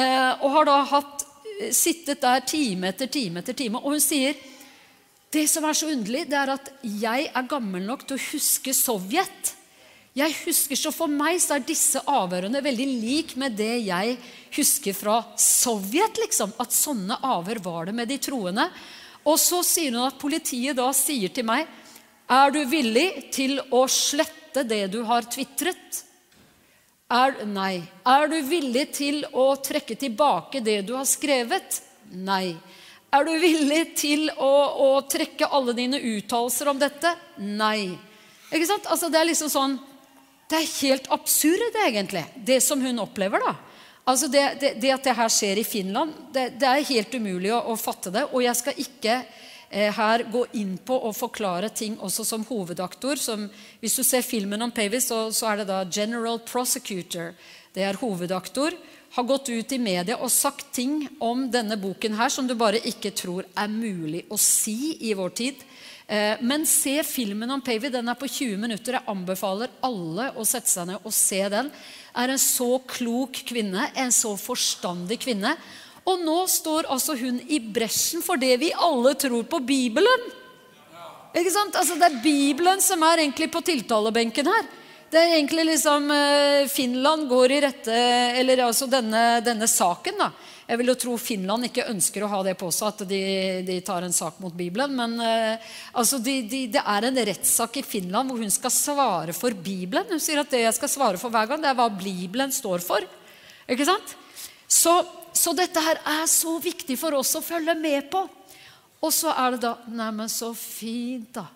Eh, 0.00 0.32
og 0.40 0.54
har 0.54 0.68
da 0.68 0.78
hatt, 0.94 1.24
eh, 1.60 1.72
sittet 1.74 2.22
der 2.22 2.40
time 2.46 2.88
etter 2.92 3.10
time 3.10 3.40
etter 3.40 3.56
time. 3.56 3.80
Og 3.80 3.96
hun 3.96 4.00
sier 4.00 4.36
det 5.30 5.46
som 5.48 5.64
er 5.64 5.76
så 5.78 5.90
underlig, 5.90 6.26
det 6.28 6.38
er 6.38 6.50
at 6.56 6.70
jeg 6.82 7.30
er 7.30 7.50
gammel 7.50 7.84
nok 7.86 8.06
til 8.06 8.16
å 8.16 8.24
huske 8.32 8.74
Sovjet. 8.74 9.54
Jeg 10.16 10.34
husker, 10.44 10.74
Så 10.74 10.92
for 10.92 11.06
meg 11.06 11.38
så 11.38 11.54
er 11.54 11.60
disse 11.60 12.00
avhørene 12.02 12.62
veldig 12.62 12.86
lik 13.00 13.36
med 13.36 13.56
det 13.56 13.86
jeg 13.86 14.18
husker 14.56 14.92
fra 14.92 15.24
Sovjet. 15.36 16.18
liksom, 16.18 16.52
At 16.58 16.70
sånne 16.70 17.20
avhør 17.22 17.62
var 17.62 17.84
det 17.86 17.94
med 17.94 18.08
de 18.08 18.18
troende. 18.18 18.70
Og 19.24 19.38
så 19.38 19.62
sier 19.62 19.92
hun 19.92 20.06
at 20.06 20.18
politiet 20.18 20.76
da 20.76 20.90
sier 20.92 21.28
til 21.28 21.44
meg 21.44 21.66
Er 22.28 22.50
du 22.50 22.64
villig 22.64 23.30
til 23.32 23.60
å 23.70 23.86
slette 23.86 24.66
det 24.66 24.90
du 24.90 25.02
har 25.04 25.22
tvitret? 25.22 26.09
Er, 27.10 27.40
nei. 27.46 27.82
Er 28.06 28.28
du 28.30 28.36
villig 28.46 28.84
til 28.94 29.24
å 29.34 29.50
trekke 29.58 29.96
tilbake 29.98 30.62
det 30.62 30.80
du 30.86 30.94
har 30.94 31.08
skrevet? 31.08 31.80
Nei. 32.14 32.54
Er 33.10 33.26
du 33.26 33.32
villig 33.42 33.80
til 33.98 34.28
å, 34.38 34.52
å 34.78 34.90
trekke 35.10 35.48
alle 35.50 35.74
dine 35.74 35.98
uttalelser 35.98 36.70
om 36.70 36.78
dette? 36.78 37.10
Nei. 37.42 37.90
Ikke 38.50 38.68
sant? 38.68 38.86
Altså, 38.86 39.10
det 39.10 39.18
er 39.18 39.30
liksom 39.30 39.50
sånn 39.50 39.78
Det 40.50 40.58
er 40.58 40.70
helt 40.80 41.10
absurd, 41.14 41.76
egentlig, 41.86 42.24
det 42.34 42.58
som 42.62 42.80
hun 42.82 43.02
opplever. 43.02 43.42
da. 43.42 43.52
Altså 44.10 44.26
det, 44.30 44.42
det, 44.60 44.70
det 44.82 44.90
at 44.94 45.04
det 45.06 45.14
her 45.14 45.30
skjer 45.30 45.60
i 45.60 45.66
Finland, 45.66 46.14
det, 46.34 46.48
det 46.58 46.66
er 46.66 46.88
helt 46.88 47.14
umulig 47.14 47.52
å, 47.54 47.60
å, 47.70 47.76
fatte 47.78 48.10
det. 48.14 48.24
Og 48.32 48.42
jeg 48.42 48.58
skal 48.58 48.80
ikke 48.82 49.20
her 49.70 50.24
gå 50.32 50.40
inn 50.58 50.72
på 50.82 50.96
og 50.98 51.14
forklare 51.14 51.68
ting 51.70 51.94
også 52.02 52.24
som 52.26 52.44
hovedaktor. 52.48 53.20
Som, 53.20 53.46
hvis 53.80 53.94
du 53.96 54.02
ser 54.02 54.26
filmen 54.26 54.62
om 54.62 54.72
Pavis, 54.74 55.06
så, 55.12 55.28
så, 55.30 55.52
er 55.52 55.60
det 55.60 55.68
da 55.70 55.84
General 55.86 56.40
Prosecutor. 56.42 57.36
Det 57.74 57.84
er 57.86 58.00
hovedaktor. 58.00 58.74
Har 59.14 59.26
gått 59.26 59.48
ut 59.50 59.72
i 59.72 59.78
media 59.78 60.18
og 60.18 60.30
sagt 60.30 60.72
ting 60.74 61.04
om 61.22 61.48
denne 61.50 61.78
boken 61.78 62.14
her 62.18 62.30
som 62.30 62.46
du 62.46 62.56
bare 62.58 62.82
ikke 62.86 63.14
tror 63.14 63.46
er 63.58 63.70
mulig 63.70 64.24
å 64.30 64.38
si 64.38 64.96
i 65.06 65.14
vår 65.18 65.34
tid. 65.38 65.64
Eh, 66.10 66.42
men 66.42 66.66
se 66.66 66.96
filmen 67.06 67.50
om 67.54 67.62
Pavy. 67.62 67.90
Den 67.94 68.10
er 68.10 68.18
på 68.18 68.26
20 68.26 68.58
minutter. 68.58 68.98
Jeg 68.98 69.10
anbefaler 69.10 69.70
alle 69.86 70.32
å 70.34 70.46
sette 70.46 70.70
seg 70.70 70.88
ned 70.90 71.06
og 71.06 71.14
se 71.14 71.44
den. 71.52 71.70
Er 72.18 72.32
en 72.34 72.42
så 72.42 72.72
klok 72.90 73.44
kvinne, 73.46 73.86
en 73.94 74.10
så 74.14 74.34
forstandig 74.34 75.20
kvinne. 75.22 75.54
Og 76.08 76.20
nå 76.24 76.38
står 76.48 76.88
altså 76.90 77.16
hun 77.20 77.40
i 77.48 77.60
bresjen 77.60 78.24
for 78.24 78.40
det 78.40 78.54
vi 78.62 78.72
alle 78.72 79.14
tror 79.20 79.44
på 79.50 79.60
Bibelen. 79.64 80.28
Ikke 81.36 81.52
sant? 81.54 81.76
Altså 81.78 81.96
Det 81.98 82.08
er 82.08 82.22
Bibelen 82.24 82.80
som 82.82 83.02
er 83.06 83.24
egentlig 83.24 83.50
på 83.52 83.62
tiltalebenken 83.62 84.48
her. 84.50 84.70
Det 85.10 85.18
er 85.18 85.34
egentlig 85.34 85.64
liksom 85.72 86.06
eh, 86.14 86.68
Finland 86.70 87.26
går 87.26 87.50
i 87.50 87.60
rette 87.64 87.94
Eller 88.38 88.62
altså 88.62 88.86
denne, 88.86 89.40
denne 89.42 89.66
saken, 89.66 90.20
da. 90.22 90.30
Jeg 90.70 90.78
vil 90.78 90.92
jo 90.92 90.94
tro 91.02 91.16
Finland 91.18 91.66
ikke 91.66 91.88
ønsker 91.90 92.22
å 92.22 92.28
ha 92.30 92.44
det 92.46 92.52
på 92.60 92.68
seg, 92.70 92.92
at 92.92 93.08
de, 93.10 93.22
de 93.66 93.78
tar 93.82 94.04
en 94.06 94.14
sak 94.14 94.36
mot 94.38 94.54
Bibelen. 94.54 94.92
Men 94.94 95.16
uh, 95.18 95.72
altså 95.98 96.20
de, 96.22 96.36
de, 96.46 96.60
det 96.70 96.78
er 96.78 97.08
en 97.08 97.18
rettssak 97.26 97.80
i 97.80 97.82
Finland 97.82 98.30
hvor 98.30 98.38
hun 98.38 98.54
skal 98.54 98.70
svare 98.70 99.34
for 99.34 99.50
Bibelen. 99.50 100.06
Hun 100.14 100.22
sier 100.22 100.44
at 100.44 100.54
det 100.54 100.62
jeg 100.62 100.76
skal 100.78 100.92
svare 100.92 101.18
for 101.18 101.34
hver 101.34 101.50
gang, 101.50 101.64
det 101.64 101.72
er 101.72 101.80
hva 101.80 101.88
Bibelen 101.90 102.54
står 102.54 102.86
for. 102.86 103.02
Ikke 103.66 103.88
sant? 103.88 104.14
Så 104.70 104.94
så 105.32 105.52
dette 105.56 105.82
her 105.82 106.00
er 106.06 106.26
så 106.30 106.56
viktig 106.62 106.96
for 107.00 107.16
oss 107.18 107.34
å 107.38 107.44
følge 107.44 107.74
med 107.78 108.10
på. 108.12 108.24
Og 109.00 109.12
så 109.14 109.32
er 109.32 109.54
det 109.54 109.62
da 109.64 109.74
Neimen, 109.88 110.28
så 110.28 110.52
fint, 110.56 111.32
da. 111.38 111.46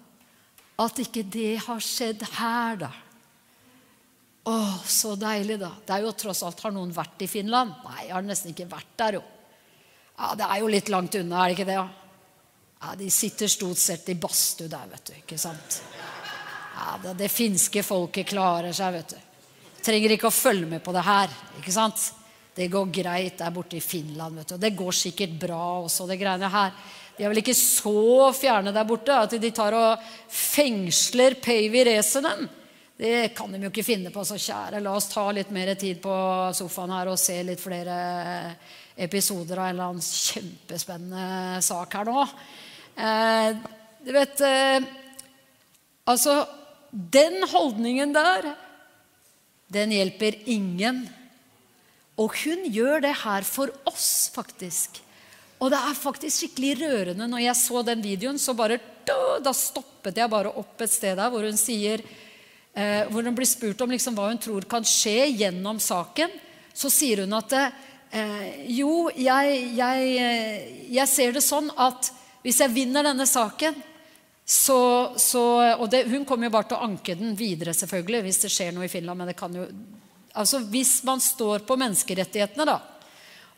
At 0.80 0.98
ikke 0.98 1.22
det 1.30 1.58
har 1.66 1.82
skjedd 1.82 2.24
her, 2.38 2.78
da. 2.86 2.90
Å, 4.44 4.54
så 4.88 5.14
deilig, 5.16 5.58
da. 5.60 5.70
Det 5.86 5.94
er 5.94 6.04
jo 6.04 6.12
tross 6.20 6.42
alt 6.44 6.60
Har 6.66 6.72
noen 6.74 6.90
vært 6.92 7.22
i 7.24 7.28
Finland? 7.30 7.78
Nei, 7.86 8.08
jeg 8.08 8.12
har 8.12 8.24
nesten 8.26 8.52
ikke 8.52 8.68
vært 8.68 8.96
der, 9.00 9.18
jo. 9.20 9.22
Ja, 10.18 10.32
Det 10.38 10.48
er 10.48 10.60
jo 10.60 10.72
litt 10.72 10.90
langt 10.92 11.14
unna, 11.18 11.42
er 11.42 11.52
det 11.52 11.56
ikke 11.56 11.68
det? 11.68 11.78
Ja, 11.78 11.86
ja 12.82 12.96
De 13.00 13.10
sitter 13.10 13.50
stort 13.50 13.80
sett 13.80 14.10
i 14.12 14.18
badstue 14.20 14.68
der, 14.68 14.90
vet 14.92 15.06
du. 15.08 15.14
ikke 15.22 15.38
sant? 15.40 15.80
Ja, 16.74 16.98
det, 17.02 17.16
det 17.22 17.30
finske 17.32 17.84
folket 17.86 18.28
klarer 18.34 18.74
seg, 18.76 18.98
vet 18.98 19.14
du. 19.14 19.22
Trenger 19.84 20.16
ikke 20.16 20.30
å 20.30 20.34
følge 20.34 20.68
med 20.68 20.84
på 20.84 20.92
det 20.96 21.04
her. 21.04 21.32
ikke 21.60 21.72
sant? 21.72 22.08
Det 22.54 22.68
går 22.70 22.92
greit 22.94 23.38
der 23.38 23.54
borte 23.54 23.76
i 23.76 23.82
Finland. 23.82 24.36
vet 24.38 24.48
du. 24.48 24.56
Det 24.56 24.76
går 24.76 24.92
sikkert 24.92 25.38
bra 25.40 25.62
også, 25.82 26.06
det 26.06 26.20
greiene 26.20 26.50
her. 26.50 26.70
De 27.16 27.24
er 27.24 27.30
vel 27.30 27.42
ikke 27.42 27.54
så 27.54 28.30
fjerne 28.34 28.72
der 28.74 28.86
borte 28.86 29.14
at 29.14 29.34
de 29.38 29.50
tar 29.54 29.74
og 29.78 30.04
fengsler 30.30 31.36
Pavy 31.42 31.84
Resenen. 31.86 32.48
Det 32.94 33.34
kan 33.34 33.50
de 33.50 33.58
jo 33.58 33.72
ikke 33.72 33.86
finne 33.86 34.10
på, 34.14 34.22
så 34.22 34.38
kjære. 34.38 34.80
La 34.82 34.94
oss 34.94 35.10
ta 35.10 35.26
litt 35.34 35.50
mer 35.54 35.72
tid 35.78 35.98
på 36.02 36.14
sofaen 36.54 36.94
her 36.94 37.10
og 37.10 37.18
se 37.18 37.40
litt 37.42 37.62
flere 37.62 37.96
episoder 38.94 39.58
av 39.58 39.66
en 39.66 39.74
eller 39.74 39.88
annen 39.90 40.04
kjempespennende 40.06 41.62
sak 41.66 41.96
her 41.98 42.06
nå. 42.06 42.26
Eh, 42.94 43.48
du 44.04 44.12
vet 44.14 44.44
eh, 44.46 44.92
Altså, 46.04 46.42
den 46.92 47.38
holdningen 47.48 48.10
der, 48.12 48.50
den 49.72 49.94
hjelper 49.96 50.36
ingen. 50.52 51.06
Og 52.20 52.36
hun 52.44 52.68
gjør 52.70 53.02
det 53.02 53.14
her 53.24 53.46
for 53.46 53.72
oss, 53.90 54.30
faktisk. 54.34 55.00
Og 55.62 55.70
det 55.72 55.78
er 55.80 55.96
faktisk 55.96 56.42
skikkelig 56.42 56.74
rørende. 56.82 57.26
Når 57.30 57.46
jeg 57.46 57.58
så 57.58 57.82
den 57.86 58.02
videoen, 58.04 58.38
så 58.38 58.54
bare 58.56 58.78
da 59.04 59.52
stoppet 59.52 60.16
jeg 60.16 60.30
bare 60.32 60.52
opp 60.56 60.80
et 60.80 60.92
sted 60.92 61.18
der 61.18 61.28
hvor 61.32 61.44
hun 61.44 61.58
sier 61.60 62.00
eh, 62.00 63.04
Hvor 63.10 63.20
hun 63.20 63.34
blir 63.36 63.48
spurt 63.48 63.82
om 63.84 63.92
liksom 63.92 64.16
hva 64.16 64.30
hun 64.30 64.40
tror 64.40 64.64
kan 64.68 64.86
skje 64.86 65.28
gjennom 65.40 65.80
saken. 65.82 66.32
Så 66.74 66.90
sier 66.92 67.24
hun 67.24 67.36
at 67.36 67.52
eh, 67.58 68.68
jo, 68.72 69.08
jeg, 69.16 69.58
jeg, 69.76 70.14
eh, 70.20 70.70
jeg, 70.94 71.10
ser 71.10 71.34
det 71.36 71.44
sånn 71.44 71.68
at 71.76 72.12
hvis 72.44 72.60
jeg 72.60 72.74
vinner 72.74 73.06
denne 73.06 73.26
saken, 73.26 73.76
så, 74.44 75.14
så 75.16 75.42
Og 75.80 75.86
det, 75.88 76.02
hun 76.12 76.26
kommer 76.28 76.50
jo 76.50 76.52
bare 76.52 76.68
til 76.68 76.76
å 76.76 76.84
anke 76.84 77.14
den 77.16 77.32
videre, 77.38 77.72
selvfølgelig, 77.72 78.26
hvis 78.26 78.42
det 78.42 78.50
skjer 78.52 78.74
noe 78.76 78.84
i 78.84 78.92
Finland. 78.92 79.16
Men 79.16 79.30
det 79.30 79.38
kan 79.38 79.54
jo 79.56 79.64
Altså 80.34 80.58
Hvis 80.58 80.98
man 81.06 81.22
står 81.22 81.62
på 81.66 81.76
menneskerettighetene 81.78 82.66
da, 82.66 82.80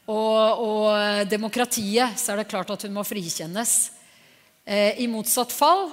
og, 0.06 0.60
og, 0.62 1.28
demokratiet, 1.30 2.18
så 2.20 2.32
er 2.32 2.42
det 2.42 2.50
klart 2.50 2.70
at 2.70 2.84
hun 2.86 2.94
må 2.94 3.02
frikjennes. 3.06 3.72
Eh, 4.62 5.00
I 5.02 5.08
motsatt 5.10 5.50
fall 5.54 5.88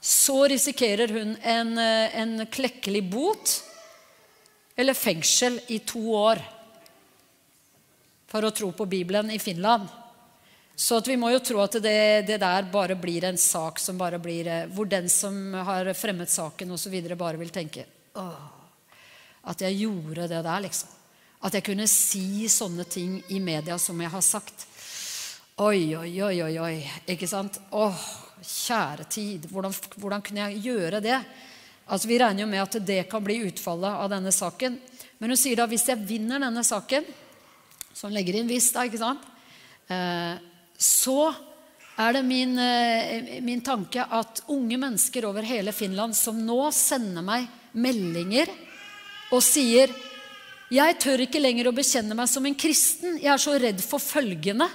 så 0.00 0.44
risikerer 0.48 1.10
hun 1.16 1.34
en, 1.42 1.72
eh, 1.78 2.20
en 2.20 2.46
klekkelig 2.46 3.02
bot 3.10 3.56
eller 4.76 4.94
fengsel 4.94 5.60
i 5.68 5.80
to 5.84 6.04
år. 6.14 6.42
for 8.30 8.46
å 8.46 8.52
tro 8.54 8.68
på 8.70 8.84
Bibelen 8.86 9.26
i 9.34 9.40
Finland. 9.42 9.88
Så 10.76 11.00
vi 11.02 11.16
må 11.18 11.32
jo 11.32 11.40
tro 11.42 11.58
at 11.64 11.72
det, 11.82 12.26
det, 12.28 12.36
der 12.38 12.68
bare 12.70 12.94
blir 12.94 13.24
en 13.26 13.36
sak 13.36 13.80
som 13.82 13.98
bare 13.98 14.20
blir 14.22 14.46
eh, 14.46 14.68
Hvor 14.70 14.86
den 14.86 15.08
som 15.10 15.34
har 15.66 15.90
fremmet 15.98 16.30
saken 16.30 16.70
osv., 16.70 16.94
bare 17.18 17.36
vil 17.36 17.50
tenke 17.50 17.84
Åh, 18.14 18.59
At 19.48 19.62
jeg 19.64 19.78
gjorde 19.80 20.28
det 20.28 20.42
der, 20.44 20.64
liksom. 20.66 20.88
At 21.40 21.54
jeg 21.56 21.64
kunne 21.64 21.86
si 21.88 22.48
sånne 22.52 22.84
ting 22.84 23.20
i 23.32 23.38
media 23.40 23.78
som 23.80 24.00
jeg 24.00 24.12
har 24.12 24.24
sagt. 24.24 24.66
Oi, 25.60 25.96
oi, 25.96 26.12
oi, 26.24 26.34
oi. 26.44 26.54
oi. 26.60 26.74
Ikke 27.08 27.28
sant? 27.28 27.56
Åh, 27.72 28.02
kjære 28.44 29.08
tid. 29.08 29.48
Hvordan, 29.52 29.74
hvordan 29.96 30.24
kunne 30.24 30.48
jeg 30.48 30.62
gjøre 30.68 31.00
det? 31.04 31.16
Altså, 31.88 32.08
Vi 32.08 32.20
regner 32.20 32.44
jo 32.44 32.50
med 32.50 32.62
at 32.62 32.78
det 32.86 33.02
kan 33.10 33.24
bli 33.24 33.40
utfallet 33.48 34.04
av 34.04 34.10
denne 34.12 34.32
saken. 34.32 34.78
Men 35.20 35.32
hun 35.32 35.40
sier 35.40 35.58
da 35.60 35.66
hvis 35.68 35.88
jeg 35.88 36.00
vinner 36.08 36.40
denne 36.40 36.64
saken, 36.64 37.04
hun 38.00 38.14
legger 38.16 38.38
inn 38.38 38.48
'hvis', 38.48 38.72
da, 38.72 38.84
ikke 38.88 39.00
sant? 39.00 39.20
Eh, 39.90 40.38
så 40.78 41.34
er 41.98 42.12
det 42.12 42.22
min, 42.24 42.58
eh, 42.58 43.40
min, 43.42 43.60
tanke 43.60 44.00
at 44.00 44.42
unge 44.48 44.78
mennesker 44.78 45.26
over 45.28 45.42
hele 45.42 45.72
Finland 45.72 46.16
som 46.16 46.38
nå 46.46 46.70
sender 46.72 47.22
meg 47.22 47.48
meldinger 47.74 48.48
og 49.30 49.42
sier 49.42 49.90
'Jeg 50.70 50.98
tør 51.02 51.20
ikke 51.26 51.42
lenger 51.42 51.66
å 51.66 51.74
bekjenne 51.74 52.14
meg 52.14 52.28
som 52.28 52.46
en 52.46 52.54
kristen. 52.54 53.18
Jeg 53.18 53.32
er 53.32 53.38
så 53.38 53.58
redd 53.58 53.80
for 53.80 53.98
følgende.' 53.98 54.70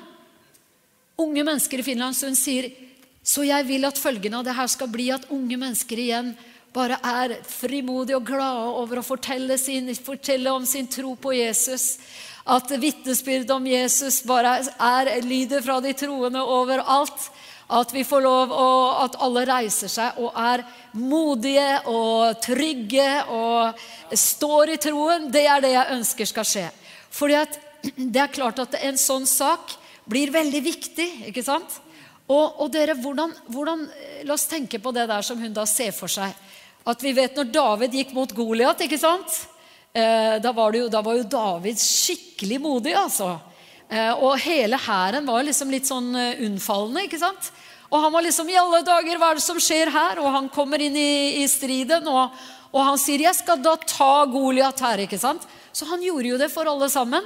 Unge 1.17 1.43
mennesker 1.43 1.79
i 1.79 1.83
Finland, 1.83 2.15
så 2.15 2.27
hun 2.27 2.35
sier 2.35 2.71
'Så 3.23 3.45
jeg 3.45 3.65
vil 3.65 3.85
at 3.85 3.97
følgende 3.97 4.37
av 4.37 4.43
det 4.43 4.55
her 4.55 4.67
skal 4.67 4.87
bli 4.87 5.11
at 5.11 5.29
unge 5.31 5.57
mennesker 5.57 5.97
igjen' 5.97 6.35
bare 6.75 6.99
er 7.03 7.37
frimodige 7.47 8.17
og 8.17 8.27
glade 8.27 8.71
over 8.81 8.99
å 8.99 9.05
fortelle, 9.05 9.57
sin, 9.57 9.87
fortelle 9.95 10.51
om 10.51 10.65
sin 10.65 10.87
tro 10.87 11.15
på 11.15 11.31
Jesus. 11.37 11.97
At 12.45 12.69
vitnesbyrdet 12.69 13.49
om 13.55 13.65
Jesus 13.65 14.21
bare 14.27 14.59
er, 14.59 15.21
lyder 15.23 15.63
fra 15.65 15.79
de 15.79 15.93
troende 15.97 16.43
overalt. 16.43 17.29
At 17.65 17.93
vi 17.93 18.03
får 18.05 18.21
lov, 18.21 18.51
og 18.53 19.03
at 19.05 19.15
alle 19.25 19.45
reiser 19.49 19.89
seg 19.89 20.19
og 20.21 20.35
er 20.37 20.61
modige 21.01 21.69
og 21.89 22.37
trygge 22.43 23.07
og 23.33 23.85
står 24.13 24.75
i 24.75 24.81
troen. 24.81 25.31
Det 25.33 25.47
er 25.49 25.63
det 25.63 25.73
jeg 25.73 25.97
ønsker 25.97 26.29
skal 26.29 26.45
skje. 26.45 26.67
Fordi 27.09 27.39
at 27.39 27.57
det 28.13 28.21
er 28.21 28.35
klart 28.35 28.61
at 28.61 28.77
en 28.83 28.99
sånn 29.01 29.25
sak 29.29 29.73
blir 30.05 30.33
veldig 30.33 30.61
viktig. 30.61 31.09
ikke 31.31 31.45
sant? 31.45 31.79
Og, 32.25 32.61
og 32.61 32.69
dere, 32.73 32.95
hvordan, 32.97 33.33
hvordan, 33.53 33.85
La 34.25 34.33
oss 34.33 34.47
tenke 34.49 34.79
på 34.81 34.93
det 34.95 35.05
der 35.09 35.25
som 35.25 35.37
hun 35.37 35.53
da 35.53 35.65
ser 35.69 35.91
for 35.93 36.09
seg. 36.09 36.33
At 36.85 37.01
vi 37.01 37.11
vet 37.17 37.37
når 37.37 37.49
David 37.53 37.97
gikk 37.97 38.13
mot 38.13 38.31
Goliat, 38.33 38.81
ikke 38.85 38.97
sant? 39.01 39.41
Eh, 39.93 40.37
da, 40.41 40.51
var 40.53 40.73
jo, 40.77 40.87
da, 40.89 41.01
var 41.05 41.17
jo, 41.17 41.25
David 41.29 41.81
skikkelig 41.81 42.57
modig, 42.61 42.95
altså. 42.97 43.35
Eh, 43.85 44.13
og 44.17 44.39
hele 44.41 44.79
hæren 44.81 45.27
var 45.29 45.45
liksom 45.45 45.69
litt 45.69 45.85
sånn 45.85 46.09
eh, 46.17 46.41
unnfallende, 46.45 47.05
ikke 47.05 47.21
sant? 47.21 47.51
Og 47.93 48.01
han 48.01 48.13
var 48.15 48.25
liksom 48.25 48.49
I 48.49 48.57
alle 48.57 48.81
dager, 48.85 49.19
hva 49.21 49.31
er 49.31 49.37
det 49.37 49.45
som 49.45 49.59
skjer 49.61 49.91
her? 49.93 50.21
Og 50.23 50.31
han 50.33 50.49
kommer 50.53 50.81
inn 50.81 50.97
i, 50.97 51.43
i 51.43 51.45
striden, 51.49 52.07
og, 52.09 52.33
og, 52.71 52.81
han 52.81 52.97
sier 52.99 53.21
'Jeg 53.21 53.37
skal 53.37 53.61
da 53.61 53.75
ta 53.77 54.25
Goliat 54.25 54.81
her', 54.81 55.05
ikke 55.05 55.21
sant? 55.21 55.45
Så 55.71 55.85
han 55.85 56.01
gjorde 56.01 56.31
jo 56.33 56.39
det 56.41 56.49
for 56.51 56.65
alle 56.65 56.89
sammen. 56.89 57.23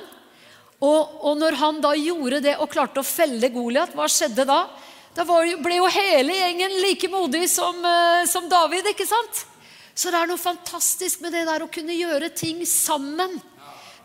Og, 0.80 1.02
og 1.24 1.38
når 1.40 1.56
han 1.60 1.82
da 1.82 1.94
gjorde 1.96 2.42
det 2.44 2.58
og 2.60 2.72
klarte 2.72 3.00
å 3.00 3.08
felle 3.08 3.50
Goliat, 3.52 3.96
hva 3.96 4.08
skjedde 4.08 4.46
da? 4.48 4.68
Da 5.16 5.26
ble 5.26 5.76
jo 5.76 5.88
hele 5.92 6.36
gjengen 6.36 6.76
like 6.84 7.10
modig 7.12 7.50
som, 7.50 7.76
som 8.28 8.48
David, 8.52 8.88
ikke 8.94 9.08
sant? 9.08 9.46
Så 9.96 10.12
det 10.12 10.20
er 10.22 10.30
noe 10.30 10.40
fantastisk 10.40 11.20
med 11.20 11.34
det 11.36 11.44
der 11.50 11.66
å 11.66 11.72
kunne 11.72 11.96
gjøre 11.98 12.30
ting 12.32 12.62
sammen. 12.64 13.34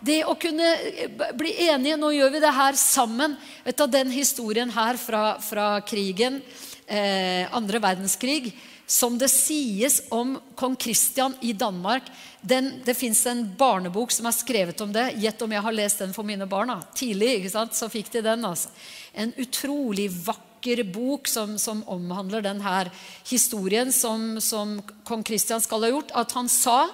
Det 0.05 0.21
å 0.29 0.35
kunne 0.37 0.67
eh, 0.75 1.33
bli 1.37 1.55
enige 1.69 1.97
Nå 2.01 2.13
gjør 2.13 2.35
vi 2.35 2.45
det 2.45 2.53
her 2.53 2.77
sammen. 2.79 3.39
Vet 3.65 3.81
du, 3.81 3.87
Den 3.89 4.13
historien 4.13 4.71
her 4.75 5.01
fra, 5.01 5.25
fra 5.41 5.69
krigen, 5.87 6.43
eh, 6.87 7.49
andre 7.55 7.81
verdenskrig, 7.81 8.53
som 8.87 9.17
det 9.17 9.31
sies 9.33 10.03
om 10.13 10.35
kong 10.61 10.75
Kristian 10.77 11.33
i 11.41 11.55
Danmark 11.57 12.11
den, 12.45 12.83
Det 12.85 12.93
fins 12.95 13.23
en 13.27 13.47
barnebok 13.57 14.13
som 14.13 14.29
er 14.29 14.37
skrevet 14.37 14.81
om 14.85 14.93
det. 14.93 15.15
Gjett 15.17 15.41
om 15.43 15.53
jeg 15.57 15.65
har 15.65 15.73
lest 15.73 16.03
den 16.05 16.13
for 16.13 16.29
mine 16.29 16.45
barn. 16.47 16.75
Tidlig 16.93 17.39
ikke 17.39 17.55
sant? 17.55 17.73
så 17.73 17.89
fikk 17.89 18.13
de 18.13 18.21
den. 18.27 18.45
altså. 18.45 18.69
En 19.15 19.33
utrolig 19.41 20.11
vakker 20.27 20.85
bok 20.93 21.29
som, 21.29 21.57
som 21.59 21.81
omhandler 21.89 22.45
denne 22.45 22.91
historien 23.25 23.93
som, 23.93 24.37
som 24.41 24.77
kong 25.09 25.25
Kristian 25.25 25.65
skal 25.65 25.87
ha 25.87 25.93
gjort. 25.95 26.13
At 26.13 26.37
han 26.37 26.53
sa, 26.53 26.91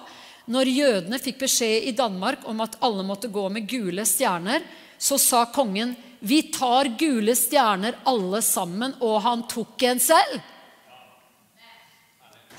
når 0.51 0.71
jødene 0.71 1.19
fikk 1.21 1.41
beskjed 1.45 1.87
i 1.89 1.95
Danmark 1.95 2.45
om 2.49 2.61
at 2.63 2.77
alle 2.83 3.05
måtte 3.07 3.31
gå 3.31 3.47
med 3.49 3.67
gule 3.69 4.05
stjerner, 4.07 4.63
så 5.01 5.17
sa 5.17 5.45
kongen 5.53 5.95
vi 6.21 6.43
tar 6.53 6.91
gule 6.99 7.33
stjerner 7.35 7.95
alle 8.05 8.43
sammen, 8.45 8.93
og 9.01 9.21
han 9.25 9.47
tok 9.49 9.83
en 9.89 9.99
selv. 9.99 10.35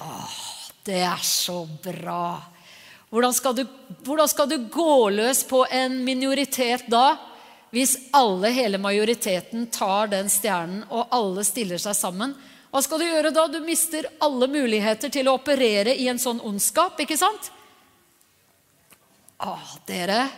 Åh, 0.03 0.33
det 0.83 0.99
er 1.07 1.23
så 1.23 1.61
bra. 1.85 2.41
Hvordan 3.13 3.37
skal, 3.37 3.55
du, 3.55 3.63
hvordan 4.03 4.29
skal 4.29 4.49
du 4.51 4.57
gå 4.73 5.11
løs 5.15 5.45
på 5.47 5.63
en 5.71 6.01
minoritet 6.03 6.89
da? 6.91 7.21
Hvis 7.71 7.95
alle, 8.11 8.51
hele 8.51 8.83
majoriteten, 8.83 9.69
tar 9.71 10.11
den 10.11 10.33
stjernen, 10.33 10.83
og 10.91 11.13
alle 11.15 11.47
stiller 11.47 11.79
seg 11.81 11.95
sammen, 11.97 12.35
hva 12.73 12.81
skal 12.83 12.99
du 12.99 13.07
gjøre 13.07 13.31
da? 13.37 13.47
Du 13.53 13.61
mister 13.63 14.09
alle 14.25 14.49
muligheter 14.51 15.13
til 15.13 15.29
å 15.29 15.37
operere 15.39 15.95
i 15.95 16.09
en 16.11 16.19
sånn 16.19 16.41
ondskap, 16.41 16.99
ikke 17.05 17.21
sant? 17.21 17.53
Å, 19.43 19.57
dere, 19.89 20.29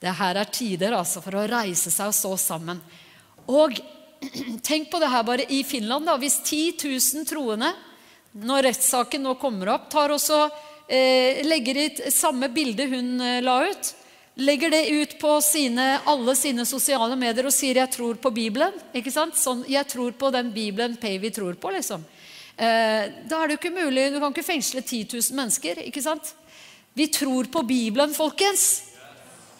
det 0.00 0.12
her 0.18 0.36
er 0.36 0.48
tider 0.52 0.92
altså 0.92 1.22
for 1.24 1.38
å 1.38 1.46
reise 1.48 1.88
seg 1.92 2.10
og 2.10 2.16
stå 2.16 2.32
sammen. 2.40 2.80
Og 3.48 3.78
tenk 4.68 4.90
på 4.92 5.00
det 5.00 5.08
her 5.08 5.24
bare 5.24 5.46
i 5.48 5.62
Finland. 5.64 6.04
da, 6.04 6.18
Hvis 6.20 6.42
10 6.42 6.76
000 6.84 7.28
troende, 7.28 7.72
når 8.36 8.68
rettssaken 8.68 9.24
nå 9.24 9.36
kommer 9.40 9.72
opp, 9.72 9.88
tar 9.92 10.12
også, 10.12 10.42
eh, 10.84 11.40
legger 11.48 11.80
ut 11.86 12.02
samme 12.12 12.50
bilde 12.52 12.90
hun 12.92 13.14
eh, 13.20 13.40
la 13.44 13.62
ut 13.64 13.94
legger 14.36 14.70
det 14.70 14.88
ut 14.92 15.14
på 15.16 15.40
sine, 15.40 15.84
alle 16.04 16.34
sine 16.36 16.66
sosiale 16.68 17.16
medier 17.16 17.46
og 17.48 17.54
sier 17.56 17.74
'jeg 17.80 17.90
tror 17.90 18.14
på 18.20 18.30
Bibelen'. 18.30 18.76
ikke 18.92 19.12
sant? 19.12 19.34
Sånn, 19.34 19.64
'Jeg 19.64 19.88
tror 19.88 20.12
på 20.12 20.30
den 20.30 20.52
Bibelen 20.52 20.96
Pavy 20.96 21.30
tror 21.30 21.54
på', 21.54 21.72
liksom. 21.72 22.04
Eh, 22.58 23.08
da 23.28 23.42
er 23.42 23.48
det 23.48 23.56
jo 23.56 23.68
ikke 23.68 23.84
mulig. 23.84 24.12
Du 24.12 24.20
kan 24.20 24.32
ikke 24.32 24.44
fengsle 24.44 24.82
10 24.82 25.04
000 25.08 25.36
mennesker. 25.36 25.78
ikke 25.86 26.02
sant? 26.02 26.34
Vi 26.96 27.06
tror 27.12 27.44
på 27.52 27.60
Bibelen, 27.62 28.14
folkens. 28.16 28.82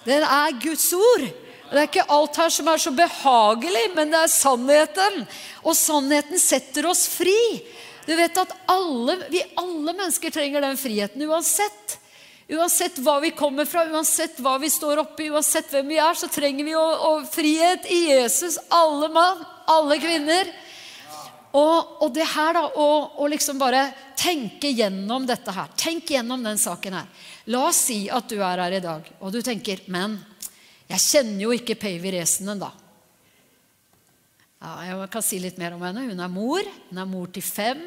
Den 0.06 0.22
er 0.24 0.54
Guds 0.62 0.86
ord. 0.96 1.26
Det 1.68 1.80
er 1.82 1.88
ikke 1.88 2.06
alt 2.14 2.38
her 2.40 2.52
som 2.54 2.68
er 2.72 2.80
så 2.80 2.92
behagelig, 2.96 3.82
men 3.92 4.14
det 4.14 4.22
er 4.22 4.32
sannheten. 4.32 5.26
Og 5.60 5.76
sannheten 5.76 6.40
setter 6.40 6.88
oss 6.88 7.04
fri. 7.12 7.36
Du 8.06 8.14
vet 8.16 8.40
at 8.40 8.54
alle, 8.72 9.18
vi 9.28 9.42
alle 9.58 9.92
mennesker 9.92 10.32
trenger 10.32 10.64
den 10.64 10.80
friheten 10.80 11.26
uansett. 11.28 11.98
Uansett 12.48 13.02
hva 13.04 13.18
vi 13.20 13.34
kommer 13.36 13.68
fra, 13.68 13.84
uansett 13.90 14.40
hva 14.40 14.54
vi 14.62 14.72
står 14.72 15.02
oppi, 15.02 15.28
uansett 15.28 15.68
hvem 15.74 15.92
vi 15.92 16.00
er, 16.00 16.16
så 16.16 16.30
trenger 16.32 16.64
vi 16.64 16.76
å, 16.78 16.86
å 16.86 17.12
frihet 17.28 17.84
i 17.92 18.04
Jesus. 18.14 18.56
Alle 18.72 19.10
mann, 19.12 19.44
alle 19.68 20.00
kvinner. 20.00 20.54
Og, 21.52 22.00
og 22.00 22.16
det 22.16 22.30
her, 22.32 22.56
da, 22.56 22.64
å 22.72 23.28
liksom 23.28 23.60
bare 23.60 23.90
tenke 24.26 24.72
gjennom 24.74 25.26
dette 25.28 25.54
her. 25.54 25.70
Tenk 25.78 26.10
gjennom 26.10 26.42
den 26.42 26.58
saken 26.58 26.98
her. 26.98 27.06
La 27.52 27.66
oss 27.68 27.84
si 27.88 28.06
at 28.10 28.28
du 28.30 28.40
er 28.40 28.64
her 28.64 28.78
i 28.78 28.82
dag, 28.82 29.06
og 29.20 29.32
du 29.32 29.38
tenker 29.44 29.84
Men 29.92 30.18
jeg 30.86 31.02
kjenner 31.02 31.42
jo 31.44 31.54
ikke 31.54 31.78
Pavy 31.78 32.12
Resenen, 32.14 32.60
da. 32.62 32.70
Ja, 34.62 34.74
jeg 34.86 35.08
kan 35.12 35.24
si 35.24 35.38
litt 35.42 35.58
mer 35.60 35.74
om 35.76 35.82
henne. 35.82 36.06
Hun 36.10 36.22
er 36.22 36.30
mor. 36.32 36.68
Hun 36.90 37.00
er 37.02 37.08
mor 37.10 37.30
til 37.34 37.44
fem. 37.44 37.82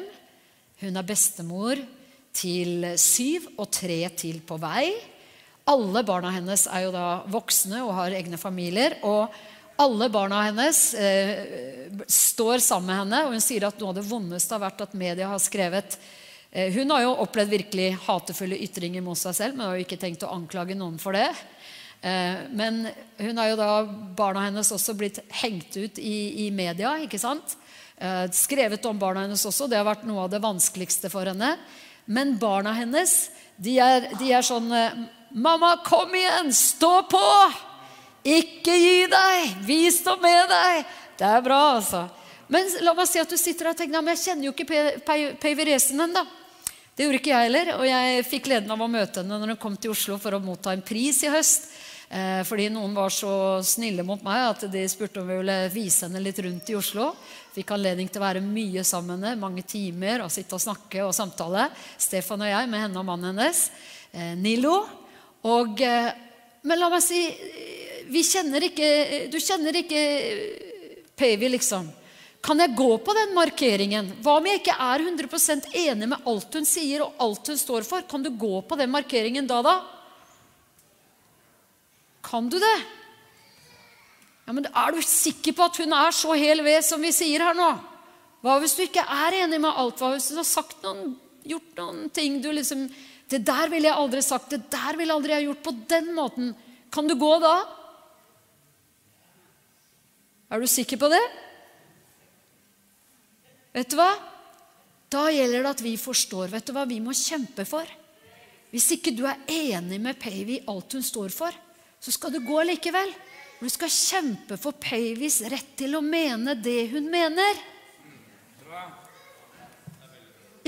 Hun 0.80 0.96
er 0.96 1.06
bestemor 1.06 1.80
til 2.36 2.84
syv 3.00 3.48
og 3.56 3.70
tre 3.74 4.02
til 4.20 4.42
på 4.46 4.60
vei. 4.60 4.92
Alle 5.70 6.04
barna 6.06 6.32
hennes 6.34 6.66
er 6.70 6.86
jo 6.86 6.92
da 6.94 7.06
voksne 7.30 7.82
og 7.84 7.96
har 7.98 8.16
egne 8.20 8.40
familier. 8.40 8.98
og 9.02 9.32
alle 9.80 10.10
barna 10.12 10.42
hennes 10.44 10.78
eh, 10.94 11.88
står 12.04 12.60
sammen 12.60 12.90
med 12.90 12.98
henne, 12.98 13.20
og 13.24 13.32
hun 13.32 13.40
sier 13.40 13.64
at 13.64 13.78
noe 13.80 13.94
av 13.94 13.96
det 13.96 14.04
vondeste 14.04 14.52
har 14.52 14.60
vært 14.66 14.82
at 14.84 14.96
media 14.98 15.30
har 15.30 15.40
skrevet 15.40 15.96
Hun 16.50 16.90
har 16.90 17.04
jo 17.04 17.12
opplevd 17.22 17.52
virkelig 17.52 17.92
hatefulle 18.08 18.58
ytringer 18.58 19.04
mot 19.06 19.18
seg 19.18 19.36
selv, 19.36 19.54
men 19.54 19.68
har 19.68 19.76
jo 19.78 19.84
ikke 19.84 20.00
tenkt 20.02 20.24
å 20.26 20.32
anklage 20.34 20.74
noen 20.74 20.96
for 20.98 21.14
det. 21.14 21.28
Eh, 22.00 22.46
men 22.50 22.88
hun 23.18 23.38
har 23.38 23.50
jo 23.52 23.58
da, 23.60 23.68
barna 24.16 24.46
hennes 24.46 24.72
også 24.72 24.96
blitt 24.96 25.20
hengt 25.42 25.76
ut 25.76 26.00
i, 26.00 26.46
i 26.46 26.50
media. 26.50 26.96
ikke 26.98 27.20
sant? 27.20 27.56
Eh, 28.00 28.26
skrevet 28.32 28.84
om 28.88 28.98
barna 28.98 29.26
hennes 29.26 29.44
også. 29.46 29.68
Det 29.68 29.78
har 29.78 29.88
vært 29.88 30.06
noe 30.08 30.24
av 30.24 30.32
det 30.32 30.40
vanskeligste 30.42 31.10
for 31.12 31.28
henne. 31.28 31.54
Men 32.10 32.38
barna 32.40 32.72
hennes 32.74 33.14
de 33.60 33.76
er, 33.78 34.08
de 34.18 34.32
er 34.32 34.46
sånn 34.46 34.70
eh, 34.72 35.02
'Mamma, 35.30 35.76
kom 35.86 36.10
igjen! 36.16 36.48
Stå 36.50 37.04
på! 37.06 37.26
Ikke 38.26 38.74
gi 38.74 39.04
deg! 39.06 39.60
Vi 39.62 39.84
står 39.94 40.18
med 40.18 40.48
deg!' 40.50 40.88
Det 41.20 41.28
er 41.28 41.44
bra, 41.44 41.60
altså. 41.76 42.08
Men 42.50 42.66
la 42.82 42.96
meg 42.96 43.06
si 43.06 43.20
at 43.20 43.30
du 43.30 43.36
sitter 43.38 43.68
der 43.68 43.76
og 43.76 43.78
tenker 43.78 44.02
men 44.02 44.16
jeg 44.16 44.24
kjenner 44.24 44.48
jo 44.48 44.54
ikke 44.56 45.36
Peivi 45.38 45.68
Resenen. 45.68 46.16
da. 46.16 46.24
Det 47.00 47.06
gjorde 47.06 47.16
ikke 47.16 47.30
jeg 47.32 47.46
heller. 47.46 47.68
Og 47.78 47.86
jeg 47.88 48.24
fikk 48.28 48.42
gleden 48.44 48.72
av 48.74 48.82
å 48.84 48.86
møte 48.92 49.22
henne 49.22 49.38
når 49.40 49.54
hun 49.54 49.58
kom 49.62 49.76
til 49.80 49.94
Oslo 49.94 50.18
for 50.20 50.36
å 50.36 50.40
motta 50.44 50.74
en 50.76 50.82
pris 50.84 51.16
i 51.24 51.30
høst. 51.32 51.70
Eh, 52.12 52.42
fordi 52.44 52.66
noen 52.74 52.92
var 52.92 53.08
så 53.16 53.30
snille 53.64 54.04
mot 54.04 54.20
meg 54.20 54.42
at 54.50 54.66
de 54.68 54.82
spurte 54.92 55.22
om 55.22 55.30
vi 55.30 55.38
ville 55.38 55.54
vise 55.72 56.04
henne 56.04 56.20
litt 56.20 56.36
rundt 56.44 56.68
i 56.68 56.76
Oslo. 56.76 57.06
Fikk 57.54 57.72
anledning 57.72 58.10
til 58.12 58.20
å 58.20 58.26
være 58.26 58.42
mye 58.44 58.84
sammen 58.84 59.24
med 59.24 59.40
mange 59.40 59.64
timer 59.64 60.26
og 60.26 60.28
sitte 60.34 60.58
og 60.58 60.60
snakke 60.60 61.06
og 61.06 61.14
samtale. 61.16 61.70
Stefan 61.96 62.44
og 62.44 62.52
jeg 62.52 62.68
med 62.68 62.84
henne 62.84 63.00
og 63.00 63.08
mannen 63.08 63.32
hennes. 63.32 63.62
Eh, 64.12 64.34
Nilo. 64.36 64.76
Og, 65.48 65.80
eh, 65.80 66.10
men 66.68 66.82
la 66.84 66.92
meg 66.92 67.00
si 67.00 67.22
kjenner 68.28 68.68
ikke, 68.68 69.30
Du 69.32 69.40
kjenner 69.40 69.80
ikke 69.80 70.04
Pavy, 71.16 71.48
liksom. 71.56 71.88
Kan 72.40 72.60
jeg 72.62 72.72
gå 72.76 72.88
på 73.04 73.14
den 73.16 73.34
markeringen? 73.36 74.14
Hva 74.24 74.38
om 74.38 74.46
jeg 74.48 74.62
ikke 74.62 74.76
er 74.80 75.02
100% 75.04 75.66
enig 75.76 76.08
med 76.08 76.28
alt 76.28 76.56
hun 76.56 76.68
sier 76.68 77.04
og 77.04 77.18
alt 77.20 77.50
hun 77.52 77.58
står 77.60 77.84
for? 77.84 78.04
Kan 78.08 78.24
du 78.24 78.30
gå 78.32 78.62
på 78.64 78.78
den 78.80 78.92
markeringen 78.92 79.48
da, 79.48 79.60
da? 79.64 79.74
Kan 82.24 82.48
du 82.48 82.56
det? 82.60 82.78
Ja, 84.46 84.54
men 84.56 84.66
Er 84.66 84.96
du 84.96 85.02
sikker 85.04 85.54
på 85.54 85.68
at 85.68 85.76
hun 85.78 85.92
er 85.94 86.16
så 86.16 86.32
hel 86.34 86.64
ved 86.64 86.80
som 86.82 87.02
vi 87.04 87.12
sier 87.14 87.44
her 87.44 87.54
nå? 87.54 87.68
Hva 88.40 88.56
hvis 88.62 88.74
du 88.78 88.86
ikke 88.86 89.04
er 89.04 89.42
enig 89.42 89.60
med 89.60 89.76
alt? 89.76 90.00
Hva 90.00 90.14
hvis 90.14 90.30
du 90.32 90.40
har 90.40 90.48
sagt 90.48 90.80
noen, 90.82 91.12
gjort 91.44 91.76
noen 91.76 92.08
ting 92.12 92.40
du 92.40 92.50
liksom 92.52 92.88
Det 93.30 93.44
der 93.46 93.70
ville 93.70 93.86
jeg 93.86 93.94
aldri 93.94 94.24
sagt. 94.26 94.50
Det 94.50 94.64
der 94.72 94.96
ville 94.98 95.14
aldri 95.14 95.36
jeg 95.36 95.44
gjort 95.46 95.62
på 95.62 95.76
den 95.92 96.08
måten. 96.16 96.48
Kan 96.90 97.06
du 97.06 97.14
gå 97.14 97.30
da? 97.38 97.52
Er 100.50 100.58
du 100.58 100.66
sikker 100.66 100.98
på 100.98 101.12
det? 101.12 101.22
Vet 103.74 103.90
du 103.92 103.98
hva? 103.98 104.10
Da 105.10 105.26
gjelder 105.30 105.64
det 105.64 105.72
at 105.74 105.82
vi 105.82 105.96
forstår. 105.98 106.50
Vet 106.52 106.66
du 106.66 106.74
hva 106.74 106.86
vi 106.86 107.00
må 107.02 107.14
kjempe 107.16 107.66
for? 107.66 107.86
Hvis 108.70 108.92
ikke 108.94 109.14
du 109.14 109.24
er 109.26 109.40
enig 109.50 109.98
med 110.02 110.18
Pavy 110.22 110.60
i 110.60 110.62
alt 110.70 110.94
hun 110.94 111.02
står 111.02 111.32
for, 111.34 111.54
så 112.00 112.14
skal 112.14 112.34
du 112.34 112.38
gå 112.46 112.62
likevel. 112.68 113.10
Du 113.60 113.66
skal 113.68 113.90
kjempe 113.92 114.56
for 114.60 114.78
Pavys 114.80 115.40
rett 115.50 115.74
til 115.78 115.98
å 115.98 116.04
mene 116.04 116.54
det 116.56 116.86
hun 116.94 117.10
mener. 117.12 117.58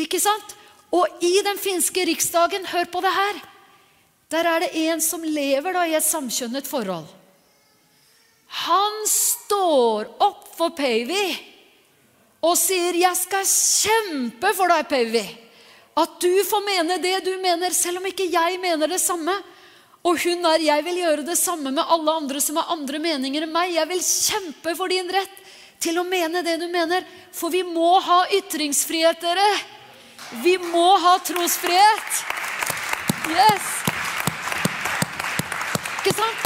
Ikke 0.03 0.21
sant? 0.21 0.57
Og 0.93 1.23
i 1.25 1.39
den 1.47 1.61
finske 1.63 2.05
riksdagen, 2.05 2.67
hør 2.69 2.91
på 2.93 3.01
det 3.05 3.15
her, 3.17 3.39
der 4.33 4.49
er 4.49 4.65
det 4.65 4.73
en 4.89 5.01
som 5.05 5.25
lever 5.25 5.77
da 5.77 5.87
i 5.89 5.95
et 5.97 6.05
samkjønnet 6.05 6.69
forhold. 6.69 7.07
Han 8.67 8.99
står 9.09 10.11
opp 10.21 10.51
for 10.59 10.75
Pavy 10.77 11.52
og 12.43 12.57
sier 12.59 12.95
'Jeg 12.95 13.17
skal 13.17 13.45
kjempe 13.47 14.55
for 14.55 14.69
deg, 14.69 14.89
Pavy'. 14.89 15.39
At 15.97 16.21
du 16.21 16.45
får 16.45 16.63
mene 16.65 16.99
det 16.99 17.25
du 17.25 17.37
mener, 17.39 17.71
selv 17.71 17.99
om 17.99 18.07
ikke 18.07 18.31
jeg 18.31 18.59
mener 18.61 18.89
det 18.89 19.01
samme. 19.01 19.35
Og 20.03 20.19
hun 20.19 20.45
er 20.47 20.59
'Jeg 20.59 20.85
vil 20.85 20.97
gjøre 20.97 21.27
det 21.27 21.39
samme 21.39 21.71
med 21.71 21.85
alle 21.87 22.11
andre 22.11 22.41
som 22.41 22.57
har 22.57 22.73
andre 22.73 22.99
meninger 22.99 23.43
enn 23.43 23.53
meg'. 23.53 23.75
'Jeg 23.75 23.89
vil 23.89 24.01
kjempe 24.01 24.77
for 24.77 24.89
din 24.89 25.09
rett 25.09 25.37
til 25.79 25.99
å 25.99 26.05
mene 26.05 26.43
det 26.43 26.59
du 26.59 26.67
mener'. 26.67 27.05
For 27.33 27.49
vi 27.49 27.63
må 27.63 28.01
ha 28.01 28.27
ytringsfrihet, 28.27 29.21
dere. 29.21 29.61
Vi 30.43 30.57
må 30.59 30.99
ha 30.99 31.19
trosfrihet. 31.19 32.25
Yes. 33.31 33.63
Ikke 36.01 36.15
sant? 36.17 36.39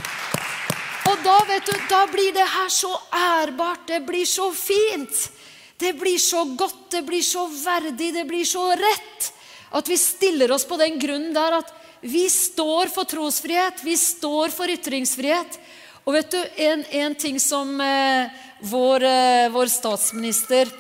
Og 1.07 1.23
da, 1.23 1.39
vet 1.45 1.65
du, 1.65 1.73
da 1.89 2.07
blir 2.07 2.33
det 2.35 2.45
her 2.45 2.69
så 2.69 2.93
ærbart. 3.13 3.87
Det 3.87 4.05
blir 4.05 4.27
så 4.27 4.53
fint. 4.53 5.31
Det 5.79 5.93
blir 5.99 6.19
så 6.19 6.45
godt, 6.57 6.91
det 6.91 7.03
blir 7.05 7.23
så 7.23 7.47
verdig, 7.49 8.13
det 8.15 8.25
blir 8.29 8.45
så 8.45 8.71
rett. 8.71 9.33
At 9.77 9.89
vi 9.89 9.99
stiller 10.01 10.53
oss 10.53 10.65
på 10.65 10.79
den 10.81 10.99
grunnen 11.01 11.35
der 11.37 11.59
at 11.59 11.73
vi 12.01 12.27
står 12.31 12.93
for 12.93 13.09
trosfrihet, 13.09 13.83
vi 13.85 13.97
står 13.99 14.55
for 14.55 14.71
ytringsfrihet. 14.73 15.59
Og 16.07 16.15
vet 16.15 16.31
du, 16.31 16.39
en, 16.65 16.85
en 17.03 17.15
ting 17.19 17.39
som 17.43 17.73
eh, 17.83 18.31
vår, 18.63 19.05
eh, 19.05 19.49
vår, 19.53 19.73
statsminister, 19.73 20.71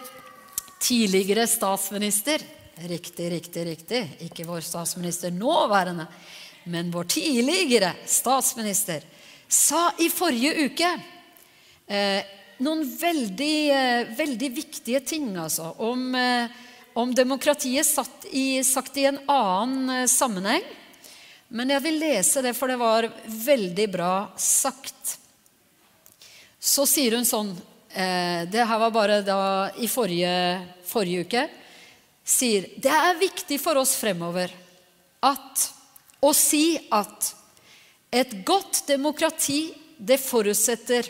tidligere 0.81 1.49
statsminister 1.51 2.45
Riktig, 2.77 3.31
riktig, 3.33 3.63
riktig. 3.65 4.03
Ikke 4.27 4.45
vår 4.45 4.61
statsminister 4.61 5.33
nåværende, 5.33 6.05
men 6.69 6.91
vår 6.93 7.07
tidligere 7.09 7.95
statsminister 8.05 9.01
sa 9.49 9.95
i 9.97 10.11
forrige 10.13 10.67
uke 10.67 10.91
eh, 11.89 12.21
noen 12.65 12.83
veldig, 12.99 13.71
eh, 13.71 14.09
veldig 14.17 14.51
viktige 14.55 15.01
ting 15.01 15.37
altså, 15.37 15.75
om, 15.79 16.15
eh, 16.15 16.49
om 16.95 17.15
demokratiet 17.15 17.87
satt 17.87 18.27
i, 18.31 18.63
sagt 18.65 18.97
i 18.97 19.05
en 19.05 19.19
annen 19.29 19.91
eh, 19.91 20.07
sammenheng. 20.07 20.63
Men 21.49 21.71
jeg 21.71 21.83
vil 21.85 22.01
lese 22.01 22.43
det, 22.43 22.57
for 22.57 22.69
det 22.69 22.79
var 22.81 23.07
veldig 23.25 23.87
bra 23.93 24.15
sagt. 24.37 25.19
Så 26.59 26.87
sier 26.91 27.15
hun 27.15 27.27
sånn 27.27 27.55
Det 27.97 28.65
her 28.69 28.79
var 28.83 28.91
bare 28.93 29.23
da 29.25 29.71
i 29.81 29.87
forrige, 29.89 30.29
forrige 30.85 31.23
uke. 31.25 31.45
Sier 32.21 32.67
det 32.77 32.93
er 32.93 33.17
viktig 33.17 33.57
for 33.63 33.79
oss 33.81 33.95
fremover 33.97 34.51
at, 35.25 35.63
å 36.21 36.33
si 36.37 36.77
at 36.93 37.31
et 38.13 38.35
godt 38.45 38.83
demokrati, 38.91 39.71
det 39.97 40.19
forutsetter 40.21 41.09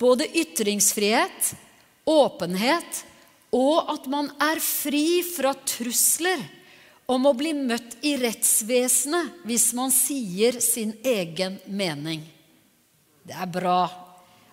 både 0.00 0.26
ytringsfrihet, 0.40 1.52
åpenhet 2.08 3.04
og 3.54 3.90
at 3.92 4.06
man 4.10 4.30
er 4.40 4.62
fri 4.62 5.20
fra 5.26 5.52
trusler 5.66 6.42
om 7.10 7.26
å 7.26 7.34
bli 7.34 7.52
møtt 7.56 7.98
i 8.06 8.14
rettsvesenet 8.20 9.42
hvis 9.46 9.70
man 9.76 9.90
sier 9.94 10.60
sin 10.62 10.94
egen 11.02 11.58
mening. 11.66 12.22
Det 13.26 13.34
er 13.34 13.50
bra. 13.50 13.82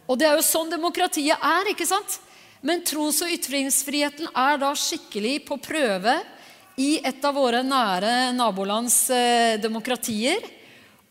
Og 0.10 0.18
det 0.18 0.28
er 0.28 0.38
jo 0.40 0.46
sånn 0.46 0.72
demokratiet 0.72 1.38
er, 1.38 1.70
ikke 1.72 1.88
sant? 1.88 2.18
Men 2.66 2.82
tros- 2.86 3.22
og 3.22 3.32
ytringsfriheten 3.32 4.32
er 4.34 4.58
da 4.60 4.72
skikkelig 4.74 5.44
på 5.46 5.60
prøve 5.62 6.18
i 6.82 6.98
et 7.06 7.24
av 7.26 7.38
våre 7.38 7.62
nære 7.66 8.32
nabolands 8.38 8.98
eh, 9.14 9.58
demokratier. 9.62 10.42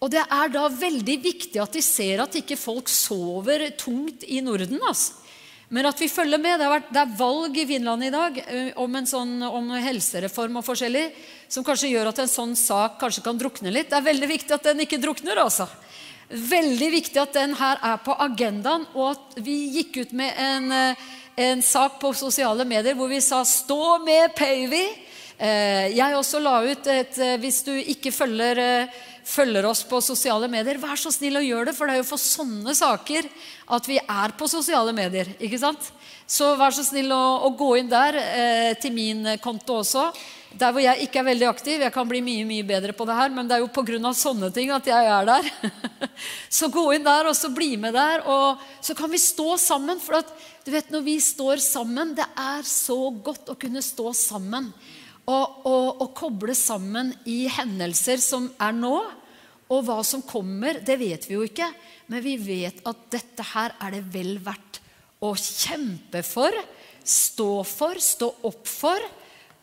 Og 0.01 0.13
det 0.13 0.23
er 0.23 0.51
da 0.53 0.67
veldig 0.69 1.17
viktig 1.25 1.61
at 1.63 1.73
de 1.73 1.83
ser 1.85 2.21
at 2.25 2.37
ikke 2.37 2.59
folk 2.61 2.91
sover 2.93 3.71
tungt 3.81 4.27
i 4.29 4.43
Norden. 4.45 4.81
Altså. 4.83 5.23
Men 5.69 5.89
at 5.89 5.99
vi 5.99 6.07
følger 6.11 6.39
med. 6.39 6.61
Det, 6.61 6.69
vært, 6.71 6.93
det, 6.95 7.03
er 7.03 7.17
valg 7.19 7.57
i 7.59 7.67
Finland 7.67 8.07
i 8.07 8.13
dag 8.15 8.39
eh, 8.45 8.69
om 8.79 8.99
en 8.99 9.09
sånn 9.09 9.41
om 9.49 9.73
helsereform 9.83 10.61
og 10.61 10.67
forskjellig, 10.67 11.09
som 11.51 11.67
kanskje 11.67 11.91
gjør 11.91 12.13
at 12.13 12.21
en 12.23 12.31
sånn 12.31 12.55
sak 12.59 13.01
kanskje 13.01 13.25
kan 13.25 13.41
drukne 13.41 13.73
litt. 13.75 13.91
Det 13.91 13.99
er 13.99 14.07
veldig 14.07 14.29
viktig 14.31 14.55
at 14.55 14.69
den 14.69 14.85
ikke 14.85 15.01
drukner. 15.03 15.41
altså. 15.43 15.67
Veldig 16.29 16.91
viktig 16.95 17.23
at 17.23 17.35
den 17.35 17.57
her 17.59 17.83
er 17.83 17.99
på 18.03 18.15
agendaen, 18.23 18.87
og 18.95 19.17
at 19.17 19.41
vi 19.43 19.57
gikk 19.81 20.05
ut 20.05 20.15
med 20.19 20.39
en, 20.39 20.71
eh, 20.73 21.03
en 21.49 21.63
sak 21.63 21.99
på 22.03 22.15
sosiale 22.15 22.65
medier 22.65 22.95
hvor 22.95 23.11
vi 23.11 23.21
sa 23.21 23.43
'Stå 23.43 24.05
med 24.05 24.37
Pavy'. 24.39 25.03
Eh, 25.39 25.97
jeg 25.97 26.15
også 26.15 26.41
la 26.41 26.63
ut 26.63 26.87
et 26.87 27.15
Hvis 27.41 27.63
du 27.65 27.73
ikke 27.73 28.13
følger 28.13 28.89
følger 29.27 29.67
oss 29.67 29.83
på 29.87 30.01
sosiale 30.05 30.49
medier, 30.51 30.79
vær 30.79 30.99
så 31.01 31.11
snill 31.15 31.41
å 31.41 31.45
gjøre 31.45 31.71
det. 31.71 31.77
For 31.77 31.89
det 31.89 31.97
er 31.97 32.03
jo 32.03 32.11
for 32.13 32.23
sånne 32.23 32.75
saker 32.79 33.29
at 33.77 33.91
vi 33.91 33.99
er 34.01 34.35
på 34.39 34.49
sosiale 34.51 34.95
medier. 34.97 35.35
ikke 35.41 35.61
sant? 35.61 35.91
Så 36.27 36.55
vær 36.59 36.75
så 36.75 36.85
snill 36.87 37.13
å, 37.15 37.25
å 37.47 37.53
gå 37.59 37.77
inn 37.81 37.91
der, 37.91 38.19
eh, 38.19 38.73
til 38.83 38.95
min 38.95 39.37
konto 39.43 39.81
også. 39.83 40.09
Der 40.57 40.73
hvor 40.73 40.81
jeg 40.81 41.05
ikke 41.05 41.21
er 41.21 41.29
veldig 41.29 41.49
aktiv. 41.51 41.83
Jeg 41.85 41.93
kan 41.93 42.09
bli 42.09 42.23
mye 42.25 42.47
mye 42.49 42.65
bedre 42.67 42.95
på 42.97 43.05
det 43.09 43.17
her, 43.19 43.33
men 43.35 43.49
det 43.49 43.59
er 43.59 43.65
jo 43.65 43.71
pga. 43.75 44.13
sånne 44.15 44.51
ting 44.55 44.71
at 44.73 44.87
jeg 44.89 45.11
er 45.13 45.27
der. 45.29 45.51
så 46.59 46.71
gå 46.73 46.87
inn 46.97 47.05
der, 47.05 47.29
og 47.29 47.37
så 47.37 47.51
bli 47.53 47.75
med 47.77 47.95
der. 47.95 48.25
Og 48.25 48.63
så 48.81 48.97
kan 48.97 49.11
vi 49.13 49.21
stå 49.21 49.57
sammen. 49.61 50.01
For 50.01 50.23
at, 50.23 50.33
du 50.65 50.71
vet, 50.73 50.89
når 50.91 51.03
vi 51.07 51.19
står 51.21 51.61
sammen 51.63 52.15
Det 52.17 52.25
er 52.27 52.63
så 52.67 52.99
godt 53.11 53.53
å 53.53 53.59
kunne 53.59 53.85
stå 53.85 54.15
sammen 54.17 54.73
og, 55.27 55.67
og, 55.67 56.03
og 56.03 56.11
koble 56.17 56.55
sammen 56.55 57.11
i 57.27 57.47
hendelser 57.51 58.23
som 58.23 58.49
er 58.63 58.75
nå. 58.77 58.95
Og 59.67 59.83
hva 59.83 59.99
som 60.07 60.23
kommer, 60.23 60.79
det 60.87 60.99
vet 61.01 61.27
vi 61.27 61.35
jo 61.35 61.45
ikke. 61.47 61.67
Men 62.13 62.23
vi 62.23 62.37
vet 62.39 62.85
at 62.87 63.07
dette 63.11 63.47
her 63.55 63.75
er 63.83 63.97
det 63.97 64.05
vel 64.15 64.37
verdt 64.43 64.81
å 65.27 65.33
kjempe 65.35 66.23
for, 66.27 66.55
stå 67.03 67.53
for, 67.67 67.99
stå 67.99 68.29
opp 68.47 68.67
for. 68.71 69.09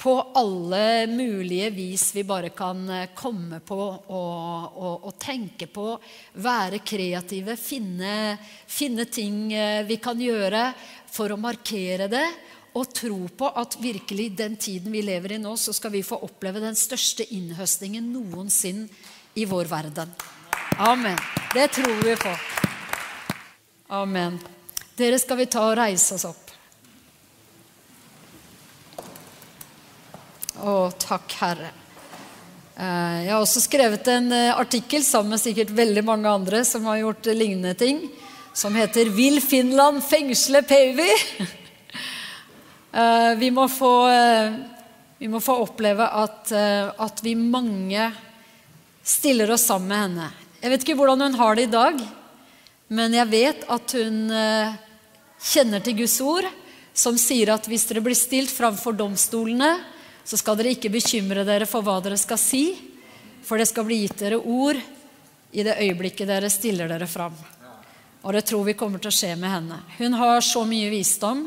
På 0.03 0.17
alle 0.35 1.05
mulige 1.07 1.69
vis 1.71 2.09
vi 2.11 2.25
bare 2.27 2.49
kan 2.51 2.81
eh, 2.91 3.13
komme 3.15 3.61
på 3.63 3.77
og, 3.79 4.73
og, 4.75 5.05
og 5.07 5.13
tenke 5.21 5.69
på. 5.71 5.93
Være 6.43 6.81
kreative, 6.83 7.55
finne, 7.55 8.33
finne 8.67 9.05
ting 9.07 9.53
eh, 9.55 9.85
vi 9.87 10.01
kan 10.03 10.19
gjøre 10.19 10.65
for 11.13 11.31
å 11.31 11.39
markere 11.39 12.09
det 12.11 12.25
og 12.73 12.93
tro 12.93 13.27
på 13.37 13.49
at 13.59 13.77
virkelig 13.81 14.31
den 14.37 14.55
tiden 14.57 14.93
vi 14.93 15.03
lever 15.05 15.35
i 15.35 15.41
nå, 15.41 15.53
så 15.57 15.73
skal 15.73 15.93
vi 15.93 16.03
få 16.05 16.17
oppleve 16.25 16.61
den 16.63 16.77
største 16.77 17.25
innhøstningen 17.35 18.07
noensinne 18.13 18.89
i 19.37 19.45
vår 19.49 19.69
verden. 19.69 20.09
Amen. 20.81 21.17
Det 21.53 21.67
tror 21.75 22.01
vi 22.01 22.15
på. 22.17 22.33
Amen. 23.93 24.39
Dere 24.97 25.19
skal 25.21 25.37
vi 25.37 25.49
ta 25.49 25.67
og 25.69 25.77
reise 25.77 26.17
oss 26.17 26.25
opp. 26.25 26.51
Å, 30.63 30.73
takk, 30.97 31.33
Herre. 31.41 31.71
Eh, 32.73 33.17
jeg 33.27 33.33
har 33.33 33.41
også 33.41 33.61
skrevet 33.61 34.07
en 34.09 34.31
eh, 34.33 34.53
artikkel 34.57 35.03
sammen 35.05 35.35
med 35.35 35.41
sikkert 35.41 35.73
veldig 35.77 36.03
mange 36.07 36.29
andre 36.29 36.63
som 36.65 36.87
har 36.89 37.03
gjort 37.03 37.29
lignende 37.33 37.73
ting, 37.77 38.07
som 38.53 38.73
heter 38.73 39.09
'Vil 39.09 39.41
Finland 39.41 40.01
fengsle 40.05 40.61
Päivi?' 40.65 41.49
Eh, 42.93 43.35
vi, 43.41 43.49
må 43.51 43.67
få, 43.71 43.91
vi 45.17 45.29
må 45.31 45.41
få 45.41 45.57
oppleve 45.65 46.05
at, 46.05 46.51
at 46.53 47.23
vi 47.25 47.33
mange 47.35 48.11
stiller 49.03 49.51
oss 49.51 49.65
sammen 49.67 49.89
med 49.89 50.03
henne. 50.03 50.27
Jeg 50.61 50.71
vet 50.71 50.85
ikke 50.85 50.97
hvordan 51.01 51.25
hun 51.25 51.39
har 51.41 51.57
det 51.57 51.67
i 51.67 51.73
dag, 51.73 52.03
men 52.93 53.15
jeg 53.17 53.31
vet 53.31 53.65
at 53.73 53.95
hun 53.97 54.19
kjenner 55.43 55.83
til 55.83 55.97
Guds 55.97 56.15
ord, 56.23 56.47
som 56.93 57.17
sier 57.19 57.51
at 57.51 57.67
hvis 57.67 57.87
dere 57.89 58.03
blir 58.05 58.15
stilt 58.15 58.53
framfor 58.53 58.95
domstolene, 58.95 59.73
så 60.23 60.39
skal 60.39 60.57
dere 60.59 60.75
ikke 60.77 60.93
bekymre 60.93 61.43
dere 61.47 61.67
for 61.67 61.83
hva 61.83 61.97
dere 62.03 62.19
skal 62.19 62.39
si, 62.39 62.65
for 63.43 63.59
det 63.59 63.67
skal 63.67 63.87
bli 63.87 64.03
gitt 64.05 64.21
dere 64.21 64.39
ord 64.39 64.79
i 65.53 65.65
det 65.65 65.75
øyeblikket 65.83 66.29
dere 66.29 66.49
stiller 66.53 66.87
dere 66.89 67.09
fram. 67.09 67.35
Og 68.23 68.31
det 68.33 68.45
tror 68.47 68.63
vi 68.63 68.77
kommer 68.79 69.03
til 69.03 69.11
å 69.11 69.15
skje 69.15 69.33
med 69.35 69.51
henne. 69.51 69.81
Hun 69.97 70.15
har 70.15 70.39
så 70.45 70.63
mye 70.67 70.87
visdom. 70.93 71.43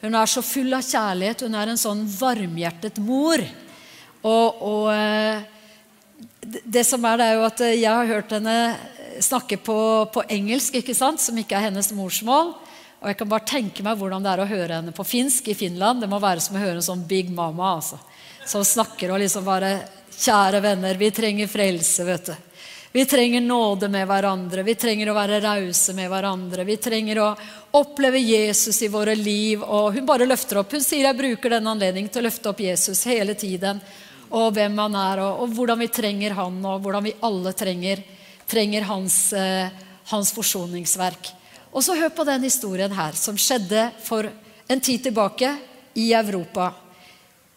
Hun 0.00 0.16
er 0.16 0.30
så 0.30 0.42
full 0.44 0.72
av 0.76 0.84
kjærlighet. 0.86 1.44
Hun 1.46 1.56
er 1.58 1.72
en 1.72 1.80
sånn 1.80 2.04
varmhjertet 2.08 3.00
mor. 3.04 3.42
Og, 4.20 4.62
og 4.70 4.88
eh, 4.94 5.42
det 6.64 6.84
som 6.88 7.04
er, 7.04 7.20
det 7.20 7.28
er 7.28 7.38
jo 7.38 7.46
at 7.48 7.64
jeg 7.68 7.90
har 7.90 8.10
hørt 8.14 8.34
henne 8.36 8.56
snakke 9.20 9.58
på, 9.60 9.78
på 10.12 10.24
engelsk, 10.32 10.80
ikke 10.80 10.96
sant? 10.96 11.20
som 11.20 11.36
ikke 11.36 11.58
er 11.58 11.68
hennes 11.68 11.92
morsmål. 11.96 12.54
Og 13.00 13.08
jeg 13.08 13.16
kan 13.16 13.30
bare 13.32 13.48
tenke 13.48 13.84
meg 13.84 13.96
hvordan 14.00 14.24
det 14.24 14.32
er 14.32 14.42
å 14.44 14.48
høre 14.48 14.78
henne 14.80 14.92
på 14.96 15.06
finsk 15.08 15.48
i 15.52 15.56
Finland. 15.56 16.02
Det 16.04 16.08
må 16.08 16.20
være 16.20 16.44
som 16.44 16.56
å 16.56 16.62
høre 16.62 16.78
en 16.80 16.88
sånn 16.92 17.08
Big 17.08 17.32
Mama. 17.32 17.76
altså 17.78 18.00
som 18.50 18.64
snakker 18.64 19.12
og 19.12 19.22
liksom 19.22 19.46
bare 19.46 19.78
Kjære 20.20 20.58
venner, 20.60 20.98
vi 21.00 21.06
trenger 21.16 21.48
frelse, 21.48 22.04
vet 22.04 22.26
du. 22.28 22.32
Vi 22.92 23.04
trenger 23.06 23.40
nåde 23.40 23.88
med 23.88 24.06
hverandre, 24.06 24.64
vi 24.66 24.74
trenger 24.74 25.12
å 25.12 25.14
være 25.14 25.38
rause 25.44 25.92
med 25.94 26.08
hverandre. 26.10 26.64
Vi 26.66 26.74
trenger 26.82 27.20
å 27.22 27.26
oppleve 27.78 28.18
Jesus 28.18 28.80
i 28.82 28.88
våre 28.90 29.14
liv. 29.14 29.62
Og 29.62 29.94
hun 29.94 30.06
bare 30.06 30.26
løfter 30.26 30.58
opp. 30.58 30.72
Hun 30.74 30.82
sier 30.82 31.06
jeg 31.06 31.18
bruker 31.20 31.54
den 31.54 31.68
anledningen 31.70 32.10
til 32.10 32.24
å 32.24 32.26
løfte 32.26 32.50
opp 32.50 32.62
Jesus 32.64 33.04
hele 33.06 33.36
tiden. 33.38 33.78
Og 34.34 34.56
hvem 34.56 34.74
han 34.82 34.96
er, 34.98 35.22
og, 35.22 35.44
og 35.44 35.54
hvordan 35.54 35.78
vi 35.84 35.86
trenger 35.94 36.34
han, 36.34 36.56
og 36.66 36.82
hvordan 36.82 37.06
vi 37.06 37.12
alle 37.28 37.52
trenger, 37.54 38.02
trenger 38.50 38.88
hans, 38.88 39.18
eh, 39.38 39.70
hans 40.10 40.32
forsoningsverk. 40.34 41.30
Og 41.70 41.86
så 41.86 41.94
hør 41.94 42.10
på 42.10 42.26
den 42.26 42.42
historien 42.48 42.90
her, 42.94 43.14
som 43.14 43.38
skjedde 43.38 43.84
for 44.02 44.26
en 44.66 44.82
tid 44.82 45.04
tilbake 45.06 45.52
i 45.94 46.08
Europa. 46.18 46.72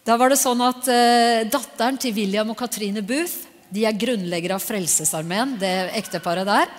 Da 0.06 0.14
var 0.20 0.30
det 0.30 0.38
sånn 0.38 0.62
at 0.62 0.86
eh, 0.94 1.42
Datteren 1.50 1.98
til 1.98 2.14
William 2.14 2.54
og 2.54 2.58
Katrine 2.62 3.02
Booth 3.02 3.50
de 3.74 3.86
er 3.88 3.98
grunnleggere 3.98 4.54
av 4.56 4.62
Frelsesarmeen, 4.62 5.56
det 5.58 5.72
ekteparet 5.98 6.46
der. 6.46 6.70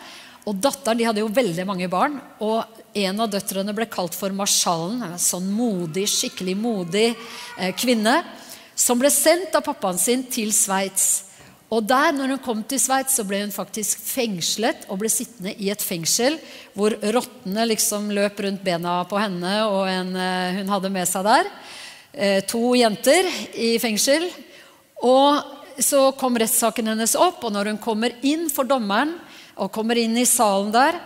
Og 0.45 0.55
Datteren 0.61 0.99
de 0.99 1.07
hadde 1.07 1.23
jo 1.23 1.33
veldig 1.33 1.65
mange 1.67 1.89
barn, 1.91 2.19
og 2.39 2.63
en 2.95 3.21
av 3.23 3.31
døtrene 3.33 3.73
ble 3.75 3.87
kalt 3.91 4.15
for 4.15 4.33
marsjalen. 4.35 5.01
En 5.03 5.19
sånn 5.19 5.47
modig, 5.51 6.05
skikkelig 6.11 6.55
modig 6.59 7.07
eh, 7.11 7.73
kvinne 7.75 8.19
som 8.75 8.99
ble 8.99 9.09
sendt 9.11 9.55
av 9.57 9.65
pappaen 9.65 9.99
sin 9.99 10.23
til 10.31 10.53
Sveits. 10.55 11.25
Og 11.73 11.81
der, 11.87 12.11
når 12.13 12.35
hun 12.35 12.43
kom 12.45 12.61
til 12.67 12.79
Sveits, 12.79 13.15
så 13.17 13.25
ble 13.27 13.41
hun 13.41 13.51
faktisk 13.51 14.03
fengslet 14.05 14.85
og 14.91 14.99
ble 15.01 15.09
sittende 15.09 15.55
i 15.57 15.71
et 15.73 15.81
fengsel 15.81 16.37
hvor 16.77 16.93
rottene 17.15 17.65
liksom 17.71 18.11
løp 18.13 18.39
rundt 18.45 18.63
bena 18.63 18.99
på 19.09 19.17
henne 19.19 19.55
og 19.65 19.89
en 19.89 20.13
eh, 20.13 20.61
hun 20.61 20.71
hadde 20.71 20.93
med 20.93 21.09
seg 21.09 21.25
der. 21.27 21.51
Eh, 22.13 22.39
to 22.47 22.75
jenter 22.77 23.27
i 23.57 23.75
fengsel. 23.81 24.29
Og 25.03 25.64
så 25.79 26.11
kom 26.19 26.37
rettssaken 26.39 26.87
hennes 26.93 27.15
opp, 27.19 27.43
og 27.43 27.53
når 27.55 27.73
hun 27.73 27.81
kommer 27.81 28.15
inn 28.25 28.47
for 28.53 28.67
dommeren 28.67 29.15
og 29.55 29.71
kommer 29.75 29.99
inn 29.99 30.17
i 30.19 30.27
salen 30.27 30.71
der, 30.75 30.97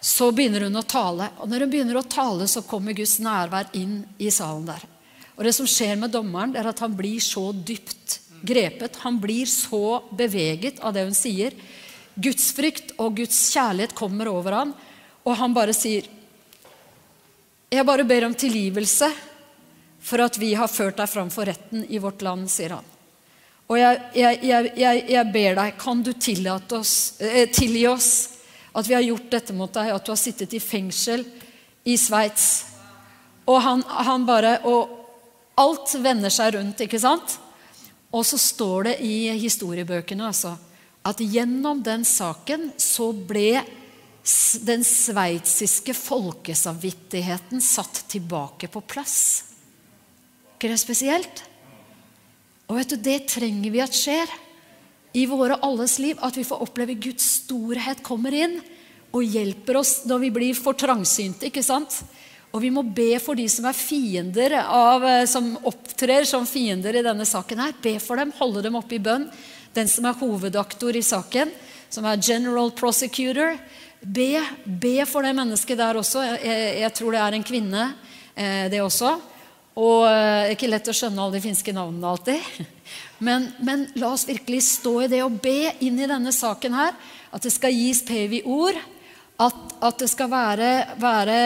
så 0.00 0.30
begynner 0.34 0.66
hun 0.66 0.78
å 0.78 0.84
tale. 0.86 1.30
Og 1.42 1.50
når 1.50 1.64
hun 1.64 1.72
begynner 1.72 1.98
å 1.98 2.06
tale, 2.06 2.46
så 2.50 2.62
kommer 2.66 2.96
Guds 2.96 3.18
nærvær 3.22 3.72
inn 3.78 4.00
i 4.22 4.30
salen 4.30 4.68
der. 4.68 4.84
Og 5.36 5.44
det 5.44 5.52
som 5.56 5.68
skjer 5.68 5.98
med 6.00 6.14
dommeren, 6.14 6.54
er 6.56 6.68
at 6.70 6.80
han 6.84 6.94
blir 6.96 7.20
så 7.20 7.50
dypt 7.52 8.20
grepet. 8.46 9.00
Han 9.04 9.18
blir 9.20 9.48
så 9.50 10.02
beveget 10.16 10.80
av 10.80 10.94
det 10.96 11.04
hun 11.08 11.16
sier. 11.16 11.56
Guds 12.14 12.50
frykt 12.56 12.94
og 13.02 13.18
Guds 13.18 13.38
kjærlighet 13.52 13.96
kommer 13.96 14.30
over 14.32 14.60
ham, 14.60 14.74
og 15.26 15.36
han 15.36 15.54
bare 15.56 15.74
sier 15.76 16.06
Jeg 17.66 17.82
bare 17.84 18.06
ber 18.06 18.24
om 18.28 18.34
tilgivelse 18.34 19.08
for 20.06 20.22
at 20.22 20.38
vi 20.38 20.52
har 20.54 20.70
ført 20.70 20.96
deg 21.00 21.10
fram 21.10 21.32
for 21.34 21.48
retten 21.50 21.82
i 21.90 21.98
vårt 21.98 22.22
land, 22.22 22.46
sier 22.48 22.78
han. 22.78 22.95
Og 23.66 23.78
jeg, 23.80 24.02
jeg, 24.14 24.70
jeg, 24.78 25.02
jeg 25.10 25.32
ber 25.34 25.56
deg, 25.58 25.78
kan 25.80 26.02
du 26.04 26.12
oss, 26.76 26.94
eh, 27.18 27.48
tilgi 27.50 27.86
oss 27.90 28.10
at 28.76 28.86
vi 28.86 28.94
har 28.94 29.02
gjort 29.02 29.30
dette 29.32 29.56
mot 29.56 29.72
deg, 29.72 29.90
at 29.90 30.04
du 30.04 30.12
har 30.12 30.20
sittet 30.20 30.54
i 30.54 30.60
fengsel 30.62 31.24
i 31.86 31.96
Sveits? 31.98 32.66
Og 33.46 33.58
han, 33.62 33.82
han 33.82 34.26
bare 34.26 34.58
Og 34.66 34.92
alt 35.56 35.94
vender 36.02 36.30
seg 36.30 36.54
rundt, 36.54 36.82
ikke 36.84 37.00
sant? 37.00 37.38
Og 38.12 38.26
så 38.26 38.38
står 38.38 38.90
det 38.90 38.94
i 39.06 39.30
historiebøkene 39.40 40.28
altså, 40.28 40.52
at 41.06 41.20
gjennom 41.22 41.80
den 41.82 42.04
saken 42.04 42.70
så 42.76 43.10
ble 43.14 43.62
den 44.66 44.82
sveitsiske 44.84 45.94
folkesamvittigheten 45.94 47.62
satt 47.62 48.04
tilbake 48.10 48.68
på 48.68 48.82
plass 48.84 49.18
ikke 50.56 50.72
det 50.72 50.80
spesielt? 50.80 51.42
Og 52.66 52.78
vet 52.78 52.94
du, 52.94 52.96
Det 52.96 53.20
trenger 53.30 53.70
vi 53.70 53.82
at 53.82 53.94
skjer 53.94 54.30
i 55.16 55.26
våre 55.26 55.58
alles 55.62 55.98
liv. 56.02 56.18
At 56.20 56.36
vi 56.36 56.44
får 56.46 56.62
oppleve 56.66 56.98
Guds 56.98 57.26
storhet 57.42 58.02
kommer 58.06 58.34
inn 58.34 58.58
og 59.14 59.24
hjelper 59.24 59.78
oss 59.80 60.00
når 60.08 60.24
vi 60.26 60.30
blir 60.34 60.58
for 60.58 60.76
trangsynte. 60.76 61.48
ikke 61.48 61.64
sant? 61.64 62.02
Og 62.52 62.62
vi 62.62 62.70
må 62.72 62.82
be 62.82 63.16
for 63.22 63.38
de 63.38 63.46
som 63.52 63.66
er 63.68 63.76
fiender 63.76 64.58
av, 64.62 65.04
eh, 65.04 65.26
som 65.28 65.54
opptrer 65.68 66.24
som 66.24 66.46
fiender 66.46 66.96
i 66.96 67.04
denne 67.04 67.24
saken. 67.24 67.58
her. 67.58 67.72
Be 67.82 67.98
for 67.98 68.16
dem, 68.16 68.32
holde 68.32 68.62
dem 68.62 68.76
oppe 68.76 68.96
i 68.96 68.98
bønn. 68.98 69.30
Den 69.74 69.88
som 69.88 70.04
er 70.06 70.14
hovedaktor 70.14 70.96
i 70.96 71.02
saken, 71.02 71.50
som 71.90 72.04
er 72.04 72.16
general 72.16 72.70
prosecutor. 72.70 73.58
Be, 74.00 74.42
be 74.64 75.04
for 75.04 75.22
det 75.22 75.34
mennesket 75.34 75.76
der 75.76 75.94
også. 75.94 76.22
Jeg, 76.42 76.80
jeg 76.80 76.94
tror 76.94 77.12
det 77.12 77.20
er 77.20 77.34
en 77.34 77.44
kvinne, 77.44 77.94
eh, 78.34 78.68
det 78.68 78.80
også. 78.80 79.20
Og 79.76 80.06
det 80.06 80.12
eh, 80.16 80.42
er 80.46 80.54
ikke 80.54 80.70
lett 80.72 80.88
å 80.88 80.94
skjønne 80.96 81.20
alle 81.20 81.36
de 81.36 81.44
finske 81.44 81.74
navnene 81.76 82.08
alltid. 82.08 82.40
Men, 83.26 83.46
men, 83.64 83.86
la 83.96 84.10
oss 84.12 84.26
virkelig 84.28 84.58
stå 84.66 84.90
i 85.06 85.08
det 85.08 85.22
og 85.24 85.38
be 85.40 85.70
inn 85.80 85.96
i 86.04 86.08
denne 86.08 86.28
saken 86.36 86.74
her. 86.76 86.92
At 87.32 87.46
det 87.46 87.52
skal 87.54 87.72
gis 87.72 88.02
PV-ord. 88.04 88.76
At, 89.40 89.56
at, 89.80 89.96
det 90.02 90.08
skal 90.12 90.28
være, 90.28 90.68
være, 91.00 91.38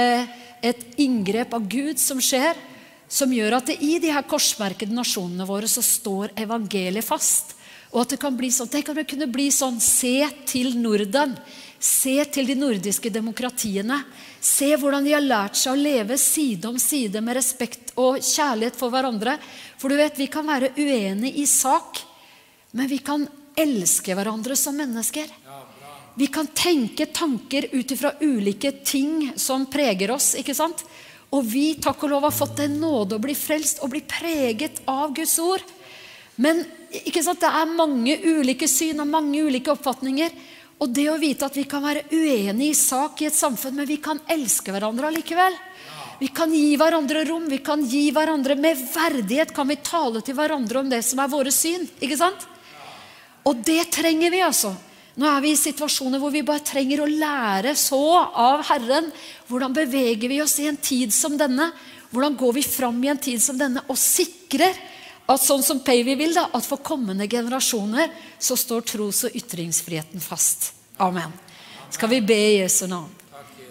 et 0.67 0.83
inngrep 0.99 1.55
av 1.55 1.69
Gud 1.71 2.03
som 2.03 2.19
skjer. 2.19 2.59
Som 3.07 3.31
gjør 3.35 3.61
at 3.61 3.71
det 3.71 3.79
i 3.87 4.01
de 4.03 4.11
her 4.11 4.27
korsmerkede 4.27 4.95
nasjonene 4.95 5.47
våre 5.47 5.71
så 5.71 5.83
står 5.83 6.35
evangeliet 6.43 7.07
fast. 7.07 7.55
Og 7.95 8.03
at 8.03 8.17
det 8.17 8.21
kan 8.23 8.35
bli 8.39 8.51
sånn, 8.55 8.71
Tenk 8.71 8.91
om 8.91 8.99
det 8.99 9.07
kunne 9.11 9.31
bli 9.31 9.47
sånn 9.55 9.79
Se 9.83 10.27
til 10.51 10.75
Norden. 10.79 11.39
Se 11.79 12.19
til 12.35 12.51
de 12.51 12.59
nordiske 12.59 13.15
demokratiene. 13.15 14.03
Se 14.41 14.71
hvordan 14.81 15.05
de 15.05 15.13
har 15.13 15.25
lært 15.25 15.59
seg 15.61 15.75
å 15.75 15.81
leve 15.81 16.17
side 16.21 16.69
om 16.69 16.79
side 16.81 17.21
med 17.21 17.37
respekt 17.37 17.93
og 18.01 18.23
kjærlighet 18.25 18.79
for 18.81 18.93
hverandre. 18.93 19.37
For 19.77 19.93
du 19.93 19.99
vet, 20.01 20.17
vi 20.17 20.31
kan 20.33 20.49
være 20.49 20.73
uenige 20.79 21.43
i 21.43 21.47
sak, 21.49 22.01
men 22.73 22.89
vi 22.89 23.03
kan 23.05 23.27
elske 23.61 24.17
hverandre 24.17 24.57
som 24.57 24.79
mennesker. 24.81 25.29
Vi 26.17 26.27
kan 26.33 26.49
tenke 26.57 27.07
tanker 27.13 27.69
ut 27.73 27.93
ifra 27.93 28.15
ulike 28.21 28.73
ting 28.85 29.31
som 29.37 29.67
preger 29.71 30.11
oss. 30.17 30.35
ikke 30.41 30.57
sant? 30.57 30.85
Og 31.31 31.45
vi 31.47 31.77
takk 31.79 32.03
og 32.05 32.11
lov 32.11 32.27
har 32.27 32.35
fått 32.35 32.65
en 32.65 32.81
nåde 32.81 33.19
å 33.19 33.23
bli 33.23 33.37
frelst 33.39 33.85
og 33.85 33.93
bli 33.93 34.03
preget 34.03 34.81
av 34.91 35.13
Guds 35.15 35.37
ord. 35.39 35.63
Men 36.41 36.65
ikke 37.05 37.23
sant, 37.23 37.43
det 37.43 37.51
er 37.53 37.77
mange 37.77 38.17
ulike 38.25 38.67
syn 38.69 39.03
og 39.05 39.13
mange 39.13 39.45
ulike 39.45 39.71
oppfatninger. 39.71 40.33
Og 40.81 40.89
det 40.97 41.07
å 41.13 41.19
vite 41.21 41.45
at 41.45 41.57
vi 41.59 41.67
kan 41.69 41.85
være 41.85 42.07
uenige 42.09 42.73
i 42.73 42.77
sak 42.77 43.21
i 43.21 43.29
et 43.29 43.37
samfunn, 43.37 43.77
men 43.77 43.89
vi 43.89 43.99
kan 44.01 44.21
elske 44.33 44.73
hverandre 44.73 45.11
allikevel. 45.11 45.59
Vi 46.21 46.29
kan 46.37 46.53
gi 46.53 46.77
hverandre 46.81 47.25
rom, 47.29 47.47
vi 47.49 47.61
kan 47.65 47.83
gi 47.85 48.11
hverandre 48.13 48.57
med 48.61 48.81
verdighet 48.93 49.55
kan 49.57 49.69
vi 49.69 49.79
tale 49.85 50.21
til 50.25 50.37
hverandre 50.37 50.83
om 50.83 50.89
det 50.93 51.01
som 51.05 51.21
er 51.21 51.33
våre 51.33 51.53
syn. 51.53 51.87
ikke 52.01 52.19
sant? 52.21 52.47
Og 53.49 53.61
det 53.65 53.87
trenger 53.93 54.33
vi, 54.33 54.43
altså. 54.45 54.75
Nå 55.21 55.29
er 55.29 55.41
vi 55.45 55.53
i 55.53 55.59
situasjoner 55.59 56.21
hvor 56.21 56.33
vi 56.33 56.45
bare 56.47 56.65
trenger 56.65 57.03
å 57.03 57.09
lære 57.09 57.75
så 57.77 58.01
av 58.21 58.63
Herren. 58.69 59.11
Hvordan 59.49 59.75
beveger 59.77 60.33
vi 60.33 60.41
oss 60.41 60.59
i 60.63 60.69
en 60.71 60.81
tid 60.81 61.13
som 61.13 61.37
denne? 61.41 61.71
Hvordan 62.13 62.37
går 62.41 62.57
vi 62.57 62.65
fram 62.65 63.01
i 63.05 63.11
en 63.13 63.21
tid 63.21 63.43
som 63.43 63.59
denne 63.59 63.83
og 63.89 63.99
sikrer 64.01 64.77
at 65.31 65.43
sånn 65.45 65.63
som 65.63 65.79
Pavey 65.87 66.17
vil, 66.19 66.35
da, 66.35 66.49
at 66.57 66.67
for 66.67 66.83
kommende 66.83 67.29
generasjoner 67.31 68.11
så 68.39 68.57
står 68.59 68.83
tros- 68.89 69.25
og 69.29 69.37
ytringsfriheten 69.39 70.23
fast. 70.23 70.73
Amen. 70.99 71.33
Skal 71.91 72.11
vi 72.11 72.21
be 72.21 72.35
i 72.35 72.59
Jesu 72.59 72.87
navn? 72.91 73.09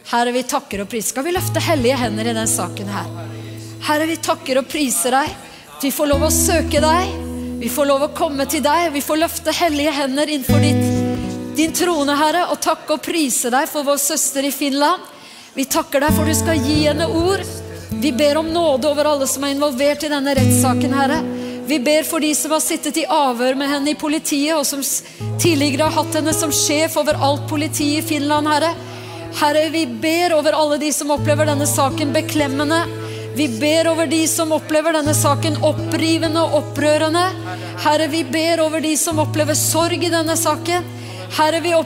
Herre, 0.10 0.32
vi 0.34 0.44
takker 0.48 0.82
og 0.84 0.90
priser. 0.90 1.12
Skal 1.12 1.28
vi 1.28 1.36
løfte 1.36 1.62
hellige 1.62 1.98
hender 2.00 2.32
i 2.32 2.34
den 2.34 2.50
saken 2.50 2.88
her? 2.90 3.10
Herre, 3.86 4.08
vi 4.10 4.18
takker 4.24 4.62
og 4.62 4.70
priser 4.72 5.14
deg. 5.14 5.36
Vi 5.84 5.92
får 5.94 6.10
lov 6.10 6.26
å 6.26 6.32
søke 6.34 6.82
deg. 6.84 7.12
Vi 7.60 7.70
får 7.70 7.88
lov 7.92 8.08
å 8.08 8.14
komme 8.16 8.48
til 8.50 8.64
deg. 8.66 8.90
Vi 8.96 9.04
får 9.04 9.22
løfte 9.22 9.54
hellige 9.56 9.94
hender 10.00 10.32
innenfor 10.32 10.64
ditt, 10.64 11.56
din 11.60 11.76
trone, 11.76 12.16
Herre, 12.16 12.48
og 12.54 12.62
takke 12.64 12.96
og 12.96 13.04
prise 13.04 13.52
deg 13.54 13.68
for 13.70 13.88
vår 13.88 14.00
søster 14.02 14.48
i 14.48 14.54
Finland. 14.56 15.04
Vi 15.54 15.68
takker 15.68 16.06
deg 16.06 16.16
for 16.16 16.30
du 16.30 16.36
skal 16.38 16.64
gi 16.64 16.86
henne 16.88 17.10
ord. 17.12 17.44
Vi 18.00 18.14
ber 18.16 18.40
om 18.40 18.48
nåde 18.54 18.88
over 18.88 19.12
alle 19.12 19.28
som 19.28 19.44
er 19.44 19.54
involvert 19.56 20.08
i 20.08 20.12
denne 20.12 20.36
rettssaken, 20.40 20.96
Herre. 20.96 21.20
Vi 21.70 21.80
ber 21.80 22.04
for 22.04 22.20
de 22.20 22.36
som 22.36 22.52
har 22.52 22.60
sittet 22.66 22.96
i 22.98 23.06
avhør 23.06 23.54
med 23.54 23.70
henne 23.70 23.92
i 23.92 23.98
politiet, 23.98 24.56
og 24.58 24.66
som 24.66 24.82
tidligere 25.38 25.86
har 25.86 26.00
hatt 26.00 26.16
henne 26.18 26.34
som 26.34 26.50
sjef 26.50 26.96
over 26.98 27.20
alt 27.22 27.44
politi 27.52 27.92
i 28.00 28.02
Finland, 28.02 28.50
Herre. 28.50 28.72
Herre, 29.38 29.68
vi 29.70 29.84
ber 29.86 30.34
over 30.40 30.58
alle 30.58 30.80
de 30.82 30.90
som 30.96 31.14
opplever 31.14 31.46
denne 31.46 31.68
saken 31.70 32.16
beklemmende. 32.16 32.80
Vi 33.38 33.46
ber 33.62 33.92
over 33.92 34.10
de 34.10 34.24
som 34.28 34.50
opplever 34.58 34.98
denne 34.98 35.14
saken 35.14 35.62
opprivende 35.62 36.42
og 36.42 36.58
opprørende. 36.64 37.28
Herre, 37.86 38.10
vi 38.10 38.24
ber 38.26 38.66
over 38.66 38.82
de 38.82 38.96
som 38.98 39.22
opplever 39.22 39.54
sorg 39.54 40.02
i 40.02 40.10
denne 40.10 40.42
saken. 40.42 40.90
Herre, 41.38 41.62
vi 41.62 41.78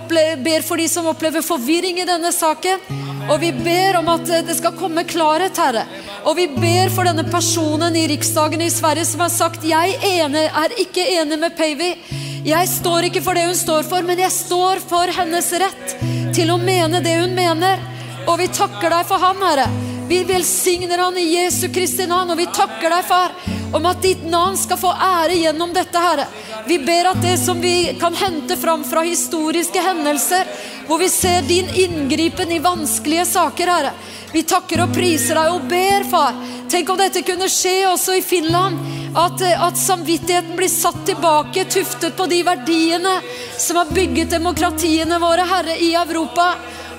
ber 0.48 0.64
for 0.64 0.80
de 0.80 0.88
som 0.88 1.12
opplever 1.12 1.44
forvirring 1.44 2.00
i 2.00 2.08
denne 2.08 2.32
saken. 2.32 3.03
Og 3.32 3.40
vi 3.40 3.52
ber 3.56 3.98
om 4.02 4.10
at 4.12 4.28
det 4.48 4.56
skal 4.58 4.76
komme 4.76 5.06
klarhet, 5.08 5.58
Herre. 5.58 5.86
Og 6.28 6.36
vi 6.38 6.48
ber 6.52 6.92
for 6.94 7.08
denne 7.08 7.24
personen 7.30 7.96
i 7.96 8.06
Riksdagen 8.12 8.62
i 8.62 8.72
Sverige 8.74 9.08
som 9.08 9.24
har 9.24 9.32
sagt 9.32 9.64
jeg 9.68 9.96
er 10.04 10.76
ikke 10.82 11.06
enig 11.20 11.40
med 11.40 11.56
Pavey. 11.58 11.96
Jeg 12.44 12.68
står 12.68 13.08
ikke 13.08 13.24
for 13.24 13.40
det 13.40 13.48
hun 13.48 13.56
står 13.56 13.88
for, 13.88 14.04
men 14.04 14.20
jeg 14.20 14.36
står 14.36 14.84
for 14.84 15.12
hennes 15.16 15.48
rett 15.64 15.96
til 16.36 16.52
å 16.52 16.60
mene 16.60 17.00
det 17.04 17.16
hun 17.22 17.36
mener. 17.38 17.80
Og 18.28 18.38
vi 18.40 18.52
takker 18.52 18.92
deg 18.92 19.08
for 19.08 19.24
han, 19.24 19.40
Herre. 19.44 19.93
Vi 20.14 20.24
velsigner 20.24 20.98
han 20.98 21.18
i 21.18 21.22
Jesu 21.36 21.70
Kristi 21.74 22.06
navn, 22.06 22.30
og 22.30 22.38
vi 22.38 22.46
takker 22.54 22.92
deg, 22.94 23.06
far, 23.08 23.32
om 23.74 23.86
at 23.90 24.04
ditt 24.06 24.22
navn 24.30 24.54
skal 24.62 24.78
få 24.78 24.92
ære 24.94 25.40
gjennom 25.40 25.72
dette, 25.74 25.98
Herre. 25.98 26.28
Vi 26.68 26.78
ber 26.86 27.10
at 27.10 27.22
det 27.24 27.32
som 27.42 27.58
vi 27.58 27.96
kan 27.98 28.14
hente 28.14 28.54
fram 28.62 28.84
fra 28.86 29.02
historiske 29.08 29.82
hendelser, 29.82 30.52
hvor 30.86 31.02
vi 31.02 31.08
ser 31.10 31.42
din 31.50 31.72
inngripen 31.82 32.54
i 32.54 32.62
vanskelige 32.62 33.26
saker, 33.32 33.72
Herre. 33.74 33.96
Vi 34.36 34.44
takker 34.54 34.84
og 34.86 34.94
priser 34.94 35.42
deg 35.42 35.56
og 35.56 35.66
ber, 35.74 36.06
far. 36.12 36.38
Tenk 36.70 36.94
om 36.94 37.02
dette 37.02 37.26
kunne 37.26 37.50
skje 37.50 37.74
også 37.90 38.20
i 38.20 38.22
Finland. 38.22 38.78
At, 39.18 39.42
at, 39.42 39.82
samvittigheten 39.82 40.54
blir 40.58 40.70
satt 40.70 41.02
tilbake, 41.10 41.66
tuftet 41.74 42.14
på 42.18 42.30
de 42.30 42.44
verdiene 42.46 43.18
som 43.58 43.82
har 43.82 43.90
bygget 43.90 44.38
demokratiene 44.38 45.18
våre, 45.26 45.50
Herre, 45.50 45.82
i 45.82 45.96
Europa. 45.98 46.52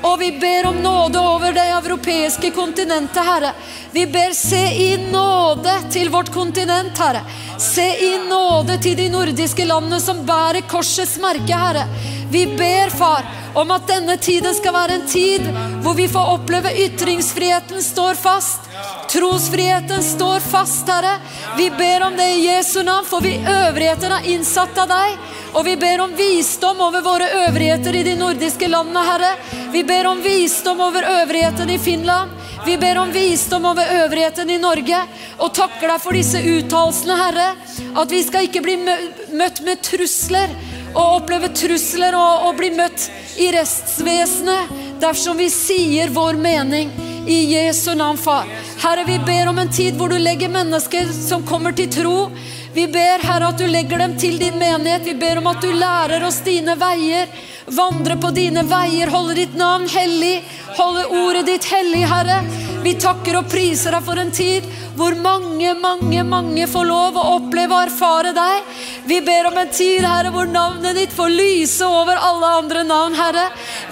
Og 0.05 0.18
vi 0.20 0.30
ber 0.36 0.66
om 0.68 0.82
nåde 0.82 1.20
over 1.20 1.52
det 1.57 1.64
europeiske 1.78 2.50
kontinentet, 2.50 3.24
Herre. 3.24 3.55
Vi 3.92 4.07
ber 4.07 4.34
se 4.36 4.61
i 4.84 4.90
nåde 5.11 5.78
til 5.92 6.11
vårt 6.12 6.32
kontinent, 6.32 6.98
Herre. 6.98 7.22
Se 7.59 7.86
i 8.05 8.18
nåde 8.28 8.78
til 8.82 8.96
de 8.96 9.09
nordiske 9.12 9.64
landene 9.64 10.00
som 10.02 10.24
bærer 10.26 10.64
korsets 10.68 11.16
merke, 11.22 11.55
Herre. 11.55 11.86
Vi 12.30 12.46
ber, 12.46 12.90
far, 12.90 13.26
om 13.55 13.70
at 13.70 13.86
denne 13.86 14.16
tiden 14.18 14.55
skal 14.55 14.74
være 14.74 14.96
en 14.98 15.07
tid 15.07 15.44
hvor 15.84 15.94
vi 15.94 16.09
får 16.11 16.32
oppleve 16.34 16.72
ytringsfriheten 16.86 17.82
står 17.82 18.18
fast. 18.18 18.66
Trosfriheten 19.12 20.02
står 20.02 20.40
fast, 20.42 20.88
Herre. 20.90 21.18
Vi 21.57 21.70
ber 21.70 22.07
om 22.09 22.16
det 22.16 22.26
i 22.34 22.46
Jesu 22.48 22.82
navn, 22.82 23.07
for 23.07 23.22
vi 23.22 23.36
øvrigheten 23.38 24.12
er 24.12 24.30
innsatt 24.34 24.78
av 24.82 24.90
deg. 24.90 25.18
Og 25.55 25.62
vi 25.68 25.76
ber 25.78 26.02
om 26.02 26.16
visdom 26.18 26.80
over 26.82 27.05
våre 27.07 27.28
øvrigheter 27.44 27.94
i 27.94 28.02
de 28.02 28.16
nordiske 28.18 28.68
landene, 28.68 29.05
Herre. 29.07 29.34
Vi 29.72 29.84
ber 29.86 30.11
om 30.11 30.22
visdom 30.22 30.80
over 30.80 31.07
øvrigheten 31.20 31.70
i 31.70 31.78
Finland. 31.78 32.34
Vi 32.67 32.79
ber 32.79 32.99
om 32.99 33.11
visdom 33.12 33.65
over 33.65 33.91
øvrigheten 34.05 34.51
i 34.51 34.59
Norge, 34.59 34.99
og 35.37 35.53
takker 35.53 35.91
deg 35.91 36.01
for 36.01 36.17
disse 36.17 36.41
uttalelsene, 36.41 37.17
Herre. 37.19 37.49
At 38.01 38.12
vi 38.12 38.23
skal 38.25 38.49
ikke 38.49 38.62
bli 38.65 38.79
møtt 39.37 39.61
med 39.67 39.83
trusler, 39.85 40.55
og 40.95 41.19
oppleve 41.19 41.51
trusler 41.53 42.17
og, 42.17 42.49
og 42.49 42.57
bli 42.61 42.71
møtt 42.73 43.09
i 43.43 43.51
restvesenet 43.53 44.73
dersom 45.03 45.37
vi 45.43 45.51
sier 45.53 46.12
vår 46.15 46.39
mening. 46.41 46.93
I 47.29 47.39
Jesu 47.55 47.95
navn, 47.97 48.17
far. 48.21 48.49
Herre, 48.81 49.05
vi 49.09 49.19
ber 49.27 49.49
om 49.49 49.59
en 49.61 49.73
tid 49.73 49.97
hvor 49.99 50.12
du 50.12 50.17
legger 50.21 50.53
mennesker 50.53 51.12
som 51.12 51.45
kommer 51.49 51.77
til 51.77 51.91
tro. 51.93 52.19
Vi 52.75 52.89
ber, 52.89 53.22
Herre, 53.22 53.49
at 53.53 53.59
du 53.59 53.68
legger 53.70 54.01
dem 54.03 54.16
til 54.18 54.35
din 54.39 54.57
menighet. 54.59 55.05
Vi 55.07 55.14
ber 55.14 55.39
om 55.39 55.47
at 55.47 55.62
du 55.62 55.70
lærer 55.70 56.25
oss 56.27 56.41
dine 56.43 56.75
veier. 56.75 57.31
Vandre 57.70 58.16
på 58.18 58.33
dine 58.35 58.64
veier, 58.66 59.12
holde 59.14 59.37
ditt 59.39 59.55
navn 59.55 59.87
hellig, 59.89 60.41
holde 60.75 61.05
ordet 61.22 61.47
ditt 61.53 61.68
hellig, 61.70 62.03
Herre. 62.11 62.41
Vi 62.85 62.93
takker 63.01 63.39
og 63.39 63.47
priser 63.49 63.95
deg 63.97 64.05
for 64.05 64.20
en 64.20 64.32
tid 64.35 64.66
hvor 64.95 65.14
mange, 65.16 65.70
mange, 65.80 66.20
mange 66.28 66.66
får 66.68 66.85
lov 66.85 67.16
å 67.16 67.22
oppleve 67.39 67.72
og 67.72 67.87
erfare 67.89 68.35
deg. 68.37 68.74
Vi 69.09 69.20
ber 69.24 69.49
om 69.49 69.57
en 69.59 69.72
tid, 69.72 70.05
Herre, 70.05 70.30
hvor 70.35 70.51
navnet 70.51 70.99
ditt 70.99 71.14
får 71.16 71.32
lyse 71.32 71.89
over 71.89 72.20
alle 72.20 72.51
andre 72.61 72.82
navn, 72.85 73.16
Herre. 73.16 73.47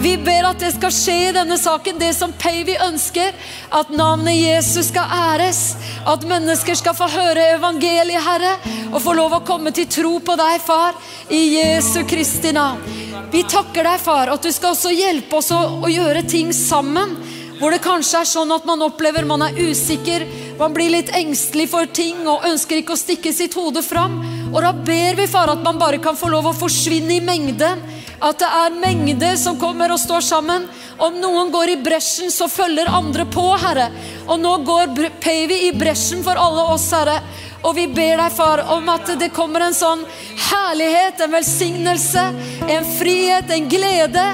Vi 0.05 0.13
ber 0.21 0.51
at 0.51 0.61
det 0.61 0.75
skal 0.77 0.93
skje 0.93 1.17
i 1.31 1.33
denne 1.39 1.57
saken, 1.61 1.99
det 2.01 2.13
som 2.17 2.35
Pavy 2.37 2.77
ønsker. 2.85 3.33
At 3.73 3.91
navnet 3.97 4.37
Jesus 4.37 4.93
skal 4.93 5.09
æres. 5.33 5.63
At 6.09 6.29
mennesker 6.29 6.77
skal 6.77 6.97
få 6.99 7.09
høre 7.13 7.49
evangeliet, 7.57 8.23
Herre. 8.29 8.59
Og 8.93 9.01
få 9.03 9.17
lov 9.17 9.39
å 9.39 9.45
komme 9.49 9.73
til 9.73 9.89
tro 9.91 10.19
på 10.21 10.37
deg, 10.37 10.61
far. 10.63 11.01
I 11.33 11.43
Jesu 11.57 12.03
Kristi 12.09 12.53
navn. 12.53 13.01
Vi 13.33 13.43
takker 13.49 13.87
deg, 13.89 14.01
far, 14.01 14.29
at 14.29 14.45
du 14.45 14.53
skal 14.53 14.75
også 14.75 14.91
hjelpe 14.93 15.39
oss 15.39 15.49
å, 15.57 15.61
å, 15.81 15.89
gjøre 15.89 16.27
ting 16.29 16.53
sammen. 16.53 17.15
Hvor 17.63 17.71
det 17.71 17.79
kanskje 17.79 18.19
er 18.19 18.27
sånn 18.27 18.51
at 18.51 18.65
man 18.67 18.81
opplever 18.83 19.23
man 19.23 19.45
er 19.47 19.55
usikker, 19.55 20.25
man 20.59 20.73
blir 20.75 20.91
litt 20.91 21.13
engstelig 21.15 21.69
for 21.71 21.87
ting 21.95 22.25
og 22.27 22.43
ønsker 22.49 22.81
ikke 22.81 22.97
å 22.97 22.99
stikke 22.99 23.31
sitt 23.31 23.55
hode 23.55 23.85
fram. 23.87 24.17
Og 24.51 24.57
da 24.65 24.73
ber 24.75 25.15
vi, 25.21 25.29
far, 25.31 25.53
at 25.53 25.63
man 25.63 25.79
bare 25.79 26.01
kan 26.03 26.19
få 26.19 26.33
lov 26.33 26.49
å 26.51 26.57
forsvinne 26.59 27.15
i 27.15 27.23
mengden. 27.23 27.85
At 28.19 28.43
det 28.43 28.49
er 28.51 28.75
mengder 28.83 29.39
som 29.39 29.61
kommer 29.63 29.95
og 29.95 30.03
står 30.03 30.27
sammen. 30.27 30.67
Om 30.99 31.21
noen 31.23 31.53
går 31.55 31.77
i 31.77 31.79
bresjen, 31.85 32.35
så 32.35 32.51
følger 32.51 32.91
andre 32.91 33.29
på, 33.31 33.45
Herre. 33.63 33.93
Og 34.27 34.43
nå 34.43 34.57
går 34.67 34.99
Pavy 35.23 35.61
i 35.69 35.73
bresjen 35.79 36.27
for 36.27 36.35
alle 36.35 36.67
oss, 36.75 36.89
Herre. 36.91 37.21
Og 37.63 37.77
vi 37.79 37.87
ber 37.87 38.19
deg, 38.25 38.35
far, 38.35 38.65
om 38.75 38.91
at 38.91 39.15
det 39.23 39.31
kommer 39.39 39.63
en 39.63 39.79
sånn 39.79 40.03
herlighet, 40.49 41.23
en 41.23 41.39
velsignelse, 41.39 42.27
en 42.67 42.91
frihet, 42.99 43.55
en 43.55 43.71
glede. 43.71 44.27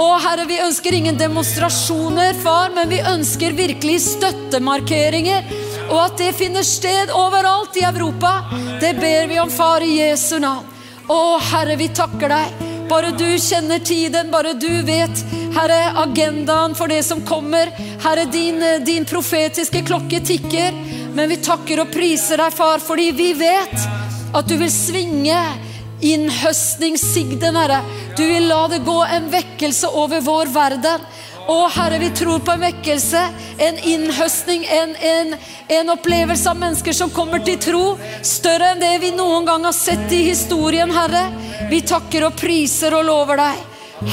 Og 0.00 0.14
Herre, 0.22 0.46
vi 0.48 0.56
ønsker 0.64 0.94
ingen 0.96 1.18
demonstrasjoner, 1.20 2.32
far, 2.40 2.70
men 2.72 2.88
vi 2.88 3.02
ønsker 3.04 3.52
virkelig 3.56 3.98
støttemarkeringer. 4.06 5.50
Og 5.90 5.98
at 6.06 6.16
det 6.22 6.30
finner 6.38 6.64
sted 6.64 7.12
overalt 7.12 7.76
i 7.76 7.84
Europa. 7.84 8.32
Det 8.80 8.94
ber 8.96 9.28
vi 9.28 9.40
om, 9.42 9.52
far, 9.52 9.84
i 9.84 9.98
Jesu 9.98 10.38
navn. 10.40 10.64
Å, 11.10 11.20
Herre, 11.50 11.76
vi 11.76 11.90
takker 11.92 12.32
deg. 12.32 12.66
Bare 12.90 13.12
du 13.14 13.26
kjenner 13.38 13.82
tiden, 13.84 14.30
bare 14.32 14.54
du 14.58 14.70
vet, 14.86 15.24
Herre, 15.54 15.92
agendaen 16.00 16.72
for 16.78 16.90
det 16.90 17.02
som 17.06 17.20
kommer. 17.26 17.68
Herre, 18.00 18.24
din, 18.32 18.62
din 18.86 19.04
profetiske 19.06 19.84
klokke 19.84 20.22
tikker. 20.24 20.78
Men 21.12 21.28
vi 21.28 21.42
takker 21.44 21.84
og 21.84 21.92
priser 21.92 22.40
deg, 22.40 22.54
far, 22.56 22.80
fordi 22.80 23.10
vi 23.12 23.34
vet 23.36 23.76
at 24.30 24.48
du 24.48 24.56
vil 24.56 24.72
svinge 24.72 25.42
innhøstningssigden, 26.00 27.56
Herre. 27.56 27.80
Du 28.16 28.24
vil 28.26 28.48
la 28.48 28.66
det 28.68 28.82
gå 28.86 28.98
en 29.04 29.30
vekkelse 29.32 29.90
over 29.96 30.22
vår 30.24 30.52
verden. 30.54 31.04
Å, 31.50 31.56
Herre, 31.74 31.98
vi 31.98 32.10
tror 32.14 32.42
på 32.44 32.52
en 32.52 32.62
vekkelse, 32.62 33.20
en 33.66 33.78
innhøstning, 33.88 34.66
en, 34.70 34.92
en, 34.94 35.32
en, 35.68 35.90
opplevelse 35.96 36.50
av 36.50 36.60
mennesker 36.60 36.94
som 36.94 37.10
kommer 37.10 37.42
til 37.42 37.58
tro, 37.58 37.82
større 38.22 38.74
enn 38.74 38.82
det 38.82 38.92
vi 39.02 39.10
noen 39.16 39.48
gang 39.48 39.64
har 39.66 39.74
sett 39.74 40.12
i 40.14 40.22
historien, 40.28 40.92
Herre. 40.94 41.24
Vi 41.72 41.82
takker 41.88 42.28
og 42.28 42.38
priser 42.38 42.94
og 42.94 43.08
lover 43.08 43.40
deg. 43.42 43.66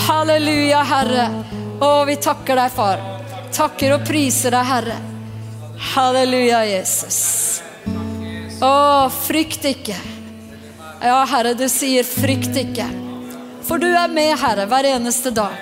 Halleluja, 0.07 0.81
Herre. 0.87 1.29
Å, 1.77 1.91
vi 2.09 2.17
takker 2.25 2.57
deg, 2.57 2.73
far. 2.73 3.05
Takker 3.53 3.99
og 3.99 4.07
priser 4.07 4.57
deg, 4.57 4.67
Herre. 4.71 4.99
Halleluja, 5.93 6.63
Jesus. 6.65 7.21
Å, 8.65 8.75
frykt 9.27 9.67
ikke. 9.69 10.16
Ja, 11.01 11.25
Herre, 11.29 11.53
du 11.53 11.67
sier 11.69 12.01
frykt 12.03 12.55
ikke. 12.57 12.87
For 13.67 13.77
du 13.77 13.85
er 13.85 14.09
med, 14.09 14.31
Herre, 14.41 14.65
hver 14.65 14.87
eneste 14.89 15.29
dag. 15.29 15.57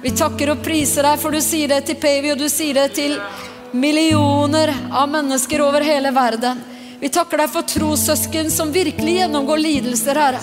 Vi 0.00 0.12
takker 0.14 0.52
og 0.52 0.62
priser 0.62 1.04
deg, 1.08 1.18
for 1.18 1.34
du 1.34 1.40
sier 1.42 1.72
det 1.72 1.80
til 1.88 1.98
Pavi, 1.98 2.30
og 2.30 2.38
du 2.38 2.46
sier 2.48 2.78
det 2.78 2.92
til 2.94 3.16
millioner 3.74 4.70
av 4.94 5.10
mennesker 5.10 5.62
over 5.64 5.82
hele 5.82 6.12
verden. 6.14 6.62
Vi 7.00 7.10
takker 7.10 7.42
deg 7.42 7.50
for 7.50 7.66
trossøsken 7.66 8.50
som 8.52 8.70
virkelig 8.70 9.16
gjennomgår 9.18 9.58
lidelser, 9.64 10.22
Herre. 10.22 10.42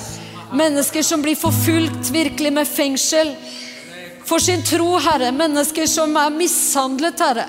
Mennesker 0.52 1.08
som 1.08 1.24
blir 1.24 1.40
forfulgt 1.40 2.12
virkelig 2.12 2.52
med 2.56 2.68
fengsel 2.68 3.32
for 4.28 4.40
sin 4.40 4.64
tro, 4.64 4.98
Herre. 5.00 5.32
Mennesker 5.32 5.88
som 5.88 6.16
er 6.20 6.34
mishandlet, 6.36 7.20
Herre. 7.20 7.46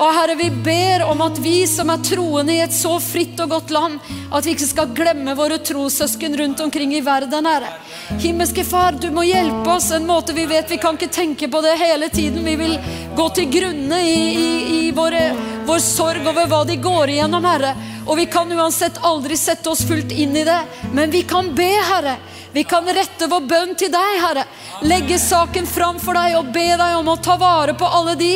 Og 0.00 0.14
Herre, 0.14 0.34
vi 0.38 0.48
ber 0.64 1.02
om 1.10 1.20
at 1.20 1.38
vi 1.42 1.66
som 1.68 1.90
er 1.92 2.00
troende 2.06 2.54
i 2.54 2.62
et 2.64 2.72
så 2.72 2.94
fritt 3.02 3.40
og 3.42 3.50
godt 3.52 3.72
land, 3.74 3.98
at 4.32 4.46
vi 4.46 4.54
ikke 4.54 4.68
skal 4.70 4.94
glemme 4.96 5.34
våre 5.36 5.58
trossøsken 5.58 6.38
rundt 6.40 6.62
omkring 6.64 6.94
i 6.96 7.02
verden, 7.04 7.48
Herre. 7.50 7.74
Himmelske 8.22 8.64
Far, 8.64 8.96
du 8.96 9.10
må 9.12 9.26
hjelpe 9.26 9.74
oss 9.74 9.90
en 9.94 10.06
måte 10.08 10.34
vi 10.36 10.46
vet 10.50 10.70
vi 10.70 10.80
kan 10.80 10.96
ikke 10.96 11.12
tenke 11.12 11.50
på 11.50 11.60
det 11.66 11.76
hele 11.82 12.08
tiden. 12.08 12.46
Vi 12.46 12.56
vil 12.62 12.78
gå 13.18 13.28
til 13.36 13.50
grunne 13.52 14.00
i, 14.06 14.18
i, 14.30 14.50
i 14.78 14.90
våre, 14.96 15.26
vår 15.66 15.84
sorg 15.84 16.30
over 16.30 16.48
hva 16.48 16.64
de 16.68 16.78
går 16.80 17.16
igjennom, 17.16 17.50
Herre. 17.50 17.74
Og 18.06 18.16
vi 18.18 18.30
kan 18.30 18.50
uansett 18.54 19.02
aldri 19.06 19.36
sette 19.36 19.68
oss 19.70 19.84
fullt 19.86 20.14
inn 20.14 20.32
i 20.38 20.46
det, 20.46 20.60
men 20.94 21.12
vi 21.12 21.26
kan 21.28 21.52
be, 21.54 21.72
Herre. 21.90 22.16
Vi 22.52 22.64
kan 22.64 22.88
rette 22.94 23.26
vår 23.30 23.44
bønn 23.46 23.74
til 23.78 23.92
deg, 23.92 24.16
Herre. 24.18 24.42
Legge 24.82 25.18
saken 25.22 25.66
fram 25.70 26.00
for 26.02 26.18
deg 26.18 26.34
og 26.38 26.48
be 26.54 26.66
deg 26.80 26.96
om 26.98 27.12
å 27.12 27.18
ta 27.22 27.36
vare 27.38 27.76
på 27.78 27.86
alle 27.86 28.16
de, 28.18 28.32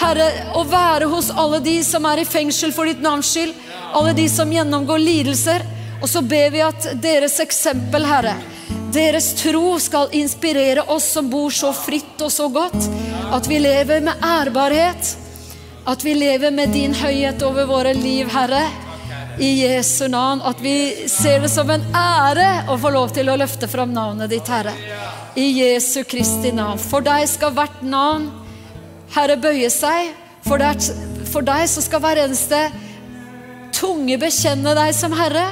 Herre, 0.00 0.26
og 0.58 0.66
være 0.72 1.06
hos 1.12 1.30
alle 1.30 1.60
de 1.62 1.76
som 1.86 2.06
er 2.10 2.22
i 2.22 2.26
fengsel 2.26 2.74
for 2.74 2.90
ditt 2.90 3.02
navns 3.04 3.30
skyld. 3.30 3.54
Alle 3.94 4.16
de 4.18 4.26
som 4.32 4.50
gjennomgår 4.50 4.98
lidelser. 4.98 5.62
Og 6.02 6.10
så 6.10 6.24
ber 6.26 6.50
vi 6.50 6.64
at 6.66 6.88
deres 6.98 7.38
eksempel, 7.44 8.06
Herre, 8.08 8.34
deres 8.92 9.30
tro 9.38 9.76
skal 9.80 10.10
inspirere 10.18 10.88
oss 10.90 11.12
som 11.14 11.30
bor 11.30 11.54
så 11.54 11.70
fritt 11.76 12.18
og 12.24 12.32
så 12.34 12.50
godt. 12.50 12.90
At 13.32 13.46
vi 13.46 13.62
lever 13.62 14.02
med 14.02 14.26
ærbarhet. 14.26 15.18
At 15.86 16.02
vi 16.02 16.18
lever 16.18 16.50
med 16.50 16.74
din 16.74 16.94
høyhet 16.94 17.42
over 17.46 17.70
våre 17.70 17.94
liv, 17.94 18.26
Herre 18.34 18.66
i 19.38 19.50
Jesu 19.62 20.08
navn. 20.08 20.42
At 20.44 20.60
vi 20.60 21.08
ser 21.08 21.44
det 21.44 21.50
som 21.52 21.70
en 21.70 21.84
ære 21.96 22.68
å 22.72 22.78
få 22.80 22.92
lov 22.94 23.12
til 23.14 23.30
å 23.32 23.38
løfte 23.40 23.68
fram 23.70 23.92
navnet 23.94 24.32
ditt, 24.32 24.48
Herre. 24.48 24.74
I 25.38 25.48
Jesu 25.62 26.02
Kristi 26.08 26.52
navn. 26.52 26.80
For 26.80 27.04
deg 27.04 27.26
skal 27.30 27.54
hvert 27.56 27.80
navn, 27.86 28.30
Herre, 29.14 29.38
bøye 29.40 29.70
seg. 29.72 30.12
For, 30.42 30.58
deg, 30.58 30.82
for 31.30 31.46
deg 31.46 31.68
så 31.70 31.84
skal 31.84 32.02
hver 32.02 32.24
eneste 32.24 32.64
tunge 33.76 34.18
bekjenne 34.20 34.74
deg 34.78 34.94
som 34.96 35.14
Herre. 35.16 35.46